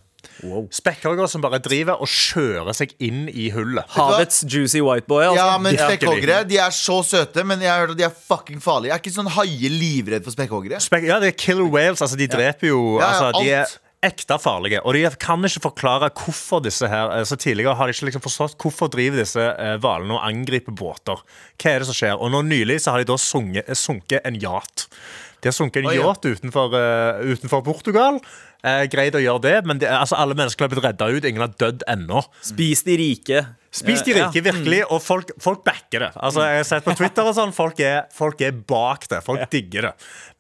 Spekkhoggere 0.76 1.28
som 1.32 1.44
bare 1.44 1.60
driver 1.64 2.00
og 2.02 2.10
kjører 2.10 2.76
seg 2.76 2.94
inn 3.04 3.28
i 3.32 3.50
hullet. 3.56 3.88
Havets 3.96 4.44
juicy 4.46 4.84
white 4.86 5.08
boy. 5.10 5.26
Altså. 5.30 5.42
Ja, 5.42 5.58
men 5.62 5.78
spekkhoggere 5.80 6.42
de 6.50 6.62
er 6.62 6.76
så 6.76 7.02
søte, 7.06 7.46
men 7.48 7.64
jeg 7.64 7.72
har 7.72 7.84
hørt 7.84 7.96
at 7.96 8.02
de 8.02 8.08
er 8.08 8.16
fucking 8.16 8.64
farlige. 8.64 8.94
Jeg 8.94 9.00
er 9.00 9.04
ikke 9.04 9.18
sånn 9.20 9.34
haie 9.40 9.74
livredd 9.74 10.26
for 10.28 10.36
spekkhoggere. 10.36 10.82
Spek 10.84 11.08
ja, 11.10 11.20
det 11.24 11.34
er 11.34 11.38
killer 11.40 11.70
whales. 11.70 12.02
Altså, 12.04 12.20
de 12.20 12.30
dreper 12.32 12.72
jo 12.72 12.82
Ja, 13.00 13.06
ja, 13.06 13.30
altså, 13.30 13.44
De 13.44 13.54
er 13.60 13.78
ekte 14.06 14.38
farlige. 14.40 14.82
Og 14.88 14.96
de 14.96 15.04
kan 15.20 15.44
ikke 15.46 15.66
forklare 15.68 16.10
hvorfor 16.16 16.64
disse 16.64 16.88
her 16.88 17.12
eh, 17.18 17.26
Så 17.28 17.36
tidligere 17.40 17.76
har 17.76 17.88
de 17.90 17.96
ikke 17.96 18.10
liksom 18.10 18.24
forstått 18.24 18.60
hvorfor 18.62 18.92
driver 18.92 19.22
disse 19.22 19.44
eh, 19.44 19.76
hvalene 19.84 20.16
og 20.16 20.26
angriper 20.26 20.76
båter. 20.76 21.24
Hva 21.60 21.74
er 21.74 21.84
det 21.84 21.90
som 21.90 21.98
skjer? 21.98 22.20
Og 22.20 22.32
nå 22.34 22.44
nylig 22.48 22.80
så 22.84 22.96
har 22.96 23.04
de 23.04 23.10
da 23.12 23.20
sunget, 23.20 23.68
eh, 23.68 23.78
sunket 23.78 24.24
en 24.28 24.40
yacht. 24.40 24.88
De 25.40 25.52
har 25.52 25.56
sunket 25.56 25.86
en 25.86 25.96
yacht 25.96 26.26
utenfor, 26.28 26.74
uh, 26.76 27.22
utenfor 27.24 27.62
Portugal. 27.64 28.18
Eh, 28.60 28.86
greit 28.92 29.16
å 29.16 29.22
gjøre 29.24 29.40
det, 29.46 29.56
men 29.70 29.80
det, 29.80 29.88
altså, 29.88 30.18
alle 30.20 30.36
mennesker 30.36 30.66
har 30.66 30.72
blitt 30.74 30.84
redda 30.84 31.08
ut. 31.08 31.24
Ingen 31.24 31.46
har 31.46 31.54
dødd 31.62 31.86
ennå. 31.88 32.26
Spis 32.44 32.84
de 32.84 32.98
rike. 33.00 33.44
Spis 33.72 34.02
de 34.04 34.12
Eh, 34.12 34.18
ja. 34.18 34.28
rike, 34.28 34.42
virkelig, 34.44 34.82
og 34.92 35.00
folk, 35.02 35.32
folk 35.40 35.62
backer 35.64 36.04
det. 36.04 36.10
Altså, 36.18 36.44
jeg 36.44 36.58
har 36.58 36.68
sett 36.68 36.84
på 36.84 36.96
Twitter 36.98 37.24
og 37.30 37.38
sånn, 37.38 37.54
folk 37.56 37.80
er, 37.80 38.10
folk 38.12 38.42
er 38.44 38.52
bak 38.52 39.08
det. 39.08 39.22
Folk 39.24 39.46
digger 39.54 39.88
det. 39.88 39.94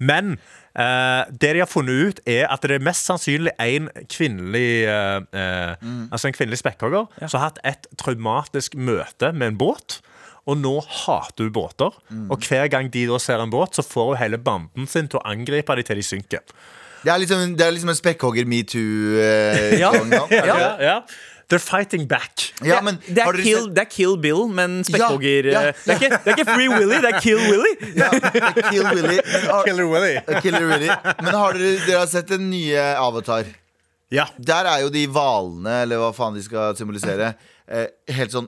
Men 0.04 0.34
eh, 0.76 1.30
det 1.32 1.54
de 1.56 1.62
har 1.64 1.70
funnet 1.72 2.10
ut, 2.10 2.20
er 2.28 2.50
at 2.52 2.66
det 2.68 2.76
er 2.76 2.84
mest 2.90 3.08
sannsynlig 3.08 3.54
en 3.56 3.88
kvinnelig 4.12 4.72
eh, 4.90 5.78
mm. 5.80 6.10
Altså 6.12 6.28
en 6.28 6.36
kvinnelig 6.36 6.60
spekkhogger 6.60 7.08
som 7.22 7.40
har 7.40 7.52
hatt 7.52 7.62
et 7.64 7.88
traumatisk 8.02 8.76
møte 8.76 9.32
med 9.32 9.54
en 9.54 9.62
båt. 9.62 10.02
Og 10.50 10.58
nå 10.58 10.74
hater 10.82 11.48
hun 11.48 11.54
båter. 11.54 11.96
Og 12.34 12.44
hver 12.50 12.68
gang 12.74 12.90
de 12.92 13.06
da 13.08 13.20
ser 13.22 13.40
en 13.40 13.54
båt, 13.54 13.78
så 13.78 13.86
får 13.86 14.12
hun 14.12 14.22
hele 14.24 14.42
banden 14.42 14.90
sin 14.90 15.08
til 15.08 15.22
å 15.22 15.26
angripe 15.30 15.76
dem 15.78 15.88
til 15.88 16.02
de 16.02 16.06
synker. 16.10 16.60
Det 17.04 17.12
er 17.14 17.18
liksom, 17.24 17.38
det 17.58 17.64
er 17.66 17.72
liksom 17.76 17.90
en 17.94 18.00
spekkhogger-metoo-gang. 18.00 20.14
Uh, 20.14 20.46
Ja. 20.46 20.56
Ja. 20.80 21.02
They're 21.50 21.58
fighting 21.58 22.06
back. 22.08 22.54
ja, 22.62 22.78
men 22.82 23.00
det, 23.08 23.24
har 23.26 23.34
er 23.34 23.42
kill, 23.42 23.72
det 23.74 23.82
er 23.82 23.88
Kill 23.90 24.18
Bill, 24.22 24.44
men 24.54 24.84
spekkhogger 24.86 25.48
Ja, 25.50 25.62
ja, 25.66 25.70
eh, 25.72 25.76
det, 25.88 25.96
det 25.98 26.12
er 26.30 26.36
ikke 26.36 26.46
Free 26.46 26.70
Willy, 26.70 27.00
det 27.02 27.10
er 27.10 27.18
Kill 27.24 27.40
Willy. 27.42 27.72
ja, 27.98 28.10
Kill 28.70 28.86
Willy. 28.86 29.16
Men 29.18 29.48
har, 29.48 29.64
Killer 29.66 29.88
Willy. 29.90 30.12
Killer 30.44 30.68
Willy. 30.70 30.90
Men 31.24 31.34
har 31.34 31.58
dere, 31.58 31.72
dere 31.88 31.98
har 32.04 32.12
sett 32.12 32.30
den 32.30 32.52
nye 32.52 32.78
Avatar? 33.02 33.50
Ja. 34.14 34.28
Der 34.38 34.70
er 34.70 34.84
jo 34.84 34.92
de 34.94 35.08
hvalene, 35.10 35.74
eller 35.88 35.98
hva 36.04 36.12
faen 36.14 36.38
de 36.38 36.44
skal 36.46 36.78
symbolisere, 36.78 37.32
eh, 37.66 37.88
helt 38.14 38.30
sånn 38.38 38.46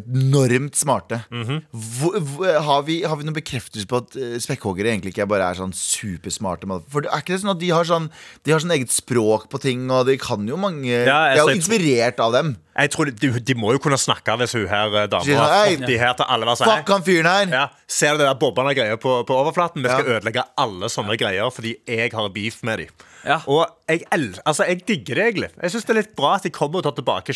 enormt 0.00 0.76
smarte. 0.78 1.18
hvor, 1.30 2.18
hvor, 2.20 2.50
har, 2.68 2.82
vi, 2.86 3.00
har 3.06 3.16
vi 3.20 3.26
noen 3.26 3.36
bekreftelse 3.36 3.86
på 3.90 4.00
at 4.02 4.16
eh, 4.20 4.36
spekkhoggere 4.42 4.92
egentlig 4.92 5.14
ikke 5.14 5.26
bare 5.30 5.50
er 5.52 5.58
sånn 5.60 5.74
supersmarte? 5.76 6.68
For 6.92 7.06
er 7.08 7.22
ikke 7.22 7.34
det 7.34 7.40
sånn 7.42 7.54
at 7.54 7.62
de 7.62 7.70
har 7.74 7.88
sånn 7.88 8.10
De 8.46 8.52
har 8.54 8.62
sånn 8.62 8.74
eget 8.76 8.92
språk 8.94 9.48
på 9.52 9.60
ting, 9.62 9.86
og 9.90 10.06
de 10.08 10.16
kan 10.20 10.46
jo 10.48 10.58
mange 10.60 10.90
Ja, 10.92 11.32
De 11.34 11.40
er 11.40 11.42
jo 11.42 11.56
inspirert 11.56 12.20
av 12.22 12.34
dem. 12.36 12.54
Jeg 12.76 12.90
tror 12.92 13.08
de, 13.08 13.30
de 13.40 13.54
må 13.56 13.72
jo 13.72 13.80
kunne 13.80 13.96
snakke 14.00 14.34
hvis 14.42 14.52
hun 14.58 14.66
her 14.68 14.92
eh, 15.02 15.08
dama 15.08 15.24
Sier 15.24 15.38
sånn, 15.38 15.46
har 15.48 15.64
«Hei, 15.64 15.76
fått 15.78 15.86
de 15.88 15.98
her 16.02 16.16
til 16.18 16.28
alle. 16.36 16.56
sånn, 16.60 16.72
Fuck 16.74 16.92
han 16.92 17.04
fyren 17.06 17.30
her! 17.30 17.52
Ja, 17.56 17.66
ser 17.88 18.16
du 18.16 18.22
det 18.24 18.28
der 18.28 18.38
bobbende 18.40 18.74
greier 18.76 19.00
på, 19.00 19.18
på 19.28 19.38
overflaten? 19.42 19.84
Vi 19.84 19.88
skal 19.92 20.04
Ja. 20.06 20.18
ødelegge 20.18 20.44
alle 20.60 20.90
sånne 20.92 21.16
greier 21.20 21.52
fordi 21.54 21.76
jeg 21.88 22.12
har 22.12 22.28
beef 22.34 22.60
med 22.66 22.84
dem. 22.84 23.06
Ja. 23.26 23.40
Og 23.50 23.64
jeg, 23.90 24.04
altså, 24.44 24.66
jeg 24.68 24.84
digger 24.86 25.18
det 25.18 25.24
egentlig. 25.30 25.48
Jeg 25.62 25.72
syns 25.72 25.86
det 25.88 25.94
er 25.96 25.98
litt 26.02 26.12
bra 26.18 26.34
at 26.36 26.44
de 26.46 26.52
kommer 26.54 26.78
og 26.82 26.86
tar 26.86 26.94
tilbake 26.98 27.34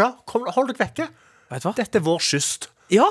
hva? 0.00 0.08
Kom, 0.26 0.48
hold 0.56 0.72
dere 0.72 0.80
vekke. 0.86 1.06
Dette 1.52 2.00
er 2.00 2.06
vår 2.06 2.24
kyst. 2.24 2.70
Ja, 2.92 3.08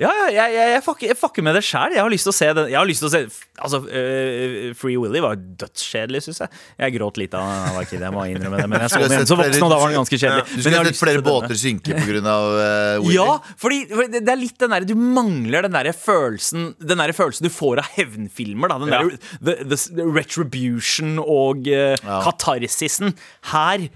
ja, 0.00 0.08
ja 0.32 0.44
jeg, 0.48 0.68
jeg, 0.72 0.82
fucker, 0.86 1.10
jeg 1.10 1.16
fucker 1.20 1.44
med 1.44 1.56
det 1.58 1.60
sjæl. 1.66 1.92
Jeg 1.92 2.00
har 2.00 2.10
lyst 2.10 2.24
til 2.24 2.32
å 2.32 2.34
se 2.34 2.46
den. 2.56 2.68
Jeg 2.72 2.78
har 2.80 2.88
lyst 2.88 3.02
til 3.04 3.10
å 3.10 3.12
se 3.12 3.20
Altså, 3.62 3.78
uh, 3.84 4.70
Free 4.74 4.96
Willy 4.98 5.20
var 5.22 5.36
dødskjedelig, 5.36 6.22
syns 6.24 6.40
jeg. 6.42 6.60
Jeg 6.80 6.94
gråt 6.96 7.20
litt 7.20 7.36
av 7.36 7.76
den. 7.76 8.00
Jeg 8.00 8.14
må 8.14 8.24
innrømme 8.30 8.62
det. 8.62 8.70
Men 8.72 8.82
jeg 8.86 8.92
så 8.94 9.02
den 9.02 9.12
igjen 9.14 9.28
sett 9.28 9.38
voksen, 9.38 9.66
og 9.66 9.70
da 9.74 9.78
var 9.82 9.92
den 9.92 9.98
ganske 10.00 10.18
kjedelig. 10.18 10.46
Du 10.48 10.64
skulle 10.64 10.80
har 10.80 10.88
sett 10.88 11.00
flere 11.02 11.24
båter 11.26 11.60
synke 11.60 11.98
pga. 12.00 12.22
Uh, 12.24 13.04
Willy. 13.04 13.14
Ja, 13.18 13.36
fordi 13.60 13.82
det 14.16 14.24
er 14.24 14.40
litt 14.40 14.56
den 14.64 14.74
der 14.74 14.88
Du 14.88 14.96
mangler 14.96 15.68
den 15.68 15.76
der 15.76 15.92
følelsen 15.94 16.72
Den 16.80 17.02
der 17.02 17.12
følelsen 17.16 17.46
du 17.46 17.52
får 17.52 17.84
av 17.84 17.92
hevnfilmer. 17.98 18.72
Da. 18.72 18.80
Den 18.82 18.92
Ja. 18.96 19.02
der, 19.04 19.16
the, 19.44 19.56
the, 19.68 19.80
the 20.00 20.08
retribution 20.08 21.18
og 21.20 21.68
uh, 21.68 21.94
Ja. 22.02 22.22
katarsisen. 22.24 23.12
Her 23.52 23.90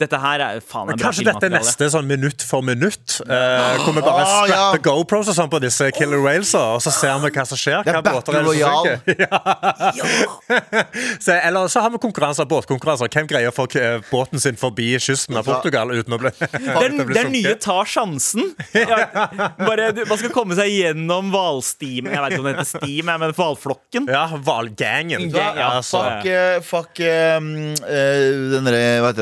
Dette 0.00 0.18
her 0.18 0.42
er 0.42 0.56
faen 0.64 0.88
Men 0.90 0.98
kanskje 0.98 1.22
dette 1.28 1.46
er 1.46 1.52
neste 1.54 1.86
sånn 1.92 2.06
minutt 2.08 2.42
for 2.42 2.64
minutt. 2.66 3.20
Eh, 3.22 3.76
hvor 3.84 3.94
vi 3.94 4.02
bare 4.02 4.24
Ah, 4.24 4.46
ja. 4.48 4.56
strapper 4.56 4.80
GoPros 4.88 5.28
og 5.30 5.36
sånn 5.36 5.50
på 5.52 5.60
disse 5.62 5.86
killer 5.94 6.18
whalesa, 6.24 6.62
og 6.74 6.80
så 6.82 6.90
ser 6.94 7.14
vi 7.22 7.30
hva 7.30 7.44
som 7.46 7.58
skjer. 7.60 7.84
Det 7.86 7.92
er 7.94 8.00
hva 8.00 8.14
båter 8.16 8.34
er 8.34 8.42
det 8.42 8.50
som 8.58 8.64
synker. 8.82 8.98
Så, 11.24 11.32
eller 11.32 11.68
så 11.70 11.80
har 11.84 11.90
vi 11.94 11.98
konkurranser, 12.02 12.46
båtkonkurranser. 12.50 13.08
Hvem 13.12 13.28
greier 13.30 13.52
å 13.52 13.54
få 13.54 13.66
eh, 13.78 14.00
båten 14.10 14.40
sin 14.42 14.58
forbi 14.58 14.90
kysten 15.02 15.38
av 15.38 15.46
Portugal 15.46 15.92
uten 15.94 16.16
å 16.16 16.18
bli, 16.20 16.32
Det 16.40 16.48
å 16.74 17.06
bli 17.06 17.14
det 17.14 17.22
er 17.22 17.30
nye 17.32 17.54
tar 17.62 17.86
sjansen. 17.88 18.50
Ja, 18.74 18.98
bare, 19.60 19.90
du, 19.96 20.02
man 20.10 20.18
skal 20.20 20.32
komme 20.34 20.56
seg 20.58 20.72
gjennom 20.74 21.30
hvalstimen. 21.34 22.12
Jeg 22.14 22.24
vet 22.24 22.34
ikke 22.34 22.42
om 22.42 22.48
det 22.50 22.54
heter 22.56 22.70
stim, 22.72 23.10
men 23.12 23.34
hvalflokken. 23.36 24.08
Ja, 24.10 24.24
hvalgangen. 24.34 25.28
Gang, 25.34 25.60
ja. 25.60 25.70
Altså, 25.78 26.02
Fuck, 26.04 26.26
eh, 26.30 26.58
fuck 26.66 27.02
um, 27.38 27.48
eh, 27.86 28.26
den 28.54 28.68
derre 28.68 28.84
hva 29.04 29.12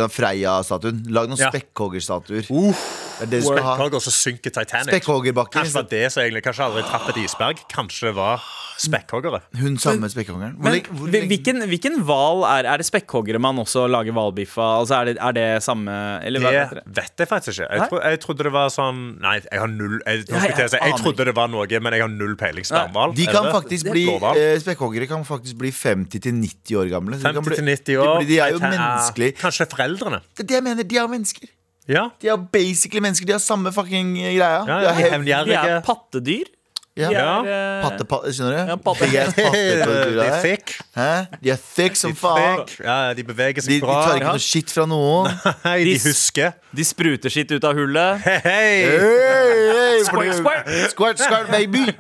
Freia-statuen. 0.63 1.03
Lag 1.13 1.29
noen 1.29 1.39
Ja. 1.39 1.51
spekkhoggerstatuer. 1.51 2.51
uh, 2.51 2.73
Det 3.21 3.23
er 3.23 3.27
det 3.27 3.43
du 3.43 3.47
skal 3.47 3.63
ha. 3.63 3.77
Synker 4.13 4.51
Titanic. 4.51 4.89
Spekkhoggerbakken. 4.93 5.63
Kanskje 5.63 5.75
var 5.75 5.89
det 5.91 6.13
som 6.13 6.23
egentlig 6.23 6.43
Kanskje 6.43 6.65
aldri 6.65 6.83
traff 6.83 7.09
et 7.09 7.17
isberg. 7.17 7.57
Kanskje 7.69 8.09
det 8.09 8.15
var 8.17 8.41
spekkhoggere. 8.83 9.41
Hun 9.61 9.77
samme 9.79 10.09
spekkhoggeren. 10.11 10.57
Men 10.59 10.73
lenge- 10.81 11.29
hvilken, 11.29 11.63
hvilken 11.69 12.01
hval 12.03 12.43
er, 12.45 12.67
er 12.67 12.77
det 12.79 12.87
spekkhoggere 12.87 13.39
man 13.39 13.57
også 13.57 13.85
lager 13.89 14.13
hvalbiff 14.13 14.57
av? 14.59 14.83
Altså, 14.83 14.95
er, 15.01 15.05
det, 15.05 15.17
er 15.21 15.33
det 15.33 15.63
samme 15.63 15.93
eller 16.25 16.41
hva 16.41 16.51
Det 16.51 16.83
det? 16.83 16.95
vet 16.97 17.17
jeg 17.23 17.29
faktisk 17.29 17.61
ikke. 17.61 17.69
Jeg, 17.71 17.89
tro, 17.91 18.01
jeg 18.03 18.21
trodde 18.21 18.43
det 18.49 18.53
var 18.53 18.69
sånn 18.73 19.21
Nei, 19.23 19.37
jeg 19.45 19.61
har 19.61 19.69
null 19.69 20.01
Jeg, 20.07 20.25
nå 20.29 20.41
jeg 20.41 20.57
jeg, 20.57 20.71
jeg 20.83 20.97
trodde 20.99 21.25
det 21.29 21.35
var 21.37 21.49
noe, 21.53 21.67
men 21.81 21.93
jeg 21.93 22.01
har 22.03 22.09
null 22.09 22.35
peiling. 22.37 22.65
De 22.65 23.27
er 23.29 23.33
kan 23.33 23.53
faktisk 23.53 23.91
bli 23.93 24.07
eh, 24.09 24.59
Spekkhoggere 24.59 25.07
kan 25.07 25.23
faktisk 25.25 25.57
bli 25.59 25.71
50-90 25.71 26.77
år 26.81 26.91
gamle. 26.91 27.17
De 27.19 27.23
kan 27.23 27.35
50 27.35 27.63
bli- 27.63 27.77
90 27.77 27.97
år. 28.03 28.19
De, 28.19 28.25
blir- 28.25 28.29
de 28.33 28.39
er 28.41 28.51
jo 28.57 28.59
menneskelige. 28.59 29.37
Kanskje 29.39 29.69
foreldrene. 29.71 30.21
Det 30.35 30.52
det 30.53 30.61
jeg 30.61 30.67
mener. 30.69 30.87
De 30.93 30.99
er 31.01 31.11
mennesker. 31.11 31.49
Ja. 31.91 32.05
De 32.23 32.29
er 32.31 32.37
basically 32.53 33.01
mennesker. 33.03 33.27
De 33.27 33.35
har 33.35 33.43
samme 33.43 33.73
fucking 33.75 34.13
greia. 34.21 34.33
Ja, 34.39 34.63
De 34.63 34.73
ja, 34.85 34.91
er 34.93 34.95
hev- 34.95 35.09
De 35.09 35.15
Hevngjerrige. 35.17 35.59
er 35.77 35.81
pattedyr. 35.87 36.51
Ja. 36.97 37.09
Ja. 37.11 37.29
eh, 37.41 37.83
Patte, 37.87 38.05
patte, 38.05 38.33
skjønner 38.37 38.53
du? 38.53 38.71
Ja, 38.73 38.77
patte. 38.77 39.07
De 39.09 39.17
er 39.17 39.31
patter 39.33 40.11
De 40.13 40.27
er 40.27 40.43
thick. 40.45 40.75
Hæ? 40.97 41.07
De 41.43 41.51
er 41.55 41.61
thick 41.77 41.97
som 41.97 42.13
De, 42.13 42.19
faen. 42.21 42.67
Ja, 42.85 42.99
de 43.17 43.25
beveger 43.25 43.55
De, 43.61 43.65
seg 43.65 43.79
de 43.79 43.81
bra. 43.87 44.03
tar 44.05 44.19
ikke 44.21 44.27
Ja. 44.27 44.35
noe 44.37 44.45
skitt 44.45 44.71
fra 44.75 44.85
noen. 44.87 45.31
Nei, 45.65 45.79
de 45.85 45.95
De- 45.95 46.03
husker. 46.09 46.53
De 46.73 46.85
spruter 46.89 47.29
skitt 47.33 47.51
ut 47.53 47.65
av 47.69 47.75
hullet. 47.77 48.21
Hei, 48.25 48.39
hei! 48.45 48.77
Hey, 48.93 49.65
hey, 49.73 50.05
Squirt, 50.05 50.35
squirt. 50.39 50.69
Squirt, 50.93 51.19
squirt, 51.21 51.51
baby! 51.53 51.83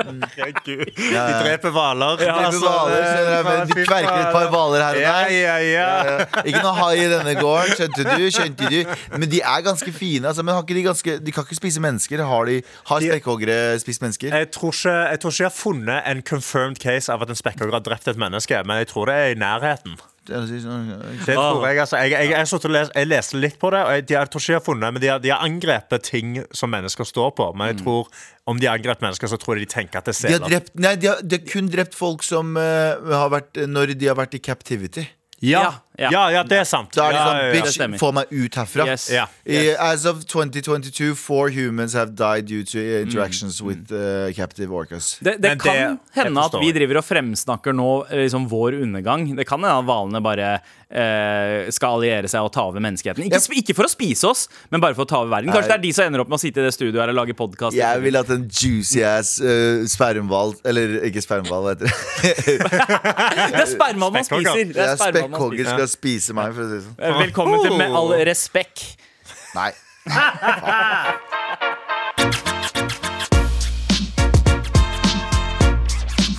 Herregud. 0.00 0.90
De 0.96 1.32
dreper 1.40 1.72
hvaler. 1.74 2.20
Ja, 2.24 2.34
de, 2.50 2.60
valer, 2.62 3.04
skjønner 3.04 3.32
jeg, 3.34 3.44
men 3.46 3.70
De 3.70 3.84
kverker 3.88 4.18
et 4.20 4.32
par 4.34 4.48
hvaler 4.52 4.84
her 4.84 4.98
og 4.98 5.00
Ja, 5.00 5.14
der. 5.24 5.32
ja, 5.34 5.56
ja. 5.64 5.86
ja. 6.10 6.42
Ikke 6.44 6.62
noe 6.64 6.74
hai 6.80 6.92
i 7.04 7.08
denne 7.12 7.34
gården, 7.40 7.74
skjønte 7.78 8.06
du? 8.10 8.26
skjønte 8.34 8.70
du 8.72 9.18
Men 9.18 9.28
de 9.32 9.40
er 9.40 9.64
ganske 9.66 9.92
fine. 9.96 10.28
Altså, 10.30 10.44
men 10.46 10.54
har 10.56 10.64
ikke 10.66 10.76
de, 10.80 10.84
ganske, 10.90 11.16
de 11.26 11.32
kan 11.36 11.46
ikke 11.48 11.58
spise 11.60 11.80
mennesker. 11.84 12.24
Har, 12.30 12.44
de, 12.50 12.60
har 12.92 13.04
spekkhoggere 13.06 13.58
spist 13.82 14.04
mennesker? 14.04 14.29
Jeg 14.30 14.50
tror, 14.54 14.72
ikke, 14.74 14.94
jeg 15.10 15.20
tror 15.20 15.30
ikke 15.34 15.42
jeg 15.44 15.50
har 15.50 15.56
funnet 15.58 16.08
en 16.12 16.22
confirmed 16.22 16.78
case 16.82 17.12
av 17.12 17.22
at 17.26 17.32
en 17.32 17.38
spekkhogger 17.38 17.76
har 17.78 17.84
drept 17.86 18.08
et 18.08 18.20
menneske, 18.20 18.62
men 18.66 18.82
jeg 18.82 18.88
tror 18.92 19.10
det 19.10 19.18
er 19.18 19.34
i 19.34 19.38
nærheten. 19.40 19.98
Det 20.30 20.36
Ah. 21.36 21.52
tror 21.54 21.66
jeg, 21.66 21.78
altså. 21.80 21.96
Jeg, 21.96 22.10
jeg, 22.12 22.30
jeg, 22.30 22.70
les, 22.70 22.90
jeg 22.94 23.08
leste 23.08 23.38
litt 23.40 23.56
på 23.58 23.70
det, 23.72 23.80
og 23.82 23.92
jeg, 23.96 24.04
de, 24.08 24.14
jeg 24.14 24.30
tror 24.30 24.40
ikke 24.42 24.52
jeg 24.52 24.58
har 24.60 24.64
funnet 24.66 24.92
Men 24.94 25.02
de 25.02 25.08
har, 25.10 25.18
de 25.18 25.30
har 25.32 25.40
angrepet 25.46 26.02
ting 26.06 26.36
som 26.54 26.70
mennesker 26.70 27.08
står 27.08 27.30
på. 27.38 27.48
Men 27.56 27.72
jeg 27.72 27.80
tror 27.82 28.08
om 28.46 28.60
de 28.60 28.66
har 28.68 28.78
angrepet 28.78 29.02
mennesker, 29.02 29.30
så 29.32 29.38
tror 29.40 29.56
jeg 29.58 29.66
de 29.66 29.72
tenker 29.74 29.98
at 29.98 30.06
det 30.10 30.14
er 30.14 30.20
De 30.20 30.32
har, 30.32 30.38
seler. 30.38 30.52
drept, 30.52 30.74
nei, 30.78 30.94
de, 30.96 31.08
har, 31.10 31.22
de 31.24 31.38
har 31.40 31.46
kun 31.50 31.70
drept 31.72 31.96
folk 31.98 32.22
som 32.26 32.54
uh, 32.56 32.62
har 33.10 33.32
vært 33.32 33.64
Når 33.70 33.94
de 33.98 34.06
har 34.10 34.18
vært 34.18 34.36
i 34.38 34.42
captivity. 34.44 35.06
Ja, 35.40 35.80
Ja, 36.00 36.22
ja, 36.32 36.42
det 36.42 36.56
er 36.62 36.64
sant. 36.64 36.92
Da 36.96 37.08
er 37.08 37.12
det 37.12 37.20
sånn 37.20 37.36
ja, 37.36 37.44
ja. 37.44 37.52
Det 37.52 37.60
Bitch, 37.62 37.74
stemmer. 37.76 37.98
få 38.00 38.12
meg 38.16 38.30
ut 38.32 38.54
herfra. 38.56 38.86
Yes. 38.88 39.08
Ja. 39.12 39.26
I, 39.44 39.74
as 39.76 40.06
of 40.08 40.24
2022, 40.24 41.14
four 41.14 41.50
humans 41.52 41.92
have 41.98 42.14
died 42.16 42.46
due 42.48 42.64
to 42.64 42.78
Mm. 42.80 43.02
interactions 43.10 43.60
with 43.60 43.92
uh, 43.92 44.32
captive 44.32 44.72
orcas. 44.72 45.18
Det, 45.20 45.36
det 45.36 45.48
Men 45.50 45.58
det- 45.58 45.64
kan 45.64 45.74
jeg 45.76 45.98
hende 46.14 46.40
at 46.40 46.50
forstår. 46.52 46.64
vi 46.64 46.72
driver 46.72 46.96
og 47.02 47.04
fremsnakker 47.04 47.72
nå 47.76 47.90
eh, 48.10 48.16
liksom 48.24 48.48
vår 48.48 48.80
undergang. 48.82 49.28
Det 49.36 49.46
kan 49.46 49.60
hende 49.60 49.76
at 49.78 49.84
hvalene 49.84 50.22
bare 50.24 50.48
eh, 50.90 51.68
skal 51.70 51.98
alliere 52.00 52.28
seg 52.28 52.40
og 52.42 52.52
ta 52.52 52.64
over 52.70 52.80
menneskeheten. 52.80 53.24
Ikke, 53.28 53.40
sp- 53.42 53.58
ikke 53.60 53.74
for 53.76 53.84
å 53.84 53.92
spise 53.92 54.24
oss, 54.30 54.46
men 54.70 54.80
bare 54.80 54.94
for 54.96 55.04
å 55.04 55.08
ta 55.10 55.20
over 55.20 55.30
verden. 55.36 55.52
Kanskje 55.52 55.68
det 55.68 55.76
er 55.78 55.84
de 55.84 55.92
som 55.92 56.08
ender 56.08 56.24
opp 56.24 56.28
med 56.32 56.38
å 56.40 56.42
sitte 56.42 56.62
i 56.62 56.66
det 56.66 56.72
studioet 56.74 57.02
her 57.04 57.12
og 57.12 57.18
lage 57.20 57.36
podkast. 57.38 57.76
Jeg 57.76 58.00
vil 58.02 58.16
at 58.16 58.30
en 58.30 58.48
juicy 58.48 59.02
ass 59.04 59.36
uh, 59.44 59.84
spermhval 59.90 60.54
Eller 60.64 60.96
ikke 61.10 61.20
spermhval, 61.22 61.68
hva 61.68 61.74
heter 61.76 61.86
det? 61.86 62.58
Det 63.50 63.60
er 63.60 63.66
sperma 63.70 64.08
man 64.10 64.24
Spekkhogger. 64.24 64.50
spiser. 64.50 64.72
Det 64.74 64.84
er 64.84 64.96
sperma 64.96 65.28
man 65.28 65.40
Spekkhogger 65.40 65.64
spiser. 65.64 65.76
skal 65.76 65.88
spise 65.92 66.34
meg, 66.36 66.54
for 66.56 66.64
å 66.64 66.68
si 66.70 66.78
det 66.78 66.84
sånn. 66.86 66.96
Eh, 66.98 67.20
Velkommen 67.26 67.62
til 67.64 67.76
Med 67.78 67.94
all 67.96 68.14
respekt. 68.28 68.96
Nei. 69.54 69.70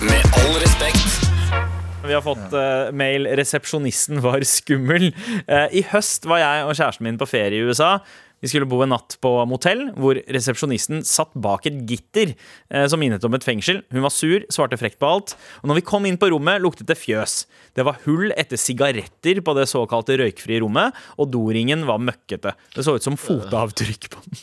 Med 0.02 0.38
all 0.40 0.56
respekt. 0.62 1.08
Vi 2.02 2.14
har 2.16 2.24
fått 2.24 2.50
uh, 2.56 2.90
mail 2.96 3.28
'Resepsjonisten 3.30 4.22
var 4.24 4.42
skummel'. 4.48 5.12
Uh, 5.46 5.68
I 5.70 5.84
høst 5.92 6.26
var 6.26 6.42
jeg 6.42 6.66
og 6.66 6.74
kjæresten 6.74 7.06
min 7.06 7.20
på 7.20 7.28
ferie 7.30 7.60
i 7.60 7.68
USA. 7.68 7.98
Vi 8.42 8.50
skulle 8.50 8.66
bo 8.66 8.80
en 8.82 8.90
natt 8.90 9.16
på 9.22 9.30
motell, 9.46 9.84
hvor 9.94 10.18
resepsjonisten 10.34 11.04
satt 11.06 11.30
bak 11.38 11.68
et 11.70 11.78
gitter 11.88 12.32
eh, 12.34 12.86
som 12.90 12.98
minnet 12.98 13.22
om 13.24 13.36
et 13.38 13.46
fengsel. 13.46 13.84
Hun 13.94 14.02
var 14.02 14.12
sur, 14.14 14.42
svarte 14.50 14.78
frekt 14.80 14.98
på 15.02 15.06
alt. 15.06 15.36
Og 15.62 15.70
når 15.70 15.78
vi 15.78 15.84
kom 15.86 16.08
inn 16.08 16.18
på 16.18 16.32
rommet, 16.32 16.58
luktet 16.64 16.90
det 16.90 16.98
fjøs. 16.98 17.44
Det 17.78 17.86
var 17.86 18.00
hull 18.04 18.34
etter 18.34 18.58
sigaretter 18.60 19.38
på 19.46 19.54
det 19.56 19.68
såkalte 19.70 20.18
røykfrie 20.20 20.58
rommet, 20.64 20.96
og 21.22 21.30
doringen 21.32 21.86
var 21.88 22.02
møkkete. 22.02 22.52
Det 22.74 22.84
så 22.84 22.96
ut 22.98 23.06
som 23.06 23.16
fotavtrykk 23.20 24.08
på 24.12 24.24
den. 24.26 24.42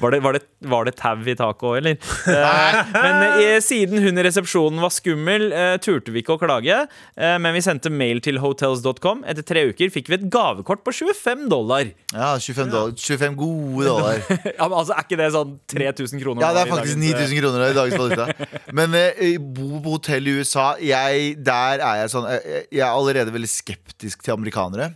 Var 0.00 0.14
det, 0.14 0.20
var 0.22 0.36
det, 0.36 0.44
var 0.70 0.86
det 0.86 0.94
tau 1.00 1.24
i 1.24 1.34
taket 1.38 1.66
òg, 1.66 1.78
eller? 1.80 1.96
Eh, 2.30 2.92
men 2.94 3.24
eh, 3.40 3.56
siden 3.64 4.04
hun 4.04 4.20
i 4.20 4.26
resepsjonen 4.26 4.84
var 4.84 4.92
skummel, 4.94 5.48
eh, 5.56 5.74
turte 5.82 6.12
vi 6.12 6.22
ikke 6.22 6.36
å 6.36 6.42
klage. 6.42 6.82
Eh, 7.16 7.36
men 7.40 7.56
vi 7.56 7.64
sendte 7.64 7.90
mail 7.92 8.20
til 8.24 8.38
hotels.com. 8.44 9.24
Etter 9.28 9.46
tre 9.46 9.64
uker 9.72 9.90
fikk 9.96 10.12
vi 10.12 10.18
et 10.20 10.28
gavekort 10.32 10.84
på 10.86 10.94
25 11.00 11.48
dollar. 11.50 11.90
Ja, 12.12 12.34
25, 12.36 12.70
dollar, 12.70 12.94
25 13.00 13.29
gode 13.38 13.86
dollar. 13.88 14.22
Ja, 14.58 14.66
men 14.68 14.76
altså, 14.78 14.94
Er 14.96 15.04
ikke 15.04 15.18
det 15.20 15.28
sånn 15.34 15.56
3000 15.72 16.22
kroner? 16.22 16.44
Ja, 16.44 16.52
det 16.56 16.62
er 16.64 16.70
faktisk 16.70 16.96
eh, 16.96 17.02
9000 17.04 17.40
kroner 17.42 17.66
i 17.66 17.76
dagens 17.76 18.00
valuta. 18.02 18.70
Men 18.76 18.96
eh, 18.98 19.36
bo 19.40 19.80
på 19.84 19.96
hotell 19.98 20.30
i 20.30 20.38
USA, 20.40 20.70
jeg, 20.82 21.34
der 21.46 21.84
er 21.84 22.02
jeg 22.02 22.14
sånn 22.14 22.26
eh, 22.30 22.48
Jeg 22.70 22.84
er 22.86 22.90
allerede 22.94 23.34
veldig 23.34 23.50
skeptisk 23.52 24.24
til 24.26 24.36
amerikanere. 24.36 24.92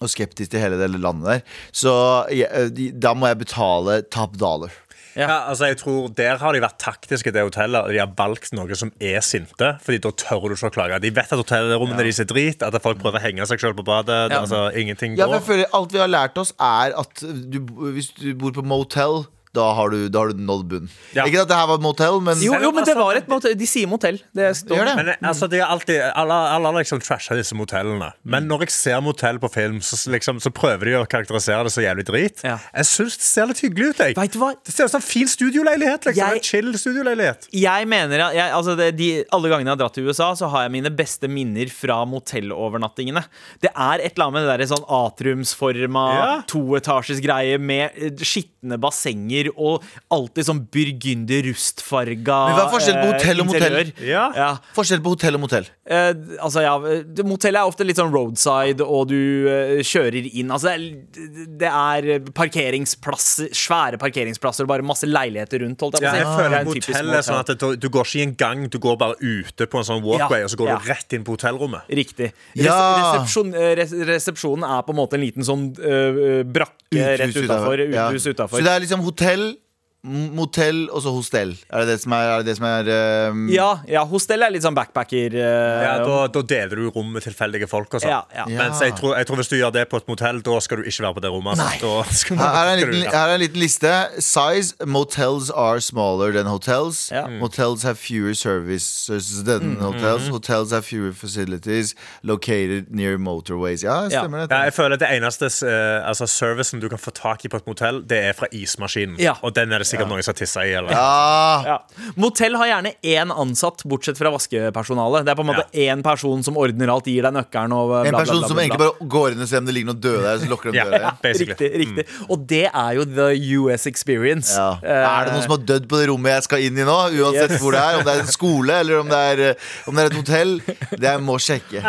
Og 0.00 0.08
skeptisk 0.08 0.54
til 0.54 0.62
hele 0.62 0.78
det 0.80 0.88
landet 0.96 1.26
der. 1.28 1.42
Så 1.76 1.92
eh, 2.32 2.70
da 2.96 3.12
må 3.16 3.28
jeg 3.28 3.42
betale 3.42 4.00
top 4.08 4.38
dollar. 4.40 4.72
Ja, 5.18 5.48
altså 5.50 5.66
jeg 5.70 5.78
tror 5.80 6.08
Der 6.14 6.36
har 6.38 6.52
de 6.54 6.60
vært 6.62 6.78
taktiske, 6.78 7.32
det 7.34 7.42
hotellet. 7.42 7.82
og 7.82 7.90
De 7.90 7.98
har 7.98 8.12
valgt 8.16 8.52
noe 8.54 8.76
som 8.78 8.92
er 9.00 9.20
sinte. 9.26 9.72
Fordi 9.82 9.98
da 10.04 10.12
tør 10.12 10.48
du 10.48 10.54
ikke 10.54 10.70
å 10.70 10.74
klage. 10.76 11.00
De 11.02 11.10
vet 11.10 11.32
at 11.32 11.40
hotellrommene 11.42 11.98
deres 11.98 12.20
er 12.22 12.28
drit. 12.30 12.62
At 12.62 12.76
folk 12.82 13.00
prøver 13.02 13.18
å 13.18 13.24
henge 13.24 13.46
seg 13.50 13.60
selv 13.60 13.80
på 13.80 13.86
badet. 13.88 14.30
Ja. 14.30 14.40
Altså, 14.44 14.68
ingenting 14.76 15.16
Ja, 15.18 15.26
men 15.26 15.40
jeg 15.40 15.42
går. 15.42 15.48
føler 15.50 15.74
Alt 15.80 15.92
vi 15.96 15.98
har 16.02 16.08
lært 16.12 16.38
oss, 16.38 16.52
er 16.60 16.94
at 17.00 17.20
du, 17.24 17.58
hvis 17.94 18.12
du 18.18 18.34
bor 18.38 18.52
på 18.54 18.62
motel, 18.66 19.24
da 19.52 19.72
har 19.74 19.90
du, 19.90 20.08
da 20.08 20.20
har 20.22 20.30
du 20.30 20.38
nådd 20.46 20.64
bunn. 20.70 20.88
Ja. 21.16 21.24
Ikke 21.26 21.40
at 21.42 21.48
det 21.50 21.56
her 21.58 21.66
var 21.66 21.80
et 21.80 21.82
motell, 21.82 22.20
men 22.22 22.38
Jo, 22.38 22.52
jo, 22.62 22.70
men 22.70 22.84
det 22.86 22.94
var 22.94 23.16
et 23.18 23.26
motell. 23.30 23.56
De 23.58 23.66
sier 23.66 23.88
motell. 23.90 24.20
Det 24.36 24.50
står 24.60 24.84
det? 24.86 24.92
Men 25.00 25.08
eh, 25.10 25.16
altså, 25.26 25.48
de 25.50 25.58
er 25.58 25.66
alltid, 25.66 25.98
alle, 26.14 26.36
alle 26.54 26.70
har 26.70 26.76
liksom 26.84 27.00
trasha 27.02 27.34
disse 27.34 27.56
motellene. 27.58 28.12
Men 28.22 28.46
når 28.46 28.66
jeg 28.68 28.74
ser 28.76 29.00
motell 29.02 29.40
på 29.42 29.50
film, 29.50 29.80
så, 29.82 29.98
liksom, 30.14 30.38
så 30.44 30.52
prøver 30.54 30.92
de 30.92 30.94
å 31.00 31.04
karakterisere 31.10 31.64
det 31.66 31.72
så 31.74 31.82
jævlig 31.82 32.06
drit. 32.06 32.44
Ja. 32.46 32.58
Jeg 32.76 32.86
syns 32.92 33.18
det 33.18 33.26
ser 33.26 33.50
litt 33.50 33.64
hyggelig 33.64 33.90
ut. 33.90 34.04
Jeg. 34.06 34.16
Vet 34.20 34.36
du 34.36 34.38
hva? 34.44 34.52
Det 34.54 34.74
ser 34.76 34.86
ut 34.86 34.94
som 34.94 35.02
en 35.02 35.08
fin 35.08 35.26
studioleilighet. 35.28 36.06
Liksom. 36.06 36.20
Jeg- 36.22 36.38
En 36.40 36.46
chill 36.46 36.70
studioleilighet. 36.78 37.48
Jeg 37.52 37.88
mener 37.90 38.22
jeg, 38.30 38.52
altså 38.54 38.76
det, 38.78 38.92
de, 38.96 39.10
Alle 39.34 39.48
gangene 39.50 39.66
jeg 39.72 39.76
har 39.76 39.82
dratt 39.82 39.94
til 39.98 40.06
USA, 40.06 40.30
så 40.38 40.48
har 40.54 40.68
jeg 40.68 40.72
mine 40.78 40.90
beste 40.94 41.26
minner 41.28 41.66
fra 41.74 42.04
motellovernattingene. 42.06 43.24
Det 43.62 43.70
er 43.74 43.98
et 44.06 44.14
eller 44.14 44.28
annet 44.30 44.38
med 44.38 44.46
det 44.46 44.56
der 44.62 44.70
sånn 44.76 44.86
atriumsforma, 44.86 46.06
Ja. 46.14 46.30
toetasjes 46.46 47.20
greie 47.24 47.58
med 47.58 47.90
eh, 47.96 48.10
skitne 48.22 48.78
bassenger 48.80 49.39
og 49.56 49.82
alltid 50.12 50.44
sånn 50.46 50.60
burgunder 50.72 51.42
rustfarga 51.48 52.38
Men 52.50 52.56
hva 52.58 52.64
er 52.66 52.72
forskjellen 52.74 53.00
på 53.00 53.08
eh, 53.08 53.12
hotell 53.16 53.40
og 53.40 53.46
motell? 53.50 53.92
Ja. 54.04 54.24
Ja. 54.36 54.50
Forskjell 54.76 55.00
på 55.04 55.14
hotell 55.14 55.34
og 55.38 55.40
motell. 55.46 55.66
Eh, 55.90 56.12
altså, 56.40 56.62
ja, 56.62 56.74
det- 57.04 57.24
Motellet 57.26 57.60
er 57.60 57.66
ofte 57.70 57.84
litt 57.86 57.96
sånn 57.96 58.12
roadside, 58.12 58.80
og 58.84 59.08
du 59.08 59.48
eh, 59.48 59.80
kjører 59.82 60.26
inn 60.34 60.50
Altså, 60.50 60.74
det 60.74 61.68
er, 61.70 62.02
det 62.02 62.18
er 62.20 62.32
parkeringsplasser, 62.34 63.50
svære 63.56 63.98
parkeringsplasser 64.00 64.64
og 64.66 64.68
bare 64.72 64.82
masse 64.86 65.06
leiligheter 65.08 65.62
rundt. 65.64 65.80
Holdt 65.80 66.00
jeg 66.00 66.02
på 66.02 66.06
Ja, 66.06 66.12
si. 66.12 66.18
jeg 66.18 66.26
Det 66.26 66.36
føler 66.40 66.56
er 66.56 66.60
en 66.60 66.66
typisk 66.74 66.88
Motell 66.90 67.14
er 67.14 67.22
sånn 67.22 67.40
at 67.40 67.46
det, 67.46 67.80
du 67.80 67.88
går 67.88 68.04
ikke 68.04 68.18
i 68.20 68.22
en 68.26 68.34
gang, 68.34 68.68
du 68.70 68.78
går 68.78 68.96
bare 69.00 69.14
ute 69.20 69.66
på 69.70 69.78
en 69.78 69.84
sånn 69.84 70.02
walkway, 70.02 70.40
Ja, 70.40 70.44
og 70.44 70.50
så 70.50 70.56
går 70.60 70.68
ja. 70.68 70.78
du 70.78 70.88
rett 70.90 71.12
inn 71.12 71.24
på 71.24 71.36
hotellrommet. 71.36 71.82
Riktig. 71.88 72.32
Res 72.56 72.64
Ja. 72.64 72.78
resepsjon, 73.14 73.54
eh, 73.54 73.74
res 73.76 73.92
resepsjonen 73.92 74.64
er 74.64 74.82
på 74.82 74.90
en 74.90 74.96
måte 74.96 75.14
en 75.14 75.20
liten 75.20 75.42
sånn 75.46 75.70
øh, 75.78 76.42
brakke 76.44 77.18
rett 77.18 77.36
utafor. 77.36 77.78
Ja. 77.92 78.08
Uthus 78.10 78.22
Så 78.24 78.30
utafor. 78.34 78.58
det 78.58 78.66
er 78.68 78.80
liksom 78.80 79.00
hotell, 79.02 79.29
hell 79.30 79.54
motell 80.02 80.86
og 80.88 81.02
så 81.04 81.12
hostell. 81.12 81.52
Er 81.68 81.82
det 81.82 81.94
det 81.94 81.98
som 82.02 82.14
er, 82.16 82.28
er, 82.32 82.44
det 82.44 82.50
det 82.50 82.56
som 82.56 82.66
er 82.66 82.88
um... 83.30 83.42
Ja, 83.52 83.68
ja, 83.90 84.04
hostell 84.08 84.40
er 84.42 84.52
litt 84.54 84.64
sånn 84.64 84.76
backpacker. 84.76 85.34
Uh... 85.36 85.82
Ja, 85.84 85.92
da, 86.00 86.20
da 86.32 86.42
deler 86.54 86.80
du 86.80 86.86
rom 86.94 87.10
med 87.12 87.24
tilfeldige 87.26 87.68
folk. 87.70 87.92
Og 87.92 88.04
sånn. 88.04 88.12
Ja, 88.12 88.22
ja. 88.34 88.46
Mens 88.48 88.80
jeg 88.80 88.94
tror, 88.96 89.16
jeg 89.18 89.28
tror 89.28 89.40
hvis 89.42 89.52
du 89.52 89.56
gjør 89.58 89.74
det 89.76 89.84
på 89.92 90.00
et 90.00 90.08
motell, 90.08 90.40
da 90.46 90.56
skal 90.64 90.80
du 90.80 90.88
ikke 90.88 91.04
være 91.04 91.18
på 91.18 91.24
det 91.26 91.32
rommet. 91.34 91.60
Altså. 91.60 91.90
Da 92.06 92.16
skal, 92.22 92.40
Her 92.40 92.56
her 92.56 92.70
er, 92.70 92.72
en 92.72 92.94
liten, 92.94 93.10
her 93.12 93.26
er 93.26 93.34
en 93.36 93.44
liten 93.44 93.60
liste. 93.60 93.92
Size. 94.24 94.88
Motels 94.88 95.50
are 95.52 95.84
smaller 95.84 96.32
than 96.32 96.48
hotels. 96.48 97.02
Ja. 97.12 97.26
Motels 97.42 97.84
have 97.84 98.00
fewer 98.00 98.34
services 98.34 99.44
than 99.44 99.76
hotels. 99.84 100.28
Hotels 100.32 100.72
have 100.72 100.88
fewer 100.88 101.12
facilities 101.12 101.94
located 102.22 102.88
near 102.88 103.18
motorways. 103.18 103.84
Ja, 103.84 104.00
Ja. 104.08 104.24
stemmer 104.24 104.46
det. 104.46 104.50
Ja, 104.50 104.64
jeg 104.64 104.74
føler 104.74 104.96
at 104.96 105.00
Det 105.00 105.08
eneste 105.16 105.46
uh, 105.66 106.08
altså, 106.08 106.26
servicen 106.26 106.80
du 106.80 106.88
kan 106.88 106.98
få 106.98 107.10
tak 107.10 107.44
i 107.44 107.48
på 107.48 107.56
et 107.60 107.66
motell, 107.66 108.02
det 108.08 108.18
er 108.30 108.32
fra 108.32 108.46
ismaskinen. 108.52 109.18
Ja. 109.20 109.36
Og 109.42 109.54
den 109.56 109.72
er 109.72 109.78
det 109.78 109.89
sikkert 109.90 110.10
noen 110.10 110.24
som 110.24 110.32
har 110.32 110.38
tissa 110.40 110.64
i. 110.66 110.72
Eller? 110.80 110.94
Ja. 110.94 111.76
Motell 112.20 112.56
har 112.60 112.70
gjerne 112.70 112.94
én 113.02 113.32
ansatt, 113.34 113.84
bortsett 113.90 114.18
fra 114.18 114.32
vaskepersonalet. 114.34 115.26
Det 115.26 115.34
er 115.34 115.38
på 115.38 115.44
en 115.46 115.50
måte 115.52 115.66
én 115.86 116.04
person 116.06 116.42
som 116.46 116.58
ordner 116.60 116.92
alt, 116.92 117.08
gir 117.10 117.26
deg 117.26 117.36
nøkkelen 117.36 117.74
og 117.76 117.90
bla, 117.92 118.02
en 118.06 118.14
bla, 118.14 118.22
person 118.24 118.40
bla, 118.42 118.50
som 118.52 118.62
egentlig 118.62 118.80
bare 118.82 119.10
går 119.16 119.36
inn 119.36 119.44
og 119.44 119.50
ser 119.50 119.62
om 119.62 119.68
det 119.68 119.76
ligger 119.76 119.92
noe 119.92 120.00
døde 120.06 120.22
der. 120.26 120.40
Så 120.44 120.50
lukker 120.50 120.70
de 120.72 120.78
døra 120.80 121.00
igjen. 121.00 121.20
basically. 121.26 121.70
Riktig. 121.84 122.06
riktig 122.06 122.30
Og 122.30 122.46
det 122.54 122.64
er 122.70 122.92
jo 122.98 123.06
the 123.10 123.28
US 123.60 123.86
experience. 123.90 124.54
Ja. 124.56 124.70
Er 124.80 125.28
det 125.28 125.34
noen 125.36 125.44
som 125.46 125.56
har 125.56 125.64
dødd 125.74 125.88
på 125.90 126.00
det 126.00 126.08
rommet 126.10 126.36
jeg 126.38 126.46
skal 126.48 126.66
inn 126.68 126.78
i 126.78 126.86
nå? 126.88 126.98
Uansett 127.20 127.50
Yes. 127.50 127.60
hvor 127.62 127.72
det 127.74 127.80
er 127.80 127.96
Om 127.98 128.04
det 128.06 128.12
er 128.14 128.20
en 128.22 128.30
skole 128.30 128.74
eller 128.84 128.98
om 129.00 129.08
det 129.10 129.18
er, 129.32 129.40
eh, 129.50 129.68
om 129.88 129.96
det 129.96 130.02
er 130.04 130.10
et 130.10 130.18
hotell. 130.18 130.52
Det 130.92 131.06
jeg 131.08 131.22
må 131.24 131.36
sjekke. 131.42 131.80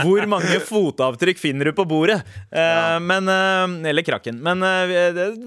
Hvor 0.00 0.26
mange 0.30 0.60
fotavtrykk 0.64 1.38
finner 1.40 1.68
du 1.70 1.72
på 1.76 1.84
bordet? 1.88 2.20
Eh, 2.50 2.96
men, 3.04 3.28
eh, 3.28 3.90
eller 3.90 4.06
krakken. 4.06 4.38
Men 4.40 4.62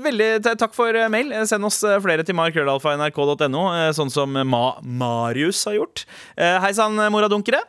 veldig 0.04 0.30
takk 0.60 0.74
for 0.76 0.94
mail. 1.10 1.32
Send 1.50 1.66
oss 1.66 1.80
flere 2.04 2.26
til 2.28 2.38
markrøllalfa.nrk.no, 2.38 3.64
eh, 3.78 3.92
sånn 3.96 4.12
som 4.14 4.36
Ma 4.48 4.66
Marius 4.84 5.64
har 5.70 5.80
gjort. 5.80 6.06
Eh, 6.38 6.58
Hei 6.64 6.74
sann, 6.78 7.00
moradunkere. 7.14 7.64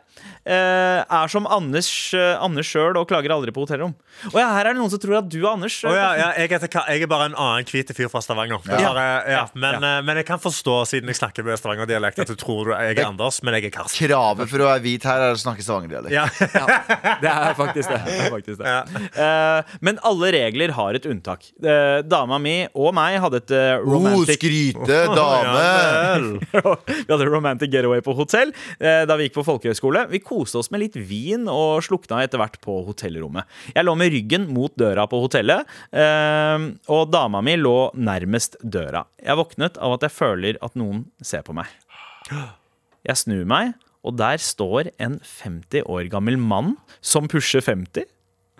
Eh, 0.45 0.99
er 1.01 1.31
som 1.31 1.47
Anders 1.49 1.89
uh, 2.13 2.37
Anders 2.43 2.69
sjøl 2.69 2.97
og 2.99 3.07
klager 3.09 3.33
aldri 3.33 3.53
på 3.55 3.63
hotellrom. 3.63 3.95
Og 4.31 4.37
ja, 4.37 4.47
her 4.53 4.69
er 4.69 4.75
det 4.75 4.79
noen 4.81 4.91
som 4.93 5.01
tror 5.01 5.17
at 5.19 5.29
du 5.31 5.39
er 5.41 5.49
Anders. 5.51 5.77
Oh, 5.87 5.93
ja, 5.95 6.11
ja, 6.19 6.27
jeg, 6.37 6.51
heter, 6.53 6.69
jeg 6.93 7.05
er 7.05 7.09
bare 7.11 7.29
en 7.31 7.37
annen 7.41 7.69
hvit 7.69 7.93
fyr 7.97 8.11
fra 8.11 8.21
Stavanger. 8.23 8.61
Ja. 8.69 9.45
men, 9.53 9.79
eh, 9.81 9.97
men 10.05 10.21
jeg 10.21 10.27
kan 10.27 10.41
forstå, 10.41 10.77
siden 10.91 11.09
jeg 11.11 11.19
snakker 11.19 11.45
med 11.47 11.59
stavangerdialekt, 11.61 12.21
at 12.21 12.31
du 12.31 12.37
tror 12.39 12.73
jeg 12.75 12.95
er 12.95 13.03
Anders, 13.07 13.41
men 13.45 13.57
jeg 13.57 13.69
er 13.71 13.75
Karsten. 13.75 14.05
Kravet 14.05 14.51
for 14.51 14.65
å 14.65 14.69
være 14.69 14.83
hvit 14.85 15.07
her 15.09 15.27
er 15.29 15.35
å 15.35 15.41
snakke 15.41 15.65
stavangerdialekt. 15.65 16.13
Ja. 16.15 16.27
Det 17.25 17.31
er 17.31 17.53
faktisk 17.57 17.89
det. 17.89 17.97
det, 18.05 18.15
er 18.25 18.31
faktisk 18.33 18.59
det. 18.59 19.01
Eh, 19.23 19.75
men 19.85 19.99
alle 20.05 20.29
regler 20.35 20.73
har 20.75 20.97
et 20.97 21.05
unntak. 21.09 21.45
Eh, 21.63 21.99
dama 22.05 22.37
mi 22.41 22.55
og 22.75 22.93
meg 22.97 23.17
hadde 23.23 23.41
et 23.41 23.53
eh, 23.55 23.75
Oh, 23.75 23.95
romantic 23.95 24.39
skryte, 24.39 24.99
dame! 25.17 26.39
Vi 27.05 27.11
hadde 27.11 27.27
romantic 27.29 27.71
getaway 27.71 28.01
på 28.05 28.15
hotell 28.17 28.51
eh, 28.79 29.03
da 29.07 29.17
vi 29.17 29.27
gikk 29.27 29.37
på 29.39 29.45
folkehøyskole. 29.47 30.04
Vi 30.11 30.21
koste 30.23 30.59
oss 30.61 30.71
med 30.73 30.83
litt 30.83 30.97
vin 30.97 31.47
og 31.51 31.83
slukna 31.85 32.21
etter 32.23 32.41
hvert 32.41 32.57
på 32.63 32.77
hotellrommet. 32.87 33.47
Jeg 33.75 33.85
lå 33.85 33.95
med 33.99 34.13
ryggen 34.13 34.47
mot 34.53 34.73
døra 34.79 35.07
på 35.11 35.21
hotellet, 35.23 35.69
eh, 35.95 36.67
og 36.91 37.11
dama 37.13 37.41
mi 37.45 37.57
lå 37.59 37.91
nærmest 37.95 38.59
døra. 38.63 39.05
Jeg 39.21 39.39
våknet 39.39 39.79
av 39.81 39.97
at 39.97 40.07
jeg 40.07 40.15
føler 40.15 40.61
at 40.65 40.77
noen 40.79 41.05
ser 41.23 41.45
på 41.45 41.55
meg. 41.57 41.69
Jeg 43.05 43.21
snur 43.21 43.45
meg, 43.49 43.75
og 44.05 44.17
der 44.19 44.41
står 44.41 44.91
en 45.01 45.19
50 45.21 45.85
år 45.89 46.09
gammel 46.13 46.37
mann 46.37 46.75
som 47.01 47.29
pusher 47.29 47.63
50. 47.65 48.05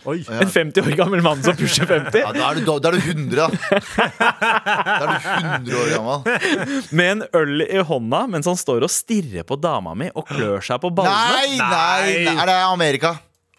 Oi. 0.03 0.19
En 0.27 0.49
50 0.51 0.81
år 0.83 0.95
gammel 0.99 1.21
mann 1.23 1.39
som 1.43 1.55
pusher 1.57 1.87
50. 1.87 2.19
Ja, 2.19 2.31
da, 2.35 2.49
er 2.51 2.59
du, 2.59 2.67
da 2.67 2.89
er 2.91 2.97
du 2.97 2.99
100, 2.99 3.35
da. 3.39 3.47
Da 4.85 5.05
er 5.05 5.07
du 5.07 5.15
100 5.71 5.77
år 5.79 5.93
gammel. 5.95 6.75
Med 6.91 7.11
en 7.13 7.23
øl 7.39 7.63
i 7.65 7.79
hånda 7.89 8.25
mens 8.29 8.49
han 8.51 8.59
står 8.59 8.85
og 8.85 8.91
stirrer 8.93 9.47
på 9.47 9.57
dama 9.57 9.95
mi 9.97 10.11
og 10.13 10.27
klør 10.29 10.61
seg 10.65 10.83
på 10.83 10.91
ballene. 10.93 11.39
Nei, 11.39 11.55
nei, 11.61 12.27
nei, 12.27 12.35
er 12.35 12.51
det 12.51 12.59
Amerika? 12.67 13.15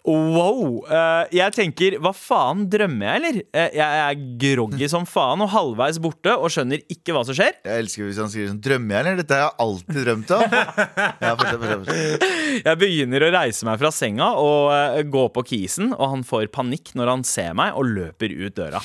Wow. 0.07 0.85
eh, 0.87 1.27
jeg 1.35 1.51
tenker, 1.57 1.97
hva 1.99 2.13
faen, 2.15 2.61
drømmer 2.71 3.09
jeg, 3.09 3.19
eller? 3.19 3.39
Eh, 3.51 3.73
jeg 3.75 4.03
er 4.05 4.21
groggy 4.39 4.87
som 4.91 5.03
faen 5.09 5.43
og 5.43 5.51
halvveis 5.51 5.99
borte 6.03 6.31
og 6.37 6.47
skjønner 6.53 6.79
ikke 6.93 7.11
hva 7.15 7.25
som 7.27 7.35
skjer. 7.35 7.57
Jeg 7.67 7.83
elsker 7.83 8.07
hvis 8.07 8.21
han 8.23 8.31
skriver 8.31 8.53
sånn 8.53 8.61
Drømmer 8.63 8.95
jeg, 8.95 9.03
eller? 9.03 9.19
Dette 9.19 9.35
har 9.35 9.43
jeg 9.43 9.67
alltid 9.67 10.01
drømt 10.07 10.33
om. 10.37 10.45
Ja, 11.27 11.33
fortsett, 11.35 11.59
fortsett. 11.61 12.25
Jeg 12.63 12.79
begynner 12.79 13.25
å 13.27 13.31
reise 13.33 13.67
meg 13.67 13.79
fra 13.81 13.91
senga 13.93 14.29
og 14.39 14.71
eh, 14.73 15.03
gå 15.11 15.27
på 15.35 15.43
kisen, 15.51 15.91
og 15.97 16.13
han 16.15 16.23
får 16.27 16.47
panikk 16.55 16.93
når 16.97 17.11
han 17.11 17.27
ser 17.27 17.55
meg 17.57 17.75
og 17.77 17.89
løper 17.91 18.31
ut 18.31 18.55
døra. 18.57 18.79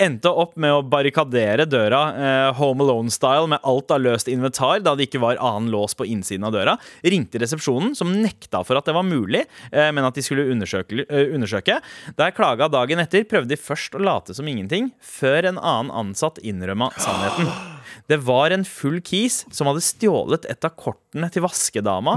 Endte 0.00 0.30
opp 0.32 0.54
med 0.56 0.72
å 0.72 0.80
barrikadere 0.80 1.66
døra 1.68 1.98
eh, 2.16 2.46
Home 2.56 2.86
Alone-style 2.86 3.50
med 3.52 3.60
alt 3.68 3.92
av 3.92 4.00
løst 4.00 4.30
inventar, 4.32 4.78
da 4.80 4.94
det 4.96 5.10
ikke 5.10 5.20
var 5.20 5.40
annen 5.44 5.68
lås 5.74 5.92
på 5.98 6.06
innsiden 6.08 6.46
av 6.48 6.54
døra. 6.54 6.78
Ringte 7.04 7.42
resepsjonen, 7.42 7.92
som 7.98 8.14
nekta 8.22 8.62
for 8.64 8.80
at 8.80 8.88
det 8.88 8.96
var 8.96 9.04
mulig, 9.04 9.44
eh, 9.68 9.90
men 9.92 10.06
at 10.08 10.16
de 10.16 10.24
skulle 10.24 10.48
undersøke. 10.48 11.04
eh, 11.04 11.34
undersøke. 11.36 11.80
Der 12.16 12.32
klaga 12.32 12.70
dagen 12.72 13.02
etter, 13.02 13.28
prøvde 13.28 13.52
de 13.52 13.60
først 13.60 13.94
å 13.94 14.00
late 14.00 14.32
som 14.34 14.48
ingenting, 14.48 14.88
før 15.04 15.52
en 15.52 15.60
annen 15.60 15.92
ansatt 15.92 16.40
innrømma 16.40 16.90
sannheten. 16.96 17.52
Det 18.10 18.18
var 18.26 18.50
en 18.54 18.64
full 18.64 19.00
kis 19.04 19.44
som 19.54 19.66
hadde 19.70 19.82
stjålet 19.84 20.46
et 20.50 20.64
av 20.66 20.74
kortene 20.78 21.30
til 21.32 21.42
vaskedama. 21.44 22.14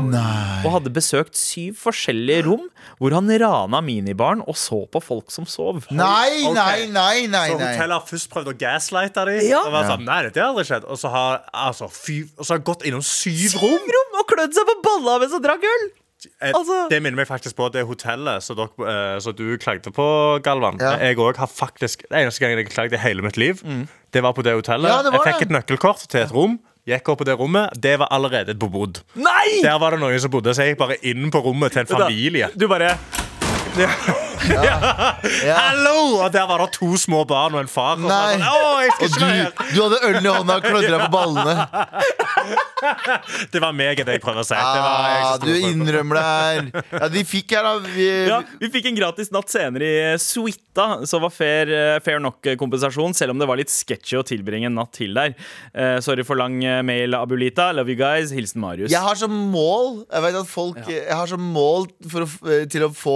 Og 0.66 0.70
hadde 0.78 0.94
besøkt 0.94 1.36
syv 1.40 1.78
forskjellige 1.82 2.46
rom 2.48 2.68
hvor 3.00 3.16
han 3.16 3.30
rana 3.42 3.82
minibaren 3.82 4.44
og 4.48 4.56
så 4.60 4.84
på 4.92 5.02
folk 5.04 5.32
som 5.34 5.46
sov. 5.50 5.84
Nei, 5.92 6.44
Ok. 6.48 6.54
nei, 6.56 6.86
nei, 6.92 7.26
nei, 7.28 7.48
Så 7.50 7.58
nei. 7.60 7.72
hotellet 7.74 7.98
har 7.98 8.06
først 8.10 8.30
prøvd 8.34 8.52
å 8.54 8.58
gaslighte 8.60 9.26
dem. 9.30 9.42
Ja. 9.50 9.64
Og 9.66 9.72
var 9.74 9.90
sånn, 9.90 10.06
nei, 10.06 10.22
dette 10.28 10.40
har 10.42 10.52
aldri 10.54 10.66
skjedd 10.68 10.86
Og 10.90 10.98
så 11.00 11.10
har, 11.14 11.42
altså, 11.54 11.90
fy, 11.92 12.24
og 12.38 12.46
så 12.46 12.54
har 12.58 12.64
gått 12.68 12.84
innom 12.86 13.02
syv 13.02 13.58
rom. 13.62 13.78
Syv 13.80 13.92
rom 13.98 14.20
og 14.22 14.28
klødd 14.30 14.54
seg 14.54 14.66
på 14.70 14.78
balla 14.86 15.20
mens 15.24 15.32
han 15.34 15.42
drakk 15.44 15.64
øl! 15.74 15.90
Altså- 16.42 16.90
Det 16.90 17.02
minner 17.04 17.16
meg 17.18 17.28
faktisk 17.28 17.56
på 17.56 17.72
det 17.72 17.86
hotellet 17.86 18.44
som 18.44 18.56
dere, 18.56 18.90
eh, 19.16 19.20
som 19.20 19.34
du 19.34 19.58
klagde 19.58 19.92
på, 19.92 20.40
Galvan. 20.44 20.78
Ja. 20.80 20.98
Jeg 20.98 21.18
òg 21.18 21.36
har 21.38 21.48
faktisk 21.48 22.04
Det 22.10 22.18
eneste 22.24 22.40
gangen 22.40 22.58
jeg 22.58 22.68
har 22.68 22.74
klagd 22.74 22.94
i 22.94 22.98
hele 22.98 23.22
mitt 23.22 23.38
liv, 23.38 23.62
det 24.12 24.22
var 24.24 24.34
på 24.34 24.44
det 24.44 24.54
hotellet. 24.54 24.90
Ja, 24.90 25.02
det 25.04 25.14
jeg 25.14 25.22
fikk 25.22 25.40
det. 25.40 25.52
et 25.52 25.56
nøkkelkort 25.58 26.08
til 26.08 26.22
et 26.22 26.32
rom. 26.32 26.60
Gikk 26.86 27.08
opp 27.10 27.20
på 27.20 27.26
det 27.26 27.38
rommet. 27.40 27.70
Det 27.80 27.98
var 27.98 28.08
allerede 28.12 28.54
bebodd. 28.60 29.02
Nei! 29.16 29.62
Der 29.64 29.80
var 29.80 29.92
det 29.92 30.00
noen 30.02 30.20
som 30.20 30.30
bodde, 30.32 30.52
så 30.54 30.66
jeg 30.66 30.76
gikk 30.76 30.80
bare 30.80 30.98
inn 31.02 31.32
på 31.32 31.40
rommet 31.42 31.72
til 31.72 31.80
en 31.80 31.88
familie. 31.88 32.50
Du 32.58 32.68
bare 32.68 32.98
Ja. 33.78 33.88
Hallo! 35.62 35.96
Og 36.24 36.32
der 36.34 36.46
var 36.50 36.64
det 36.64 36.70
to 36.78 36.90
små 37.00 37.24
barn 37.30 37.56
og 37.58 37.64
en 37.64 37.72
far. 37.72 37.96
Og 38.00 38.08
Nei. 38.10 38.36
sånn, 38.38 38.44
Å, 38.50 38.74
jeg 38.84 38.92
skal 38.96 39.06
Og 39.06 39.10
ikke 39.10 39.20
du, 39.20 39.26
være 39.26 39.38
her. 39.38 39.52
du 39.74 39.80
hadde 39.84 40.00
ølen 40.10 40.28
i 40.30 40.34
hånda 40.38 40.58
og 40.60 40.68
klødde 40.68 40.92
deg 40.94 41.06
på 41.06 41.12
ballene. 41.14 41.56
Det 43.54 43.62
var 43.64 43.72
meg, 43.72 43.96
det 44.04 44.18
jeg 44.18 44.22
prøver 44.24 44.42
å 44.42 44.44
si. 44.44 44.56
Det 44.58 44.80
var 44.84 45.06
jeg 45.08 45.20
Ah, 45.24 45.28
som 45.30 45.38
sto 45.40 45.48
du 45.48 45.54
for- 45.54 45.70
innrømmer 45.70 46.18
det 46.18 46.24
her. 46.28 46.84
Ja, 47.00 47.08
de 47.14 47.22
fikk 47.24 47.54
her, 47.56 47.64
da. 47.64 47.72
Vi, 47.94 48.08
ja, 48.28 48.40
Vi 48.60 48.68
fikk 48.74 48.90
en 48.90 48.98
gratis 48.98 49.30
natt 49.32 49.48
senere 49.54 49.88
i 49.88 50.18
Suita, 50.20 50.88
så 51.08 51.22
var 51.24 51.32
fair, 51.32 51.72
eh, 51.72 52.00
fair 52.04 52.20
nok 52.20 52.42
kompensasjon, 52.60 53.16
selv 53.16 53.32
om 53.32 53.40
det 53.40 53.48
var 53.48 53.56
litt 53.62 53.72
sketchy 53.72 54.18
å 54.20 54.26
tilbringe 54.28 54.68
en 54.68 54.76
natt 54.76 54.92
til 55.00 55.14
der. 55.16 55.32
Eh, 55.74 56.02
sorry 56.04 56.26
for 56.28 56.36
lang 56.36 56.58
eh, 56.68 56.82
mail, 56.84 57.16
Abulita. 57.16 57.70
Love 57.74 57.88
you 57.94 57.96
guys. 57.96 58.32
Hilsen 58.36 58.60
Marius. 58.60 58.92
Jeg 58.92 59.00
har 59.00 59.16
som 59.16 59.32
mål 59.32 60.04
Jeg 60.12 60.22
vet 60.28 60.36
at 60.42 60.48
folk 60.52 60.78
Jeg 60.90 61.08
har 61.16 61.28
som 61.32 61.40
mål 61.54 61.88
for 62.12 62.26
å, 62.26 62.28
f- 62.28 62.44
eh, 62.52 62.66
til 62.68 62.84
å 62.84 62.92
få 62.92 63.16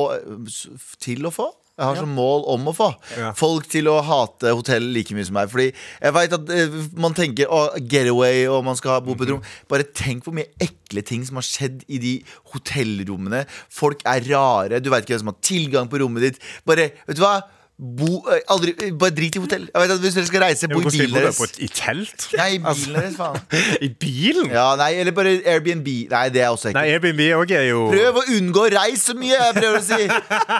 Til 1.07 1.23
å 1.29 1.31
få? 1.33 1.47
Jeg 1.77 1.85
har 1.85 1.99
som 1.99 2.09
mål 2.17 2.41
om 2.49 2.63
å 2.71 2.73
få 2.73 2.87
Ja. 3.19 3.27
folk 3.37 3.67
til 3.69 3.85
å 3.91 3.99
hate 4.01 4.49
hotell 4.57 4.81
like 4.95 5.13
mye 5.13 5.27
som 5.27 5.35
meg. 5.37 5.51
Fordi 5.51 5.67
jeg 6.01 6.13
vet 6.15 6.33
at 6.33 6.49
eh, 6.55 6.77
man 6.97 7.13
tenker 7.13 7.51
å, 7.53 7.59
getaway 7.85 8.47
og 8.49 8.63
man 8.65 8.79
skal 8.79 9.03
bo 9.05 9.13
på 9.13 9.27
et 9.27 9.29
rom. 9.35 9.43
Bare 9.69 9.85
tenk 9.93 10.25
hvor 10.25 10.33
mye 10.33 10.49
ekle 10.57 11.03
ting 11.05 11.21
som 11.27 11.37
har 11.37 11.45
skjedd 11.45 11.83
i 11.93 11.99
de 12.01 12.15
hotellrommene. 12.53 13.43
Folk 13.69 14.01
er 14.09 14.25
rare. 14.31 14.81
Du 14.81 14.89
veit 14.89 15.05
ikke 15.05 15.15
hvem 15.15 15.23
som 15.27 15.31
har 15.35 15.39
tilgang 15.45 15.91
på 15.91 16.01
rommet 16.01 16.25
ditt. 16.31 16.41
Bare, 16.65 16.89
vet 17.05 17.19
du 17.19 17.21
hva? 17.21 17.35
Bo, 17.77 18.23
eh, 18.33 18.39
aldri, 18.49 18.71
eh, 18.81 18.89
bare 18.97 19.13
drit 19.13 19.35
i 19.37 19.39
hotell. 19.39 19.67
Jeg 19.69 19.81
vet 19.83 19.91
at 19.93 19.99
Hvis 20.01 20.15
dere 20.17 20.25
skal 20.25 20.41
reise, 20.41 20.67
bo 20.71 20.79
i 20.81 20.89
bilen 20.89 21.13
deres. 21.13 21.37
I 21.61 21.67
telt? 21.69 22.23
Nei, 22.33 22.47
i 22.55 22.61
bilen 22.63 22.95
deres, 22.97 23.17
faen. 23.19 23.37
I 23.85 23.89
bilen? 24.01 24.49
Ja, 24.49 24.71
nei, 24.79 24.95
eller 24.97 25.13
bare 25.13 25.35
Airbnb. 25.45 25.85
Nei, 26.09 26.23
det 26.33 26.41
er 26.41 26.49
også 26.49 26.71
ekkelt. 26.71 26.79
Nei, 26.79 26.95
Airbnb 26.95 27.21
også 27.37 27.59
er 27.59 27.67
jo 27.67 27.83
Prøv 27.91 28.17
å 28.17 28.23
unngå 28.33 28.63
å 28.63 28.71
reise 28.73 29.11
så 29.11 29.15
mye, 29.19 29.37
jeg 29.37 29.57
prøver 29.59 29.77
å 29.77 29.83
si. 29.85 30.07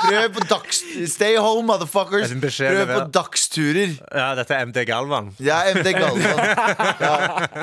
Prøv 0.06 0.28
på 0.36 0.46
dags... 0.52 0.84
Stay 1.16 1.40
home, 1.42 1.66
motherfuckers. 1.72 2.36
Er 2.38 2.76
Prøv 2.76 2.94
på 2.94 3.00
dagsturer. 3.18 3.96
Ja, 4.14 4.28
dette 4.38 4.54
er 4.54 4.70
MD 4.70 4.86
Galvan. 4.86 5.32
Er 5.42 5.74
MD 5.74 5.96
Galvan. 5.98 6.46
Ja. 7.08 7.16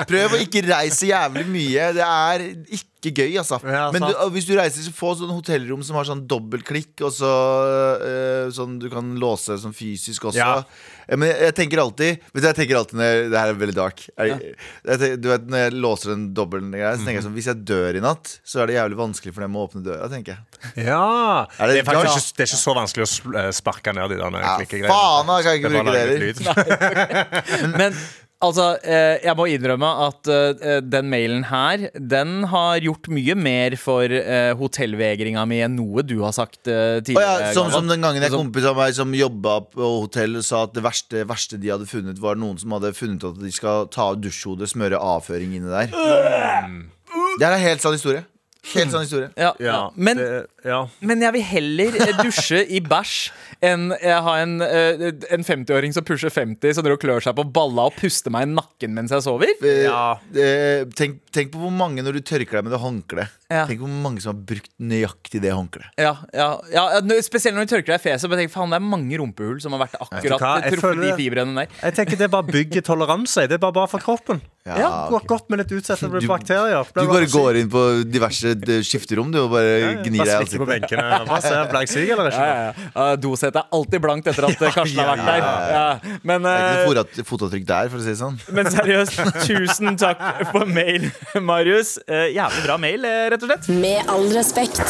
Prøv 0.07 0.35
å 0.35 0.41
ikke 0.41 0.65
reise 0.67 1.07
jævlig 1.07 1.45
mye. 1.47 1.87
Det 1.95 2.03
er 2.03 2.43
ikke 2.75 2.94
gøy, 3.13 3.35
altså. 3.41 3.59
Ja, 3.67 3.91
Men 3.93 4.01
du, 4.07 4.13
hvis 4.33 4.47
du 4.47 4.53
reiser, 4.57 4.81
så 4.85 4.93
få 4.95 5.11
sånn 5.19 5.33
hotellrom 5.35 5.83
som 5.85 5.95
har 5.99 6.07
sånn 6.07 6.23
dobbeltklikk, 6.29 6.93
og 7.05 7.11
så 7.13 7.29
eh, 8.01 8.49
sånn 8.55 8.79
du 8.81 8.87
kan 8.93 9.13
låse 9.21 9.57
sånn 9.61 9.75
fysisk 9.75 10.25
også. 10.31 10.39
Ja. 10.39 10.63
Eh, 11.05 11.17
Men 11.19 11.29
jeg, 11.29 11.37
jeg 11.45 11.53
tenker 11.59 11.77
alltid 11.83 12.17
Vet 12.33 12.41
du, 12.41 12.47
jeg 12.47 12.55
tenker 12.57 12.79
alltid 12.79 12.97
når 12.97 13.05
jeg, 13.11 13.25
Det 13.29 13.37
her 13.37 13.51
er 13.51 13.57
veldig 13.61 13.75
dark. 13.77 13.99
Jeg, 14.17 14.31
jeg, 14.41 14.97
tenker- 14.97 15.19
du 15.21 15.27
vet, 15.29 15.43
Når 15.53 15.61
jeg 15.61 15.73
låser 15.83 16.09
den 16.15 16.23
dobbelen, 16.33 16.71
så 16.73 17.03
tenker 17.03 17.19
jeg 17.19 17.25
sånn 17.27 17.35
Hvis 17.37 17.49
jeg 17.51 17.61
dør 17.69 17.99
i 17.99 18.01
natt, 18.01 18.31
så 18.41 18.63
er 18.63 18.71
det 18.71 18.77
jævlig 18.79 18.97
vanskelig 19.03 19.35
for 19.35 19.45
dem 19.45 19.53
å 19.59 19.67
åpne 19.67 19.83
døra, 19.85 20.09
tenker 20.09 20.33
jeg. 20.33 20.73
Ja. 20.87 21.45
Er 21.59 21.69
det, 21.69 21.75
det 21.77 21.83
er 21.83 21.89
faktisk 21.91 22.17
ikke, 22.17 22.37
det 22.39 22.45
er 22.47 22.49
ikke 22.49 22.61
så 22.63 22.75
vanskelig 22.79 23.05
å 23.05 23.37
eh, 23.43 23.51
sparke 23.59 23.93
ned 23.93 24.15
de 24.15 24.19
der 24.23 24.49
klikkegreiene. 24.63 24.89
faen, 24.97 25.29
da 25.29 25.37
kan 25.45 25.53
jeg 25.53 25.61
ikke 25.61 25.69
Det 25.69 25.85
bruke 25.85 25.93
det 25.93 26.03
heller. 26.09 27.75
Men 27.79 27.99
altså, 28.43 28.65
eh, 28.83 29.19
jeg 29.23 29.35
må 29.37 29.45
innrømme 29.49 29.87
at 30.07 30.27
eh, 30.31 30.79
den 30.83 31.07
mailen 31.11 31.45
her, 31.49 31.85
den 31.95 32.43
har 32.51 32.79
gjort 32.83 33.07
mye 33.13 33.35
mer 33.39 33.75
for 33.79 34.03
eh, 34.11 34.51
hotellvegringa 34.59 35.45
mi 35.49 35.61
enn 35.65 35.75
noe 35.79 36.03
du 36.05 36.17
har 36.23 36.33
sagt 36.35 36.67
eh, 36.67 36.99
tidligere. 37.05 37.47
ja, 37.47 37.53
som, 37.55 37.71
som 37.73 37.87
den 37.89 38.01
gangen 38.03 38.23
en 38.23 38.29
Sånn- 38.33 38.43
kompis 38.47 38.67
av 38.69 38.77
meg 38.79 38.93
som 38.97 39.13
jobba 39.15 39.57
på 39.71 39.91
hotell, 40.01 40.41
sa 40.45 40.63
at 40.67 40.75
det 40.75 40.83
verste, 40.85 41.23
verste 41.29 41.57
de 41.61 41.71
hadde 41.73 41.87
funnet, 41.89 42.19
var 42.21 42.35
noen 42.41 42.59
som 42.61 42.75
hadde 42.77 42.93
funnet 42.97 43.23
at 43.23 43.39
de 43.41 43.51
skal 43.55 43.87
ta 43.93 44.11
av 44.13 44.21
dusjhodet, 44.21 44.69
smøre 44.73 44.99
avføring 44.99 45.55
inni 45.57 45.71
der. 45.71 45.91
Det 47.39 47.43
er 47.45 47.53
en 47.57 47.61
helt 47.63 47.83
sann 47.83 47.95
historie. 47.97 48.23
Helt 48.73 48.91
sann 48.91 49.03
historie. 49.05 49.29
Ja, 49.37 49.51
Ja, 49.61 49.79
men, 49.95 50.17
det, 50.17 50.45
ja. 50.65 50.81
men 51.05 51.21
jeg 51.23 51.35
vil 51.37 51.45
heller 51.47 51.97
eh, 52.03 52.13
dusje 52.23 52.61
i 52.75 52.81
bæsj 52.83 53.15
enn 53.65 53.87
jeg 54.01 54.21
har 54.25 54.41
en, 54.43 54.55
eh, 54.65 55.05
en 55.35 55.45
50-åring 55.45 55.93
som 55.95 56.05
pusher 56.05 56.33
50, 56.33 56.75
som 56.77 56.85
klør 56.99 57.23
seg 57.23 57.35
på 57.37 57.45
balla 57.55 57.87
og 57.89 57.95
puster 57.99 58.33
meg 58.33 58.47
i 58.47 58.51
nakken 58.53 58.93
mens 58.97 59.13
jeg 59.15 59.23
sover. 59.25 59.53
Eh, 59.61 59.83
Ja. 59.85 60.17
eh, 60.35 60.85
tenk, 60.97 61.21
tenk 61.31 61.51
på 61.53 61.61
hvor 61.61 61.73
mange 61.73 62.03
når 62.03 62.19
du 62.19 62.21
tørker 62.25 62.59
deg 62.59 62.67
med 62.67 62.75
det 62.75 62.81
håndkleet. 62.83 63.29
Ja. 63.51 63.65
Tenk 63.69 63.83
hvor 63.83 63.91
mange 63.91 64.23
som 64.23 64.33
har 64.33 64.41
brukt 64.49 64.71
nøyaktig 64.81 65.39
det 65.43 65.51
håndkleet. 65.53 65.91
Ja, 66.01 66.15
ja, 66.33 66.47
ja, 66.73 66.85
Spesielt 67.21 67.53
når 67.55 67.67
du 67.67 67.75
tørker 67.75 67.93
deg 67.93 68.01
i 68.01 68.05
fjeset. 68.07 68.31
Jeg 68.41 68.49
faen, 68.49 68.71
Det 68.73 68.79
er 68.79 68.85
mange 68.85 69.19
rumpehull 69.21 69.59
som 69.61 69.75
har 69.75 69.83
vært 69.85 69.99
akkurat 70.01 70.65
truffet 70.65 71.01
de 71.03 71.11
fibrene 71.19 71.53
der. 71.61 71.69
Jeg 71.83 71.93
tenker 71.99 72.17
Det 72.17 72.25
er 72.25 72.33
bare 72.33 72.49
bygger 72.49 72.81
toleranse. 72.81 73.45
Det 73.47 73.59
er 73.59 73.61
bare 73.61 73.75
bra 73.77 73.85
for 73.85 74.01
kroppen. 74.01 74.41
Ja, 74.65 75.05
Går 75.11 75.21
ok. 75.21 75.27
godt 75.29 75.49
med 75.53 75.61
litt 75.61 75.73
utsettende 75.77 76.09
for 76.17 76.25
bakterier. 76.31 76.87
Du 76.95 77.05
bare 77.05 77.29
går 77.29 77.59
inn 77.61 77.69
på 77.69 77.83
diverse 78.09 78.55
eh, 78.57 78.81
skifterom 78.81 79.29
du, 79.31 79.43
og 79.43 79.51
bare 79.53 80.01
gnir 80.01 80.25
deg 80.25 80.54
i 80.54 80.54
sitter 80.55 80.63
på 80.63 80.69
benken 80.71 81.01
og 81.03 81.27
Hva 81.29 81.39
ser 81.43 81.85
syk, 81.91 82.09
eller 82.15 82.29
ikke? 82.31 82.39
Ja, 82.39 82.55
ja, 82.55 82.65
ja. 82.65 82.95
Uh, 82.95 83.13
Dosetet 83.21 83.59
er 83.61 83.67
alltid 83.77 84.03
blankt 84.03 84.27
etter 84.31 84.47
at 84.49 84.61
eh, 84.61 84.73
Karsten 84.77 85.01
har 85.01 85.11
vært 85.11 85.25
der. 85.27 85.47
Ja. 85.75 86.17
Men, 86.23 86.45
Det 86.47 86.51
er 86.51 86.63
ikke 86.63 86.71
eh, 86.71 86.79
noe 86.79 86.89
fotavtrykk- 86.89 87.29
fotavtrykk 87.31 87.67
der, 87.69 87.91
for 87.91 87.99
å 88.01 88.05
si 88.05 88.11
det 88.13 88.19
sånn. 88.21 88.39
men 88.55 88.71
seriøst, 88.71 89.21
tusen 89.45 89.99
takk 90.01 90.23
for 90.53 90.65
mail, 90.69 91.09
Marius. 91.43 91.95
Eh, 92.07 92.29
jævlig 92.35 92.65
bra 92.65 92.77
mail, 92.81 93.05
eh, 93.05 93.25
rett 93.35 93.45
og 93.45 93.51
slett. 93.51 93.69
Med 93.83 94.11
all 94.11 94.27
respekt. 94.35 94.81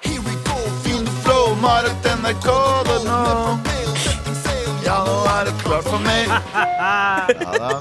Here 0.00 0.22
we 0.24 0.32
go, 0.48 0.56
feel 0.84 1.02
the 1.04 1.16
flow, 1.26 1.54
Marit 1.60 2.06
NRK.no. 2.16 3.20
Ja, 4.84 5.02
nå 5.06 5.16
er 5.36 5.50
det 5.50 5.52
klart 5.62 5.84
for 5.86 6.00
mail. 6.02 6.30
Ja 7.40 7.52
da. 7.58 7.74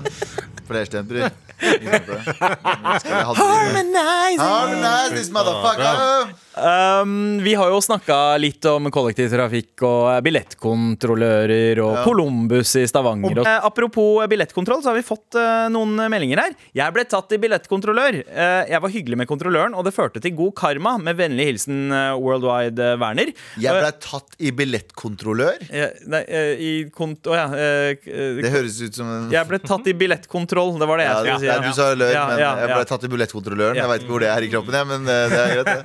Flerstemt, 0.70 1.10
bror. 1.10 1.32
Harmonize, 3.36 4.40
Harmonize 4.40 5.12
this 5.12 5.30
motherfucker. 5.30 6.34
Um, 6.60 7.40
vi 7.44 7.54
har 7.56 7.70
jo 7.72 7.80
snakka 7.84 8.38
litt 8.42 8.66
om 8.70 8.90
kollektivtrafikk 8.92 9.84
og 9.88 10.10
eh, 10.12 10.20
billettkontrollører 10.26 11.80
og 11.84 11.94
Ja. 12.00 12.04
Columbus 12.06 12.76
i 12.80 12.84
Stavanger. 12.90 13.40
Og, 13.40 13.48
eh, 13.48 13.66
apropos 13.66 14.28
billettkontroll, 14.30 14.82
så 14.84 14.92
har 14.92 14.98
vi 15.00 15.04
fått 15.08 15.36
eh, 15.40 15.68
noen 15.72 15.96
meldinger 16.12 16.42
her. 16.44 16.56
Jeg 16.76 16.94
ble 16.96 17.06
tatt 17.10 17.32
i 17.36 17.40
billettkontrollør. 17.42 18.20
Eh, 18.28 18.70
jeg 18.74 18.82
var 18.84 18.94
hyggelig 18.94 19.18
med 19.22 19.30
kontrolløren, 19.30 19.76
og 19.78 19.86
det 19.88 19.94
førte 19.96 20.22
til 20.24 20.36
god 20.38 20.54
karma. 20.60 20.98
Med 21.00 21.16
vennlig 21.20 21.46
hilsen 21.54 21.92
eh, 21.96 22.14
Worldwide 22.20 22.80
eh, 22.94 22.98
Werner. 23.02 23.32
Jeg 23.62 23.80
ble 23.80 23.92
tatt 24.04 24.36
i 24.40 24.52
billettkontrollør. 24.60 25.64
Eh, 25.70 25.96
nei, 26.12 26.24
eh, 26.28 26.54
i 26.60 26.72
kont... 26.94 27.24
Å 27.30 27.36
ja. 27.38 27.48
eh, 27.56 27.94
k- 28.02 28.12
eh, 28.12 28.42
Det 28.44 28.52
høres 28.54 28.80
ut 28.84 28.96
som 29.00 29.08
en 29.16 29.30
jeg 29.34 29.46
ble 29.50 29.60
tatt 29.64 29.88
i 29.88 29.94
billettkontroll. 29.98 30.76
Det 30.82 30.88
var 30.90 31.00
det 31.02 31.06
jeg 31.08 31.14
ja, 31.14 31.20
skulle 31.22 31.40
si. 31.40 31.50
ja, 31.50 31.58
Du 31.64 31.72
sa 31.78 31.90
løgn, 31.96 32.14
Ja, 32.16 32.26
men 32.30 32.40
ja, 32.44 32.52
jeg 32.66 32.76
ble 32.76 32.86
tatt 32.90 33.04
i 33.06 33.12
billettkontrolløren. 33.14 33.78
Ja. 33.78 33.86
Jeg 33.86 33.92
veit 33.94 34.04
ikke 34.06 34.14
hvor 34.16 34.24
det 34.26 34.30
er 34.34 34.46
i 34.48 34.50
kroppen, 34.52 34.78
jeg, 34.80 34.88
men 34.90 35.02
eh, 35.10 35.26
det 35.30 35.40
er 35.40 35.54
greit. 35.56 35.70
det. 35.70 35.84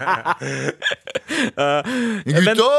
men- 2.24 2.56
Gutta! 2.56 2.70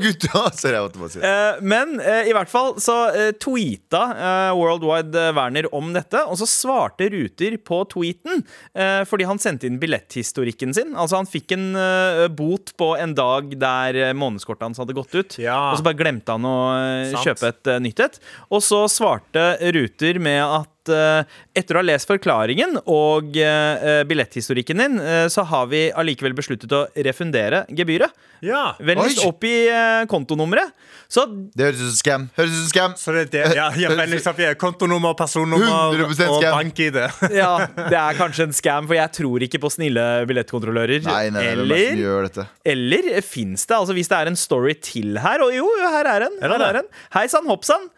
Gutta! 0.00 0.42
Sorry, 0.56 0.74
jeg 0.74 0.84
måtte 0.86 1.00
bare 1.00 1.12
si 1.12 1.20
det. 1.20 1.30
Eh, 1.30 1.60
men 1.72 1.94
eh, 2.02 2.28
i 2.30 2.34
hvert 2.36 2.50
fall 2.50 2.74
så 2.82 2.96
uh, 3.14 3.30
tweeta 3.40 4.02
eh, 4.14 4.50
Worldwide 4.58 5.14
eh, 5.28 5.32
Werner 5.36 5.68
om 5.76 5.92
dette, 5.94 6.22
og 6.26 6.38
så 6.40 6.48
svarte 6.48 7.08
Ruter 7.12 7.56
på 7.66 7.82
tweeten 7.92 8.42
eh, 8.74 9.02
fordi 9.08 9.26
han 9.28 9.40
sendte 9.42 9.68
inn 9.68 9.78
billetthistorikken 9.82 10.74
sin. 10.76 10.94
Altså 10.94 11.20
Han 11.20 11.30
fikk 11.30 11.54
en 11.56 11.68
eh, 11.78 12.26
bot 12.34 12.74
på 12.80 12.92
en 13.00 13.14
dag 13.18 13.52
der 13.60 14.00
uh, 14.10 14.12
månedskortet 14.16 14.68
hans 14.68 14.80
hadde 14.82 14.96
gått 14.96 15.14
ut. 15.16 15.38
Ja. 15.42 15.58
Og 15.72 15.80
så 15.80 15.86
bare 15.86 15.98
glemte 16.00 16.36
han 16.36 16.46
å 16.48 16.56
eh, 16.76 17.14
Sant. 17.14 17.24
kjøpe 17.28 17.52
et 17.54 17.72
eh, 17.74 17.80
nytt 17.86 18.04
et. 18.06 18.20
Og 18.50 18.62
så 18.64 18.84
svarte 18.90 19.52
Ruter 19.74 20.20
med 20.22 20.42
at 20.44 20.68
eh, 20.88 21.28
etter 21.52 21.76
å 21.76 21.82
ha 21.82 21.86
lest 21.86 22.08
forklaringen 22.08 22.78
og 22.86 23.36
eh, 23.36 24.00
billetthistorikken 24.08 24.80
din, 24.80 24.98
eh, 25.02 25.26
så 25.28 25.44
har 25.50 25.68
vi 25.70 25.88
allikevel 25.92 26.34
besluttet 26.38 26.72
å 26.72 26.86
refundere 27.04 27.64
gebyret. 27.68 28.14
Ja. 28.40 28.74
Vennligst 28.80 29.20
opp 29.26 29.44
i 29.44 29.68
uh, 29.68 30.06
kontonummeret. 30.08 30.72
Så 31.10 31.26
Det 31.28 31.66
høres 31.66 31.80
ut 31.80 31.90
som 31.90 31.96
scam. 31.98 32.22
Høres 32.38 32.54
ut 32.54 32.60
som 32.62 32.70
scam. 32.70 32.94
Så 32.96 33.12
det 33.12 33.24
er 33.26 33.30
det. 33.34 33.42
Ja, 33.58 33.66
ja, 33.76 33.90
vennligst 33.92 34.30
oppgi 34.30 34.48
kontonummer, 34.60 35.12
personnummer 35.18 35.92
100% 35.92 36.30
og 36.30 36.38
scam. 36.38 36.54
bank-ID. 36.56 36.98
ja, 37.40 37.50
det 37.76 37.98
er 38.00 38.16
kanskje 38.16 38.46
en 38.48 38.56
scam, 38.56 38.88
for 38.88 38.96
jeg 38.96 39.12
tror 39.18 39.44
ikke 39.44 39.60
på 39.60 39.72
snille 39.74 40.06
billettkontrollører. 40.30 41.04
Nei, 41.04 41.24
nei, 41.34 41.44
eller 41.52 41.66
er 41.66 41.74
det 41.74 41.90
eller 41.90 42.04
gjør 42.04 42.28
dette? 42.28 42.46
eller 42.70 43.10
fins 43.26 43.66
det, 43.66 43.76
altså 43.76 43.96
hvis 43.96 44.10
det 44.10 44.18
er 44.20 44.30
en 44.30 44.38
story 44.38 44.74
til 44.80 45.18
her 45.20 45.42
Og 45.44 45.52
jo, 45.54 45.66
jo, 45.80 45.90
her 45.92 46.08
er 46.08 46.26
en. 46.28 46.38
Er 46.40 46.52
det 46.54 46.60
Her 46.60 46.66
er 46.70 46.80
en. 46.80 46.90
Hei 47.16 47.26
sann, 47.32 47.48
hopp 47.50 47.66
sann. 47.68 47.90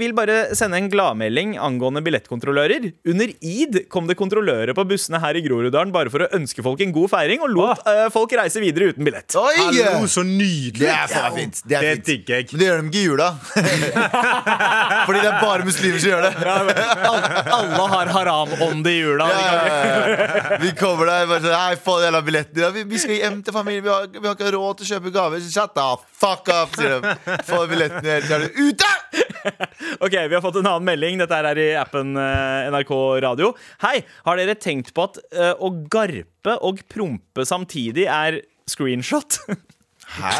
vil 0.00 0.14
bare 0.16 0.54
sende 0.56 0.80
en 0.80 0.88
gladmelding 0.92 1.56
angående 1.60 2.04
billettkontrollører. 2.32 2.92
Under 3.08 3.32
id 3.44 3.78
kom 3.92 4.06
det 4.08 4.16
kontrollører 4.18 4.72
på 4.76 4.84
bussene 4.88 5.20
her 5.22 5.36
i 5.38 5.42
Groruddalen 5.44 5.92
bare 5.94 6.10
for 6.12 6.24
å 6.24 6.28
ønske 6.36 6.62
folk 6.64 6.80
en 6.84 6.92
god 6.94 7.10
feiring, 7.12 7.42
og 7.44 7.50
lot 7.52 7.82
eh, 7.88 8.08
folk 8.12 8.32
reise 8.38 8.60
videre 8.62 8.90
uten 8.92 9.04
billett. 9.06 9.34
Oi! 9.36 9.54
Hallo, 9.58 10.06
så 10.10 10.24
nydelig! 10.26 10.80
Det 10.82 10.90
er 10.92 11.10
faen 11.12 11.36
fint. 11.36 11.60
Det 11.68 11.76
er 11.78 11.82
Det 11.82 11.92
fint. 11.96 12.06
digger 12.06 12.36
jeg. 12.40 12.48
Men 12.52 12.60
det 12.62 12.68
gjør 12.68 12.80
de 12.82 12.88
ikke 12.88 13.02
i 13.02 13.06
jula. 13.06 13.28
Fordi 15.06 15.18
det 15.22 15.30
er 15.30 15.38
bare 15.42 15.66
muslimer 15.66 16.02
som 16.02 16.12
gjør 16.12 16.26
det. 16.26 16.32
Alle 17.52 17.88
har 17.96 18.12
haram-ånd 18.16 18.86
i 18.90 18.96
jula. 18.98 19.28
Ja, 19.32 19.42
ja, 19.42 19.82
ja. 19.82 20.60
Vi 20.62 20.72
kommer 20.78 21.08
der 21.10 21.26
bare 21.30 21.42
sånn 21.44 21.58
Hei, 21.62 21.76
få 21.82 21.98
den 22.00 22.08
jævla 22.08 22.22
billetten 22.26 22.54
din. 22.56 22.64
Ja, 22.64 22.70
Vi, 22.74 22.84
vi 22.88 23.00
skal 23.02 23.18
hjem 23.18 23.40
til 23.46 23.54
familien. 23.54 23.84
Vi 23.86 23.92
har, 23.92 24.08
vi 24.14 24.24
har 24.26 24.36
ikke 24.36 24.52
råd 24.54 24.80
til 24.80 24.88
å 24.88 24.90
kjøpe 24.96 25.12
gaver. 25.14 25.42
Shut 25.52 25.74
the 25.76 25.86
fuck 26.22 26.48
up, 26.52 26.74
sier 26.78 26.98
de. 27.02 27.14
Få 27.48 27.62
billetten 27.70 28.04
din, 28.06 28.32
er 28.32 28.46
du 28.46 28.62
ute! 28.70 28.90
Ok, 30.04 30.14
Vi 30.28 30.34
har 30.34 30.42
fått 30.44 30.60
en 30.60 30.68
annen 30.68 30.86
melding. 30.86 31.20
Dette 31.20 31.38
er 31.38 31.60
i 31.60 31.68
appen 31.78 32.16
eh, 32.18 32.70
NRK 32.72 32.92
Radio. 33.24 33.52
Hei, 33.84 34.00
har 34.26 34.40
dere 34.40 34.56
tenkt 34.60 34.92
på 34.96 35.06
at 35.08 35.20
eh, 35.32 35.52
å 35.56 35.72
garpe 35.92 36.56
og 36.64 36.82
prompe 36.92 37.46
samtidig 37.48 38.08
er 38.10 38.42
screenshot? 38.70 39.40
Hæ? 40.12 40.34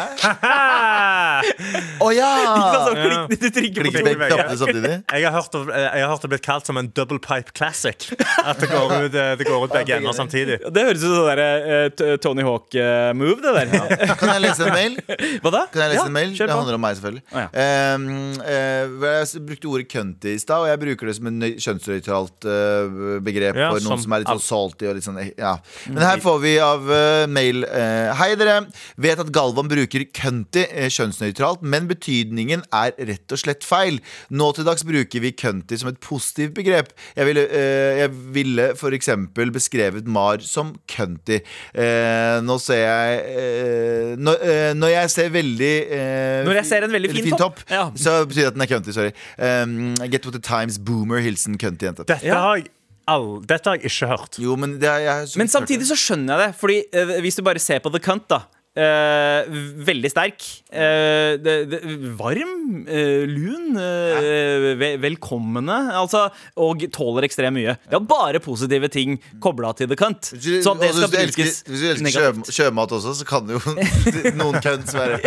Å 2.05 2.09
ja! 2.13 2.29
Sånn, 2.85 2.99
klikk, 2.99 3.41
du 3.41 3.47
trykker 3.57 3.87
på 3.89 3.93
begge 3.95 4.29
knappene 4.29 4.59
samtidig. 4.61 4.93
Jeg 5.09 5.25
har, 5.25 5.33
hørt, 5.35 5.57
jeg 5.73 6.03
har 6.05 6.11
hørt 6.13 6.25
det 6.25 6.31
blitt 6.35 6.45
kalt 6.45 6.69
som 6.69 6.79
en 6.79 6.89
double 6.95 7.19
pipe 7.23 7.53
classic. 7.57 8.07
At 8.43 8.61
det 8.61 8.69
går 8.71 8.93
ut, 9.07 9.17
eh, 9.17 9.33
det 9.39 9.47
går 9.49 9.65
ut 9.67 9.73
begge 9.75 9.97
ender 9.97 10.15
samtidig. 10.17 10.59
Det 10.63 10.85
høres 10.87 11.03
ut 11.03 11.07
som 11.09 11.17
sånn 11.19 11.43
eh, 11.43 12.15
Tony 12.23 12.45
Hawk-move, 12.47 13.39
det 13.43 13.55
der. 13.57 14.15
Kan 14.19 14.33
jeg 14.35 14.45
lese 14.45 14.69
en 14.69 14.77
mail? 14.77 14.97
Hva 15.43 15.53
da? 15.57 15.65
Kan 15.73 15.85
jeg 15.85 15.95
lese 15.95 16.01
Ja, 16.03 16.07
en 16.07 16.17
mail? 16.19 16.35
kjør 16.37 16.53
Det 16.53 16.59
handler 16.61 16.79
om 16.79 16.85
meg, 16.85 16.99
selvfølgelig. 17.01 17.25
Å, 17.33 17.43
ja. 17.43 17.49
um, 17.97 18.07
uh, 18.39 19.07
jeg 19.09 19.43
brukte 19.49 19.71
ordet 19.73 19.89
cunty 19.91 20.35
i 20.37 20.41
stad, 20.41 20.63
og 20.63 20.69
jeg 20.71 20.83
bruker 20.85 21.09
det 21.11 21.17
som 21.19 21.29
en 21.31 21.39
nøy- 21.43 21.57
kjønnsnøytralt 21.63 22.49
uh, 22.49 23.19
begrep 23.23 23.57
Ja, 23.59 23.71
for 23.73 23.83
noen 23.83 24.03
som 24.03 24.13
som 24.13 24.15
er 24.15 24.23
litt 24.23 24.31
sånn 24.31 24.43
salty 24.43 24.89
og 24.89 24.97
litt 24.97 25.05
sånn 25.05 25.19
eh, 25.21 25.31
ja. 25.39 25.53
Men 25.89 26.03
her 26.05 26.21
får 26.23 26.39
vi 26.43 26.53
av 26.63 26.85
uh, 26.89 27.25
mail 27.31 27.63
eh, 27.67 28.11
Hei, 28.19 28.33
dere. 28.39 28.59
Vet 29.01 29.21
at 29.23 29.31
Galvan 29.63 29.69
bruker 29.71 30.03
cunty 30.13 30.63
eh, 30.69 30.89
kjønnsnøytralt, 30.91 31.61
men 31.63 31.85
betydningen 31.89 32.63
er 32.73 32.93
rett 33.07 33.31
og 33.33 33.39
slett 33.39 33.63
feil. 33.65 33.99
Nå 34.33 34.49
til 34.57 34.65
dags 34.67 34.83
bruker 34.85 35.21
vi 35.23 35.31
cunty 35.31 35.77
som 35.79 35.89
et 35.91 35.99
positivt 36.03 36.53
begrep. 36.57 36.91
Jeg 37.15 37.27
ville, 37.29 37.45
eh, 37.47 38.01
jeg 38.03 38.11
ville 38.35 38.65
for 38.79 38.91
eksempel 38.95 39.51
beskrevet 39.55 40.05
Mar 40.07 40.39
som 40.43 40.73
cunty. 40.91 41.39
Eh, 41.73 42.41
nå 42.43 42.57
ser 42.61 42.83
jeg 42.83 43.23
eh, 43.23 44.13
når, 44.19 44.43
eh, 44.43 44.73
når 44.77 44.93
jeg 44.97 45.09
ser 45.15 45.29
veldig 45.33 45.73
eh, 45.91 46.43
Når 46.47 46.59
jeg 46.61 46.65
ser 46.71 46.83
en 46.87 46.91
veldig 46.97 47.11
fin 47.15 47.37
topp. 47.39 47.63
Ja. 47.69 47.87
så 47.95 48.23
betyr 48.27 48.41
det 48.49 48.51
at 48.53 48.57
den 48.59 48.65
er 48.67 48.71
cunty. 48.73 48.91
Sorry. 48.93 49.13
Um, 49.37 49.93
get 50.11 50.25
what 50.25 50.33
the 50.35 50.41
times, 50.43 50.77
boomer, 50.77 51.19
hilsen 51.23 51.57
cunty-jente. 51.57 52.03
Dette, 52.05 52.25
Ja. 52.25 52.35
har 52.41 52.57
jeg 52.57 52.67
all, 53.07 53.41
dette 53.43 53.67
har 53.69 53.75
jeg 53.77 53.89
ikke 53.91 54.07
hørt. 54.07 54.37
Jo, 54.39 54.55
men 54.55 54.77
det 54.79 54.87
er, 54.87 54.99
jeg 55.03 55.13
har 55.13 55.31
Men 55.37 55.47
samtidig 55.51 55.83
det. 55.83 55.89
så 55.91 55.97
skjønner 55.99 56.39
jeg 56.39 56.47
det. 56.47 56.55
Fordi 56.59 56.77
uh, 56.95 57.21
hvis 57.21 57.35
du 57.39 57.43
bare 57.43 57.59
ser 57.59 57.79
på 57.83 57.91
The 57.91 57.99
Cunt, 57.99 58.27
da. 58.31 58.43
Eh, 58.75 59.45
veldig 59.85 60.09
sterk. 60.11 60.45
eh, 60.73 61.37
det, 61.37 61.55
det, 61.69 61.79
varm, 62.17 62.85
eh, 62.89 63.23
lun, 63.29 63.77
eh, 63.77 64.73
ve 64.79 64.89
velkommende. 65.03 65.75
Altså, 65.93 66.25
og 66.57 66.81
tåler 66.93 67.27
ekstremt 67.27 67.53
mye. 67.57 67.75
Det 67.89 67.97
er 67.99 68.05
bare 68.09 68.39
positive 68.43 68.89
ting 68.89 69.19
kobla 69.43 69.73
til 69.77 69.87
The 69.91 69.97
Cunt. 69.99 70.31
Hvis 70.33 70.63
du, 70.65 70.79
elsker, 70.87 71.43
hvis 71.43 71.63
du 71.67 71.87
elsker 71.91 72.15
sjø, 72.15 72.31
sjømat 72.57 72.95
også, 72.97 73.13
så 73.21 73.27
kan 73.29 73.47
jo 73.53 73.61
noen 74.41 74.57
cunts 74.63 74.95
være 74.97 75.19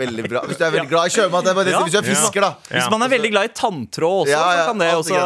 veldig 0.00 0.26
bra. 0.30 0.44
Hvis 0.48 0.60
du 0.60 0.64
er 0.64 0.74
veldig 0.78 0.90
glad 0.92 1.10
i 1.12 1.14
sjømat, 1.18 1.44
det 1.44 1.54
Ja. 1.66 1.82
hvis 1.84 1.92
du 1.92 1.98
er 2.00 2.06
fisker, 2.06 2.40
da. 2.46 2.52
Hvis 2.70 2.90
man 2.92 3.02
er 3.02 3.12
veldig 3.12 3.30
glad 3.34 3.50
i 3.50 3.54
tanntråd 3.56 4.26
også, 4.26 4.32
Ja, 4.32 4.44
så 4.62 4.66
kan 4.70 4.78
det 4.80 4.90
også. 4.94 5.20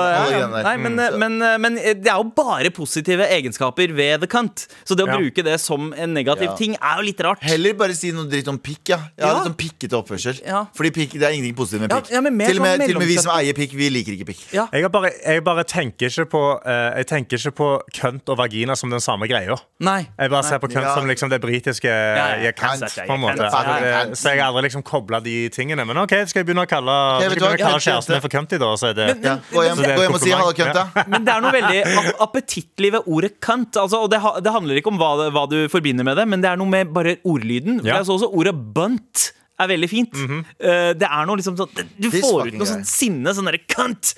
Nei, 0.64 0.77
men, 0.77 0.97
Mm. 1.01 1.18
men, 1.18 1.39
men 1.62 1.75
det 1.79 2.09
er 2.11 2.18
jo 2.18 2.25
bare 2.37 2.71
positive 2.75 3.25
egenskaper 3.31 3.93
ved 3.95 4.21
The 4.21 4.27
Cunt. 4.31 4.66
Så 4.85 4.97
det 4.99 5.07
å 5.07 5.12
bruke 5.14 5.43
det 5.47 5.59
som 5.62 5.93
en 5.97 6.14
negativ 6.14 6.57
ting 6.59 6.75
er 6.81 6.99
jo 7.01 7.07
litt 7.07 7.21
rart. 7.25 7.43
Heller 7.61 7.75
bare 7.77 7.95
si 7.95 8.09
noe 8.17 8.25
dritt 8.31 8.49
om 8.49 8.57
pikk, 8.59 8.89
ja. 8.89 8.97
Jeg 9.19 9.27
har 9.27 9.35
Ja. 9.35 9.39
litt 9.43 9.49
sånn 9.51 9.57
pikkete 9.61 9.97
oppførsel. 9.99 10.41
Ja. 10.47 10.65
Fordi 10.75 10.91
pikk, 10.97 11.13
det 11.21 11.23
er 11.29 11.33
ingenting 11.37 11.55
positivt 11.57 11.81
med 11.83 11.91
Ja, 11.93 12.01
pikk. 12.01 12.11
ja, 12.11 12.21
men 12.21 12.37
mer 12.37 12.47
til, 12.49 12.57
og 12.57 12.63
med, 12.63 12.81
sånn 12.81 12.87
til 12.87 12.97
og 12.97 13.01
med 13.03 13.09
vi 13.09 13.17
som 13.21 13.33
eier 13.37 13.53
pikk, 13.53 13.73
vi 13.77 13.89
liker 13.91 14.13
ikke 14.17 14.27
pikk. 14.31 14.41
Ja. 14.53 14.67
Jeg, 14.73 14.83
har 14.83 14.89
bare, 14.89 15.11
jeg 15.27 15.45
bare 15.45 15.65
tenker 15.65 16.07
ikke 16.09 16.25
på 16.31 16.43
eh, 16.65 16.97
Jeg 17.01 17.07
tenker 17.07 17.37
ikke 17.37 17.53
på 17.55 17.69
kønt 18.01 18.29
og 18.33 18.39
vagina 18.39 18.75
som 18.77 18.89
den 18.91 19.01
samme 19.01 19.29
greia. 19.29 19.57
Nei. 19.81 20.09
Jeg 20.19 20.31
bare 20.31 20.43
ser 20.45 20.59
på 20.59 20.69
kønt 20.73 20.85
Ja. 20.89 20.95
som 20.95 21.07
liksom 21.07 21.29
det 21.29 21.41
britiske 21.41 21.85
ja, 21.85 22.37
jeg 22.41 22.57
kan, 22.57 22.79
kønt. 22.81 22.97
på 23.07 23.13
en 23.15 23.21
måte. 23.21 23.45
Ja, 23.45 23.79
ja. 23.79 24.01
Eh, 24.09 24.15
Så 24.17 24.33
jeg 24.33 24.41
har 24.41 24.49
aldri 24.53 24.63
liksom 24.71 24.83
kobla 24.83 25.21
de 25.23 25.49
tingene. 25.51 25.85
Men 25.87 25.97
OK, 25.99 26.11
skal 26.27 26.41
jeg 26.41 26.47
begynne 26.47 26.65
å 26.65 26.69
kalle, 26.69 27.21
vet 27.21 27.31
skal 27.31 27.41
du 27.41 27.45
hva? 27.45 27.53
begynne 27.53 27.61
å 27.61 27.69
kalle 27.69 27.85
kjæresten 27.85 28.11
min 28.17 28.21
for 28.25 28.29
cunty, 28.33 28.59
da? 28.59 28.73
Så 28.77 28.89
er 28.91 28.95
det 28.95 29.23
Ja. 29.25 29.37
Gå 29.53 29.61
hjem, 29.67 29.77
Så 29.77 29.83
det 29.85 29.91
er 29.91 29.97
gå 29.97 30.03
hjem 30.09 30.15
og 30.15 30.21
si 30.21 30.31
hallo, 30.31 30.53
kønt, 30.53 30.75
da. 30.75 31.05
Men 31.07 31.25
det 31.25 31.35
er 31.35 31.41
noe 31.41 31.53
veldig 31.53 31.81
ap- 32.01 32.31
appetittlig 32.31 32.93
ved 32.93 33.03
ordet 33.07 33.41
cunt. 33.41 33.77
Altså, 33.77 34.01
og 34.05 34.11
det, 34.11 34.21
ha, 34.21 34.41
det 34.41 34.53
handler 34.53 34.77
ikke 34.81 34.89
om 34.89 34.99
hva, 34.99 35.11
det- 35.25 35.33
hva 35.35 35.49
du 35.51 35.69
forbinder 35.69 36.05
med 36.05 36.17
det, 36.17 36.27
men 36.29 36.41
det 36.41 36.49
er 36.51 36.57
noe 36.57 36.69
med 36.69 36.93
bare 36.93 37.17
ordlyden. 37.51 37.85
Ja. 37.85 37.99
Jeg 37.99 38.07
så 38.07 38.17
også 38.19 38.31
ordet 38.33 38.55
bunt 38.75 39.33
er 39.61 39.69
veldig 39.69 39.89
fint. 39.91 40.17
Eh, 40.17 40.93
det 40.97 41.09
er 41.09 41.27
noe 41.29 41.37
liksom 41.37 41.57
sånn 41.59 41.73
Du 41.99 42.09
This 42.09 42.25
får 42.25 42.49
ut 42.49 42.57
noe 42.57 42.69
sånn 42.69 42.87
sinne. 42.89 43.35
Sånn 43.37 43.49
derre 43.51 43.61
cunt, 43.69 44.15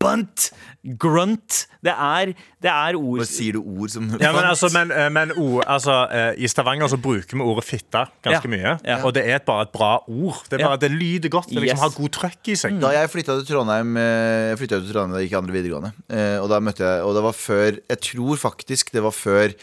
bunt, 0.00 0.50
grunt. 0.98 1.66
Det 1.86 1.92
er, 1.92 2.32
det 2.62 2.70
er 2.72 2.96
ord 2.98 3.20
Hva 3.20 3.26
sier 3.28 3.52
du 3.56 3.60
ord 3.62 3.90
som 3.92 4.08
Ja, 4.20 4.32
men 4.34 4.44
altså, 4.48 4.70
men, 4.74 4.90
eh, 4.90 5.08
men 5.12 5.32
ord, 5.32 5.64
altså, 5.70 5.96
eh, 6.10 6.32
I 6.42 6.48
Stavanger 6.50 6.88
så 6.90 6.98
bruker 6.98 7.36
vi 7.38 7.42
ordet 7.42 7.64
fitte 7.64 8.04
ganske 8.24 8.48
Ja. 8.48 8.50
mye. 8.50 8.72
Ja. 8.86 8.96
Og 9.06 9.14
det 9.14 9.24
er 9.30 9.38
bare 9.46 9.62
et 9.68 9.72
bra 9.72 9.90
ord. 10.08 10.40
Det, 10.48 10.58
er 10.60 10.64
bare, 10.64 10.70
Ja. 10.74 10.76
det 10.76 10.90
lyder 10.92 11.28
godt. 11.30 11.48
Det 11.48 11.60
liksom 11.62 11.76
Yes. 11.76 11.80
har 11.80 11.90
god 12.00 12.10
trøkk 12.16 12.48
i 12.48 12.56
seg. 12.56 12.80
Da 12.80 12.90
jeg 12.96 13.10
flytta 13.10 13.36
til 13.38 13.46
Trondheim 13.54 13.96
eh, 13.96 14.48
Jeg 14.50 14.58
flyttet 14.58 14.84
til 14.86 14.92
Trondheim 14.94 15.12
da 15.12 15.20
jeg 15.22 15.30
gikk 15.30 15.38
andre 15.38 15.52
videregående. 15.58 15.92
Eh, 16.10 16.38
og 16.42 16.48
da 16.48 16.60
møtte 16.60 16.82
jeg 16.86 17.02
Og 17.06 17.14
det 17.14 17.22
var 17.22 17.32
før 17.32 17.78
Jeg 17.90 18.00
tror 18.00 18.36
faktisk 18.36 18.90
det 18.92 19.02
var 19.02 19.14
før 19.14 19.54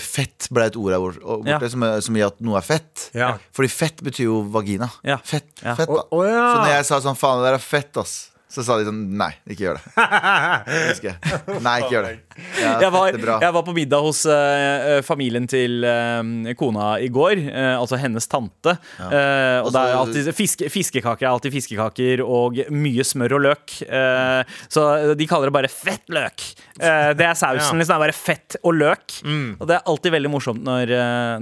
fett 0.00 0.48
ble 0.50 0.66
et 0.66 0.76
ord 0.76 0.92
her 0.92 1.00
borte, 1.00 1.46
Ja. 1.46 1.58
som, 1.68 1.84
som 2.02 2.16
i 2.16 2.22
at 2.24 2.40
noe 2.40 2.56
er 2.58 2.64
fett. 2.66 3.10
Ja. 3.14 3.34
Fordi 3.52 3.68
fett 3.70 4.02
betyr 4.02 4.24
jo 4.28 4.42
vagina. 4.50 4.90
Ja. 5.04 5.18
Fett, 5.22 5.46
Ja. 5.62 5.74
fett 5.78 5.88
da 5.88 6.02
å, 6.10 6.24
ja. 6.26 6.54
Så 6.54 6.58
når 6.64 6.72
jeg 6.76 6.84
sa 6.86 7.00
sånn 7.00 7.16
faen, 7.18 7.40
det 7.42 7.50
der 7.50 7.54
er 7.54 7.58
fett, 7.64 7.96
ass. 8.00 8.30
Så 8.50 8.64
sa 8.66 8.76
de 8.80 8.86
sånn 8.88 9.02
Nei, 9.20 9.30
ikke 9.46 9.68
gjør 9.68 9.78
det. 9.78 9.92
Nei, 11.66 11.76
ikke 11.84 11.94
gjør 11.94 12.08
det. 12.08 12.14
Ja, 12.60 12.72
jeg 12.82 12.92
var, 12.92 13.14
jeg 13.42 13.52
var 13.54 13.62
på 13.66 13.74
middag 13.76 14.02
hos 14.04 14.24
eh, 14.28 15.00
familien 15.06 15.46
til 15.50 15.84
uh, 15.86 16.20
kona 16.58 16.92
i 17.02 17.08
går, 17.12 17.40
uh, 17.48 17.76
altså 17.80 17.98
hennes 18.00 18.26
tante. 18.30 18.74
Eh, 19.00 19.58
og 19.62 19.70
det 19.70 19.80
er 19.80 19.94
Altså- 19.94 19.98
alltid 20.00 20.30
fiske, 20.36 20.68
fiskekaker 20.72 21.26
er 21.26 21.30
alltid 21.30 21.52
fiskekaker 21.54 22.22
og 22.24 22.58
mye 22.72 23.04
smør 23.06 23.36
og 23.38 23.44
løk. 23.48 23.76
Eh, 23.86 24.42
så 24.68 24.84
de 25.18 25.26
kaller 25.30 25.50
det 25.50 25.56
bare 25.58 25.70
fett 25.72 26.04
løk. 26.12 26.44
Eh, 26.80 27.12
det 27.18 27.26
er 27.26 27.34
sausen. 27.38 27.60
Ja. 27.60 27.78
liksom, 27.78 27.78
det 27.80 27.96
er 27.96 28.04
bare 28.06 28.16
fett 28.16 28.56
og 28.62 28.74
løk. 28.78 29.18
Og 29.60 29.66
det 29.68 29.76
er 29.78 29.86
alltid 29.90 30.12
veldig 30.16 30.30
morsomt 30.32 30.62
når, 30.64 30.90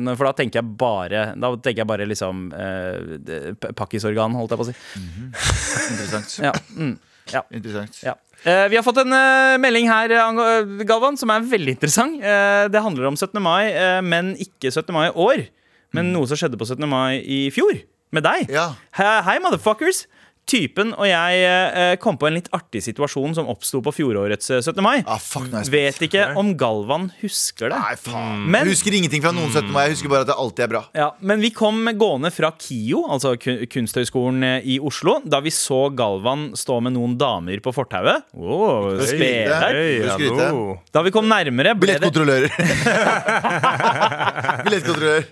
når 0.02 0.16
For 0.18 0.28
da 0.28 0.32
tenker 0.38 0.58
jeg 0.60 0.76
bare 0.80 1.20
Da 1.38 1.50
tenker 1.56 1.82
jeg 1.84 1.88
bare 1.88 2.06
liksom 2.08 2.48
Pakkisorgan, 3.78 4.34
holdt 4.38 4.54
jeg 4.54 4.60
på 4.60 4.66
å 4.66 4.70
si. 4.70 4.76
Interessant. 5.92 6.38
Ja, 6.42 6.52
mm, 6.76 6.94
ja. 7.32 7.42
Interessant. 7.54 8.00
Ja. 8.04 8.14
Eh, 8.46 8.68
vi 8.70 8.76
har 8.78 8.84
fått 8.86 9.00
en 9.02 9.12
eh, 9.14 9.56
melding 9.58 9.88
her, 9.90 10.12
eh, 10.14 10.84
Galvan, 10.86 11.18
som 11.18 11.30
er 11.34 11.46
veldig 11.46 11.74
interessant. 11.74 12.20
Det 12.22 12.82
handler 12.84 13.08
om 13.10 13.16
17. 13.16 13.40
mai, 13.42 13.72
men 14.04 14.34
ikke 14.38 14.70
17. 14.70 14.92
mai 14.94 15.08
i 15.08 15.14
år. 15.14 15.46
Men 15.96 16.12
noe 16.12 16.28
som 16.28 16.38
skjedde 16.38 16.58
på 16.60 16.68
17. 16.68 16.84
mai 16.88 17.18
i 17.24 17.48
fjor, 17.54 17.80
med 18.12 18.26
deg. 18.26 18.52
Ja. 18.52 18.70
Hei, 18.98 19.38
motherfuckers! 19.42 20.06
Typen 20.48 20.94
og 20.96 21.04
jeg 21.04 21.42
eh, 21.44 21.94
kom 22.00 22.16
på 22.16 22.24
en 22.30 22.38
litt 22.38 22.46
artig 22.56 22.80
situasjon 22.86 23.34
som 23.36 23.48
oppsto 23.52 23.82
på 23.84 23.92
fjorårets 23.92 24.48
eh, 24.56 24.62
17. 24.64 24.80
mai. 24.84 25.02
Ah, 25.04 25.18
fuck, 25.20 25.44
nice. 25.52 25.68
Vet 25.72 25.98
ikke 26.06 26.22
om 26.40 26.54
Galvan 26.58 27.10
husker 27.20 27.68
det. 27.68 27.76
Nei, 27.82 27.94
faen. 28.00 28.46
Men- 28.48 28.64
jeg 28.64 28.72
husker 28.78 28.96
ingenting 28.96 29.20
fra 29.24 29.32
noen 29.36 29.52
17. 29.52 29.68
mai. 29.74 29.82
Jeg 29.88 29.92
husker 29.98 30.08
bare 30.14 30.24
at 30.24 30.30
det 30.32 30.38
alltid 30.40 30.64
er 30.64 30.70
bra. 30.72 30.82
Ja, 30.96 31.10
men 31.20 31.44
vi 31.44 31.50
kom 31.52 31.84
gående 32.00 32.30
fra 32.32 32.48
KIO, 32.56 33.04
altså 33.12 33.34
Kun- 33.40 33.60
Kunsthøgskolen 33.68 34.40
eh, 34.48 34.64
i 34.74 34.78
Oslo, 34.80 35.18
da 35.28 35.42
vi 35.44 35.52
så 35.52 35.82
Galvan 35.94 36.48
stå 36.56 36.80
med 36.86 36.96
noen 36.96 37.18
damer 37.20 37.60
på 37.64 37.74
fortauet. 37.76 38.24
Oh, 38.32 38.96
skryte. 39.04 39.60
Da 40.96 41.04
vi 41.04 41.12
kom 41.14 41.28
nærmere, 41.28 41.76
ble 41.76 41.98
Billettkontrollører. 41.98 42.48
Billettkontrollør. 44.64 45.24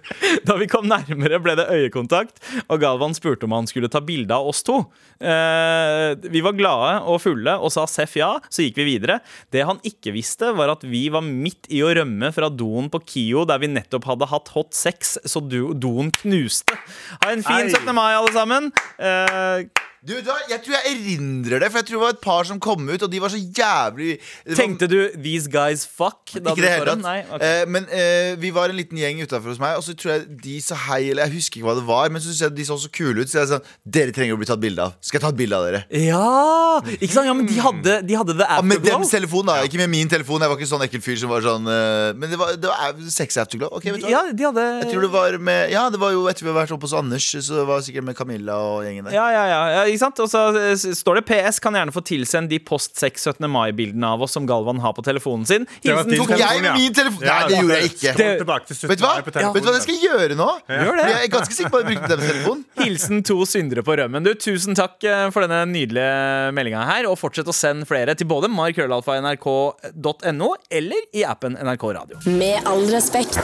da 0.47 0.57
vi 0.61 0.69
kom 0.71 0.87
nærmere, 0.91 1.39
ble 1.43 1.55
det 1.59 1.67
øyekontakt, 1.73 2.41
og 2.69 2.81
Galvan 2.83 3.15
spurte 3.17 3.49
om 3.49 3.55
han 3.57 3.69
skulle 3.71 3.91
ta 3.93 4.01
bilde 4.05 4.35
av 4.37 4.49
oss 4.53 4.63
to. 4.67 4.83
Eh, 5.17 6.13
vi 6.29 6.43
var 6.45 6.57
glade 6.59 6.91
og 7.09 7.23
fulle 7.23 7.55
og 7.57 7.73
sa 7.73 7.87
seff 7.89 8.19
ja, 8.19 8.35
så 8.53 8.67
gikk 8.67 8.81
vi 8.83 8.89
videre. 8.91 9.21
Det 9.53 9.65
han 9.69 9.81
ikke 9.87 10.15
visste, 10.17 10.53
var 10.57 10.75
at 10.75 10.85
vi 10.87 11.07
var 11.13 11.25
midt 11.25 11.71
i 11.73 11.83
å 11.85 11.93
rømme 11.97 12.33
fra 12.37 12.51
doen 12.53 12.91
på 12.93 13.03
KIO, 13.07 13.47
der 13.49 13.63
vi 13.63 13.73
nettopp 13.73 14.09
hadde 14.11 14.31
hatt 14.33 14.53
hot 14.57 14.77
sex, 14.77 15.17
så 15.25 15.43
do 15.45 15.73
doen 15.77 16.13
knuste. 16.21 16.77
Ha 17.25 17.33
en 17.33 17.45
fin 17.47 17.67
Ei. 17.67 17.73
17. 17.73 17.93
mai, 17.97 18.13
alle 18.17 18.33
sammen. 18.37 18.71
Eh, 18.99 19.67
Du, 20.07 20.13
da. 20.23 20.37
Jeg 20.51 20.61
tror 20.63 20.77
jeg 20.77 20.93
erindrer 20.95 21.59
det, 21.65 21.71
for 21.73 21.81
jeg 21.83 21.87
tror 21.89 21.97
det 21.99 22.05
var 22.05 22.15
et 22.15 22.21
par 22.23 22.45
som 22.47 22.61
kom 22.63 22.85
ut, 22.89 23.03
og 23.03 23.11
de 23.11 23.19
var 23.23 23.33
så 23.33 23.41
jævlig 23.41 24.19
var- 24.47 24.55
Tenkte 24.55 24.87
du 24.87 24.99
'these 25.17 25.49
guys 25.51 25.83
fuck'? 25.87 26.31
Da 26.39 26.53
Ikke 26.53 26.63
det 26.63 26.71
hele 26.71 26.87
tatt. 26.87 26.99
Okay. 27.01 27.23
ok. 27.35 27.43
Eh, 27.43 27.65
men 27.67 27.87
eh, 27.91 28.37
vi 28.39 28.51
var 28.55 28.69
en 28.71 28.77
liten 28.77 28.99
gjeng 28.99 29.23
utafor 29.27 29.51
hos 29.51 29.59
meg, 29.59 29.77
og 29.77 29.83
så 29.83 29.97
tror 29.99 30.13
jeg 30.13 30.39
de 30.45 30.61
sa 30.63 30.75
hei, 30.75 31.11
eller 31.11 31.27
jeg 31.27 31.35
husker 31.41 31.59
ikke 31.61 31.67
hva 31.67 31.75
det 31.81 31.87
var, 31.89 32.09
men 32.11 32.21
så 32.23 32.31
synes 32.31 32.41
jeg 32.47 32.57
de 32.57 32.65
så 32.65 32.79
så 32.79 32.91
kule 32.93 33.21
ut, 33.23 33.29
så 33.29 33.39
jeg 33.43 33.49
sa 33.49 33.59
dere 33.85 34.13
trenger 34.13 34.35
å 34.35 34.39
bli 34.39 34.47
tatt 34.47 34.61
bilde 34.63 34.79
av. 34.87 34.95
Skal 35.01 35.19
jeg 35.19 35.25
ta 35.27 35.33
et 35.35 35.41
bilde 35.43 35.57
av 35.59 35.65
dere? 35.67 35.83
Ja! 35.91 36.81
Ikke 37.01 37.13
sant? 37.13 37.27
Ja, 37.27 37.35
men 37.35 37.47
de 37.51 37.59
hadde, 37.59 37.97
de 38.07 38.15
hadde 38.15 38.37
the 38.39 38.47
Ja, 38.47 38.61
med 38.63 38.79
afterglow. 38.79 39.01
dems 39.03 39.11
telefon, 39.11 39.47
da. 39.47 39.59
Ikke 39.67 39.79
med 39.83 39.91
min 39.91 40.09
telefon. 40.09 40.41
Jeg 40.41 40.49
var 40.53 40.57
ikke 40.61 40.71
sånn 40.71 40.85
ekkel 40.87 41.03
fyr 41.03 41.17
som 41.19 41.31
var 41.33 41.41
sånn 41.43 41.67
uh, 41.67 42.13
Men 42.15 42.31
det 42.31 42.39
var, 42.39 42.55
det 42.55 42.71
var 42.71 42.95
sexy 43.11 43.41
afterglow. 43.43 43.71
Ok, 43.75 43.85
vet 43.91 44.03
du? 44.05 44.09
Ja, 44.13 44.23
de 44.31 44.45
hadde 44.45 44.67
Jeg 44.85 44.93
tror 44.93 45.01
det 45.07 45.11
var 45.11 45.39
med 45.39 45.71
Ja, 45.73 45.89
det 45.91 45.99
var 45.99 46.13
jo 46.15 46.27
etter 46.31 46.47
vi 46.47 46.53
har 46.53 46.59
vært 46.63 46.75
oppe 46.77 46.87
hos 46.87 46.95
Anders, 46.97 47.27
så 47.35 47.59
det 47.59 47.67
var 47.67 47.81
sikkert 47.81 48.05
med 48.05 48.15
Camilla 48.17 48.55
og 48.61 48.85
gjengen 48.87 49.09
der. 49.09 49.17
Ja, 49.17 49.27
ja, 49.35 49.45
ja, 49.49 49.85
ikke 49.97 50.05
sant? 50.05 50.21
Og 50.23 50.29
så 50.31 50.43
eh, 50.61 50.77
står 51.01 51.19
det 51.21 51.25
PS 51.33 51.59
kan 51.65 51.75
gjerne 51.79 51.95
få 51.95 52.03
tilsendt 52.07 52.53
de 52.53 52.59
post 52.63 52.95
6 53.01 53.27
17. 53.33 53.49
mai-bildene 53.51 54.07
av 54.15 54.23
oss 54.27 54.37
som 54.37 54.47
Galvan 54.49 54.79
har 54.85 54.93
på 54.97 55.03
telefonen 55.07 55.47
sin. 55.49 55.67
Hilsen 55.83 56.13
Tok 56.17 56.33
jeg 56.39 56.63
med 56.63 56.77
min 56.77 56.95
telefon? 56.97 57.25
Nei, 57.27 57.41
det 57.51 57.59
gjorde 57.63 57.81
jeg 57.81 57.91
ikke. 57.93 58.13
Det- 58.21 58.33
Tilbake 58.45 58.67
til 58.71 58.77
17. 58.77 58.89
Vet 58.93 59.01
du 59.01 59.05
hva? 59.07 59.15
Ja. 59.17 59.51
Vet 59.57 59.63
du 59.65 59.69
hva 59.71 59.75
jeg 59.79 59.85
skal 59.87 59.99
gjøre 60.05 60.35
nå? 60.39 60.49
Gjør 60.69 60.97
det. 61.01 61.07
Jeg 61.11 61.21
er 61.27 61.33
ganske 61.33 61.55
sikker 61.57 61.73
på 61.73 61.79
at 61.81 61.85
jeg 61.87 61.89
brukte 61.97 62.11
den 62.13 62.25
telefonen. 62.29 62.63
Hilsen 62.85 63.23
to 63.27 63.37
syndere 63.49 63.83
på 63.87 63.97
rømmen. 63.99 64.23
Du, 64.27 64.33
Tusen 64.47 64.77
takk 64.79 65.03
eh, 65.09 65.27
for 65.35 65.47
denne 65.47 65.63
nydelige 65.73 66.53
meldinga 66.57 66.85
her. 66.89 67.09
Og 67.11 67.17
fortsett 67.21 67.49
å 67.49 67.55
sende 67.57 67.89
flere 67.89 68.15
til 68.19 68.29
både 68.31 68.51
markrøllalfa.nrk.no 68.53 70.49
eller 70.81 71.01
i 71.17 71.25
appen 71.27 71.57
NRK 71.57 71.85
Radio. 71.97 72.17
Med 72.37 72.61
all 72.69 72.85
respekt. 72.93 73.41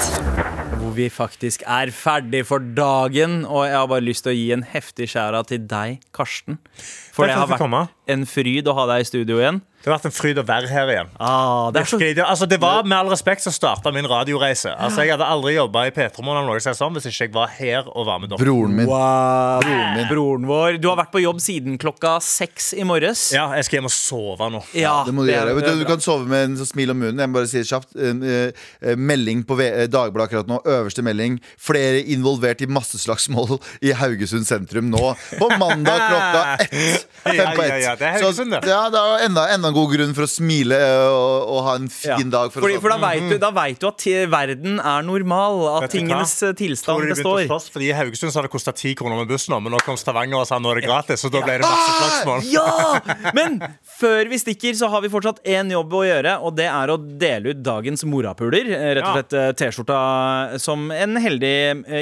Hvor 0.82 0.92
vi 0.96 1.07
faktisk 1.12 1.62
er 1.70 1.92
ferdig 1.94 2.44
for 2.48 2.59
dagen. 2.76 3.44
Og 3.46 3.64
jeg 3.68 3.76
har 3.78 3.88
bare 3.90 4.05
lyst 4.05 4.26
til 4.26 4.32
å 4.34 4.36
gi 4.36 4.48
en 4.57 4.64
heftig 4.72 5.07
skjæra 5.12 5.44
til 5.48 5.62
deg, 5.70 6.00
Karsten. 6.16 6.41
For 6.47 7.24
Takk 7.24 7.30
det 7.30 7.36
har 7.38 7.49
vært 7.53 7.62
kom, 7.62 7.76
da. 7.76 7.82
En 8.11 8.24
fryd 8.26 8.66
å 8.66 8.74
ha 8.74 8.86
deg 8.90 9.05
i 9.05 9.09
studio 9.09 9.38
igjen. 9.38 9.61
Det 9.82 9.90
har 9.90 9.96
vært 9.96 10.07
en 10.07 10.14
fryd 10.14 10.38
å 10.38 10.42
være 10.46 10.68
her 10.70 10.90
igjen. 10.92 11.09
Ah, 11.18 11.72
det 11.74 11.80
er 11.80 11.88
så 11.90 11.98
det, 11.98 12.11
altså, 12.22 12.46
det 12.46 12.61
var 12.62 12.84
med 12.86 12.94
all 12.94 13.09
respekt 13.11 13.42
som 13.42 13.50
starta 13.55 13.90
min 13.90 14.07
radioreise. 14.07 14.70
Altså, 14.78 15.03
jeg 15.03 15.11
hadde 15.16 15.26
aldri 15.26 15.57
jobba 15.57 15.88
i 15.88 15.90
P3 15.94 16.22
Morgen 16.22 16.44
eller 16.46 16.61
hvis 16.62 17.09
ikke 17.11 17.24
jeg 17.26 17.32
var 17.34 17.50
her 17.50 17.88
og 17.90 18.07
var 18.07 18.20
med 18.22 18.30
dere. 18.30 18.38
Broren 18.44 18.76
min. 18.78 18.86
Wow. 18.86 19.59
Broren 19.64 19.96
min. 19.96 20.07
Broren 20.12 20.46
vår. 20.46 20.78
Du 20.78 20.86
har 20.86 21.00
vært 21.00 21.11
på 21.11 21.22
jobb 21.24 21.40
siden 21.42 21.80
klokka 21.82 22.12
seks 22.22 22.70
i 22.78 22.86
morges. 22.86 23.24
Ja, 23.34 23.48
jeg 23.59 23.66
skal 23.66 23.80
hjem 23.80 23.88
og 23.90 23.94
sove 23.96 24.48
nå. 24.55 24.61
Ja, 24.78 25.00
Det 25.03 25.16
må 25.16 25.26
du 25.26 25.32
er- 25.32 25.40
gjøre. 25.40 25.57
Det 25.59 25.72
Du, 25.72 25.82
du 25.82 25.90
kan 25.90 25.98
sove 26.07 26.30
med 26.30 26.44
en 26.53 26.57
sånn 26.62 26.70
smil 26.70 26.94
om 26.94 27.03
munnen. 27.03 27.18
Jeg 27.18 27.28
må 27.32 27.40
bare 27.40 27.50
si 27.50 27.59
det 27.59 27.66
kjapt. 27.66 27.90
En, 27.98 28.22
eh, 28.22 28.53
eh, 28.86 28.94
melding 28.94 29.42
på 29.42 29.59
eh, 29.59 29.88
Dagbladet 29.90 30.28
akkurat 30.30 30.46
nå. 30.46 30.61
Øverste 30.62 31.03
melding. 31.03 31.40
Flere 31.59 32.05
involvert 32.07 32.62
i 32.62 32.70
masseslagsmål 32.70 33.59
i 33.82 33.90
Haugesund 33.98 34.46
sentrum 34.46 34.94
nå. 34.94 35.11
På 35.42 35.50
mandag 35.59 35.98
klokka 36.07 36.57
ett. 36.62 37.07
Fem 37.26 37.34
Ja, 37.34 37.50
på 37.50 37.66
ja, 37.66 37.74
ett. 37.74 37.91
Ja, 37.93 37.97
det 38.01 38.09
er 38.09 38.18
Så, 38.18 38.30
Haugesund, 38.30 38.51
det. 38.57 38.61
ja, 38.72 38.80
det 38.93 38.99
er 39.03 39.24
enda, 39.28 39.45
enda 39.55 39.68
en 39.70 39.76
god 39.76 39.93
grunn 39.93 40.14
for 40.16 40.24
å 40.24 40.30
smile 40.30 40.78
eh, 40.80 41.09
og, 41.12 41.49
og 41.53 41.61
ha 41.68 41.74
en 41.78 41.88
fin 41.93 42.11
Ja. 42.11 42.30
dag. 42.32 42.53
For 42.55 42.64
Fordi, 42.64 42.78
for 42.80 42.88
da 42.95 42.99
vet, 43.03 43.28
du, 43.30 43.36
da 43.43 43.51
vet 43.57 43.78
du 43.82 43.86
at 43.90 44.07
verden 44.32 44.80
er 44.80 45.03
normal. 45.07 45.61
At 45.82 45.90
tingenes 45.93 46.32
hva? 46.40 46.49
eh, 46.49 46.53
Tror 46.53 46.59
tilstand 46.62 47.03
de 47.07 47.12
består. 47.14 47.45
slåss? 47.51 47.68
Fordi 47.74 47.90
I 47.90 47.97
Haugesund 47.99 48.32
så 48.32 48.40
har 48.40 48.49
det 48.49 48.53
kosta 48.55 48.72
ti 48.74 48.95
kroner 48.99 49.20
med 49.22 49.28
bussen, 49.30 49.55
men 49.62 49.72
nå 49.76 49.80
kom 49.84 49.97
Stavanger 50.01 50.40
og 50.43 50.47
sa 50.49 50.59
nå 50.59 50.72
er 50.72 50.80
det 50.80 50.86
gratis. 50.88 51.20
Så 51.22 51.30
da 51.30 51.43
ble 51.45 51.59
det 51.61 51.68
masse 51.68 51.93
slagsmål. 52.01 52.47
Ja! 52.53 53.30
Men 53.36 53.61
før 54.01 54.28
vi 54.32 54.38
stikker, 54.40 54.74
så 54.78 54.88
har 54.93 55.03
vi 55.05 55.11
fortsatt 55.12 55.43
én 55.45 55.70
jobb 55.72 55.93
å 55.93 56.03
gjøre, 56.07 56.38
og 56.43 56.57
det 56.59 56.66
er 56.70 56.93
å 56.95 56.97
dele 56.99 57.53
ut 57.55 57.62
dagens 57.62 58.05
morapuler. 58.09 58.72
eh, 58.72 58.95
Rett 58.99 59.05
og 59.07 59.18
slett 59.20 59.59
T-skjorta 59.61 60.59
som 60.62 60.90
en 60.95 61.16
heldig 61.20 61.53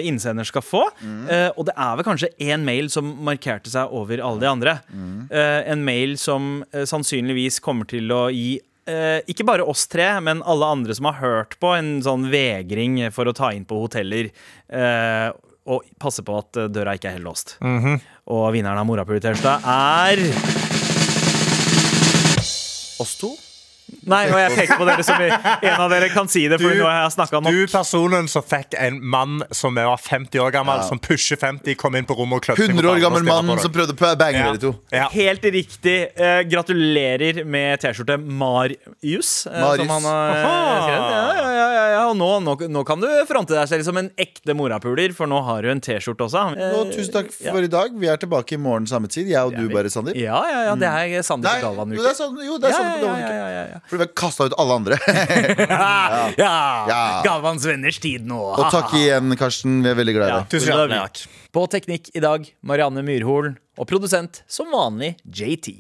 innsender 0.07 0.47
skal 0.49 0.63
få. 0.65 0.85
Eh, 1.31 1.49
Og 1.57 1.67
det 1.67 1.75
er 1.77 1.97
vel 1.99 2.05
kanskje 2.07 2.29
én 2.41 2.63
mail 2.65 2.89
som 2.93 3.05
markerte 3.27 3.69
seg 3.73 3.91
over 3.93 4.21
alle 4.23 4.41
de 4.41 4.47
andre. 4.49 4.79
Eh, 5.31 5.71
En 5.73 5.80
mail 5.87 6.17
som 6.21 6.65
eh, 6.73 6.87
sannsynligvis 6.89 7.61
kommer 7.65 7.89
til 7.91 8.11
å 8.15 8.25
gi 8.33 8.59
eh, 8.91 9.21
ikke 9.31 9.47
bare 9.49 9.67
oss 9.69 9.87
tre, 9.91 10.09
men 10.25 10.43
alle 10.43 10.69
andre 10.77 10.97
som 10.97 11.09
har 11.11 11.21
hørt 11.21 11.59
på, 11.63 11.75
en 11.77 11.99
sånn 12.05 12.29
vegring 12.33 13.03
for 13.15 13.31
å 13.31 13.37
ta 13.37 13.53
inn 13.57 13.67
på 13.69 13.83
hoteller. 13.85 14.33
eh, 14.69 15.31
og 15.71 15.85
passe 16.01 16.25
på 16.27 16.35
at 16.35 16.57
døra 16.73 16.97
ikke 16.97 17.11
er 17.11 17.19
helt 17.19 17.29
låst. 17.29 17.53
Og 18.33 18.47
vinneren 18.57 18.81
av 18.81 18.89
Morapuler-T-skjorta 18.89 19.61
er 19.71 20.25
Oss 23.01 23.15
to? 23.21 23.31
Nei, 24.11 24.25
og 24.31 24.39
jeg 24.41 24.51
peker 24.57 24.79
på 24.81 24.87
dere 24.89 25.05
som 25.05 25.21
en 25.21 25.81
av 25.85 25.91
dere 25.93 26.09
kan 26.11 26.29
si 26.29 26.47
det, 26.49 26.59
for 26.61 26.71
Du- 26.71 26.81
nå 26.81 26.87
har 26.89 27.03
jeg 27.09 27.13
snakka 27.19 27.43
nok. 27.43 27.53
Du 27.53 27.67
personen 27.67 28.29
som 28.29 28.43
fikk 28.43 28.75
en 28.79 28.99
mann 29.05 29.43
som 29.53 29.75
var 29.75 29.97
50 29.99 30.39
år 30.41 30.51
gammel, 30.53 30.77
Ja. 30.81 30.89
som 30.89 30.99
pusher 30.99 31.37
50, 31.37 31.75
kom 31.77 31.95
inn 31.97 32.05
på 32.07 32.17
rommet 32.17 32.37
og 32.41 32.43
kløpte 32.43 32.69
100 32.69 32.89
år 32.91 33.01
gammel 33.01 33.23
mann 33.25 33.59
som 33.59 33.73
prøvde 33.73 33.93
å 33.97 34.17
bange 34.19 34.33
Ja. 34.39 34.53
dere 34.53 34.59
to. 34.59 34.75
Ja. 34.93 35.09
Helt 35.09 35.43
riktig. 35.43 36.09
Eh, 36.17 36.43
gratulerer 36.45 37.45
med 37.45 37.81
T-skjorte 37.81 38.17
Marius. 38.21 39.47
eh, 39.47 39.61
Marius. 39.61 39.87
Som 39.87 39.89
han 39.89 40.03
har 40.03 40.31
eh, 40.31 40.83
skrevet. 40.83 41.11
Ja, 41.11 41.33
ja, 41.35 41.51
ja, 41.51 41.69
ja, 41.73 41.87
ja. 41.95 42.09
Og 42.11 42.17
nå, 42.17 42.31
nå, 42.43 42.57
nå 42.71 42.85
kan 42.87 43.01
du 43.01 43.07
fronte 43.29 43.55
deg 43.55 43.69
selv 43.71 43.85
som 43.87 43.97
en 44.01 44.11
ekte 44.19 44.55
morapuler, 44.57 45.13
for 45.15 45.27
nå 45.31 45.43
har 45.45 45.63
du 45.63 45.71
en 45.71 45.81
T-skjorte 45.81 46.27
også. 46.27 46.57
Eh, 46.57 46.75
Og 46.81 46.91
tusen 46.93 47.13
takk 47.15 47.31
for 47.33 47.59
i 47.63 47.67
dag. 47.71 47.91
Vi 48.01 48.07
er 48.11 48.17
tilbake 48.17 48.53
i 48.57 48.61
morgen 48.61 48.87
samme 48.91 49.09
tid. 49.09 49.29
Jeg 49.29 49.39
og 49.45 49.55
du 49.57 49.69
bare, 49.73 49.91
Sandeep. 49.93 50.17
Ja, 50.17 50.41
ja, 50.49 50.63
ja. 50.71 50.75
Det 50.81 50.89
er 50.89 51.23
Sander 51.27 51.51
Nei, 51.51 51.61
på 51.61 51.67
Galvan-uke. 51.69 51.97
jo, 51.97 52.03
det 52.03 52.11
er 52.11 52.19
sånn, 52.19 52.37
jo, 52.45 52.59
det 52.59 52.65
er 52.65 52.71
Ja, 52.71 52.79
sånn 52.79 53.01
ja, 53.01 53.17
ja, 53.21 53.49
ja, 53.51 53.65
ja. 53.75 53.80
Fordi 53.89 54.01
vi 54.03 54.07
har 54.07 54.13
kasta 54.21 54.45
ut 54.51 54.57
alle 54.59 54.77
andre. 54.81 54.99
Ja, 56.41 56.85
Ja. 56.89 57.01
Galvans 57.25 57.65
venners 57.67 57.99
tid 58.03 58.27
nå. 58.29 58.39
Og 58.57 58.71
takk 58.73 58.93
igjen, 58.99 59.33
Karsten. 59.41 59.81
Vi 59.85 59.91
er 59.93 59.99
veldig 59.99 60.15
glad 60.19 60.27
i 60.29 60.33
Ja. 60.33 60.39
deg. 60.43 60.51
Tusen 60.55 60.93
takk. 60.95 61.25
På 61.53 61.67
teknikk 61.71 62.11
i 62.15 62.21
dag, 62.23 62.47
Marianne 62.63 63.03
Myrhol. 63.07 63.55
Og 63.81 63.87
produsent, 63.89 64.43
som 64.47 64.67
vanlig, 64.75 65.17
JT. 65.25 65.79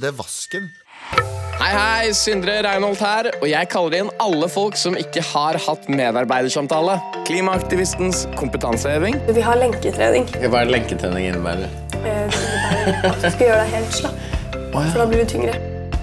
Det 0.00 0.08
er 0.08 0.16
vasken. 0.16 0.70
Hei, 1.60 1.72
hei, 1.76 2.12
Sindre 2.16 2.54
Reinholdt 2.64 3.02
her, 3.04 3.26
og 3.36 3.44
jeg 3.50 3.68
kaller 3.68 3.98
inn 3.98 4.08
alle 4.24 4.46
folk 4.48 4.78
som 4.80 4.94
ikke 4.96 5.20
har 5.34 5.58
hatt 5.60 5.90
medarbeidersamtale. 5.92 6.94
Klimaaktivistens 7.28 8.22
kompetanseheving. 8.40 9.18
Vi 9.28 9.44
har 9.44 9.60
lenketrening. 9.60 10.24
Hva 10.46 10.62
er 10.64 10.72
lenketrening 10.72 11.28
innebærer? 11.34 11.68
Eh, 12.00 12.40
innebærer 12.40 13.10
at 13.12 13.20
du 13.20 13.28
skal 13.28 13.46
gjøre 13.50 13.60
deg 13.66 13.74
helt 13.76 13.98
slapp. 14.00 14.29
For 14.72 14.98
da 15.00 15.06
blir 15.10 15.24
du 15.24 15.30
tyngre. 15.30 15.54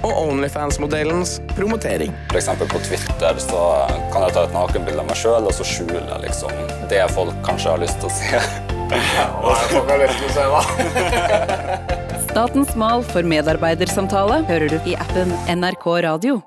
Og 0.06 0.14
Onlyfans-modellens 0.28 1.38
promotering. 1.56 2.14
For 2.30 2.40
eksempel 2.40 2.70
på 2.70 2.82
Twitter 2.86 3.40
så 3.42 3.62
kan 4.14 4.28
jeg 4.28 4.36
ta 4.36 4.44
et 4.46 4.54
nakenbilde 4.56 5.02
av 5.02 5.08
meg 5.10 5.18
sjøl, 5.20 5.48
og 5.50 5.56
så 5.58 5.66
skjule 5.68 6.20
liksom 6.24 6.54
det 6.92 7.02
folk 7.16 7.38
kanskje 7.48 7.74
har 7.74 7.82
lyst 7.82 7.98
til 8.04 8.12
å 8.12 8.16
se. 8.18 8.44
Hva 8.88 9.00
er 9.00 9.64
det 9.64 9.72
folk 9.74 9.90
har 9.92 10.04
lyst 10.04 10.22
til 10.22 10.28
å 10.30 10.36
se, 10.36 10.46
da? 10.54 10.62
Statens 12.28 12.76
mal 12.78 13.02
for 13.08 13.26
medarbeidersamtale 13.26 14.44
hører 14.52 14.70
du 14.76 14.78
i 14.86 14.94
appen 15.00 15.34
NRK 15.50 15.90
Radio. 16.06 16.38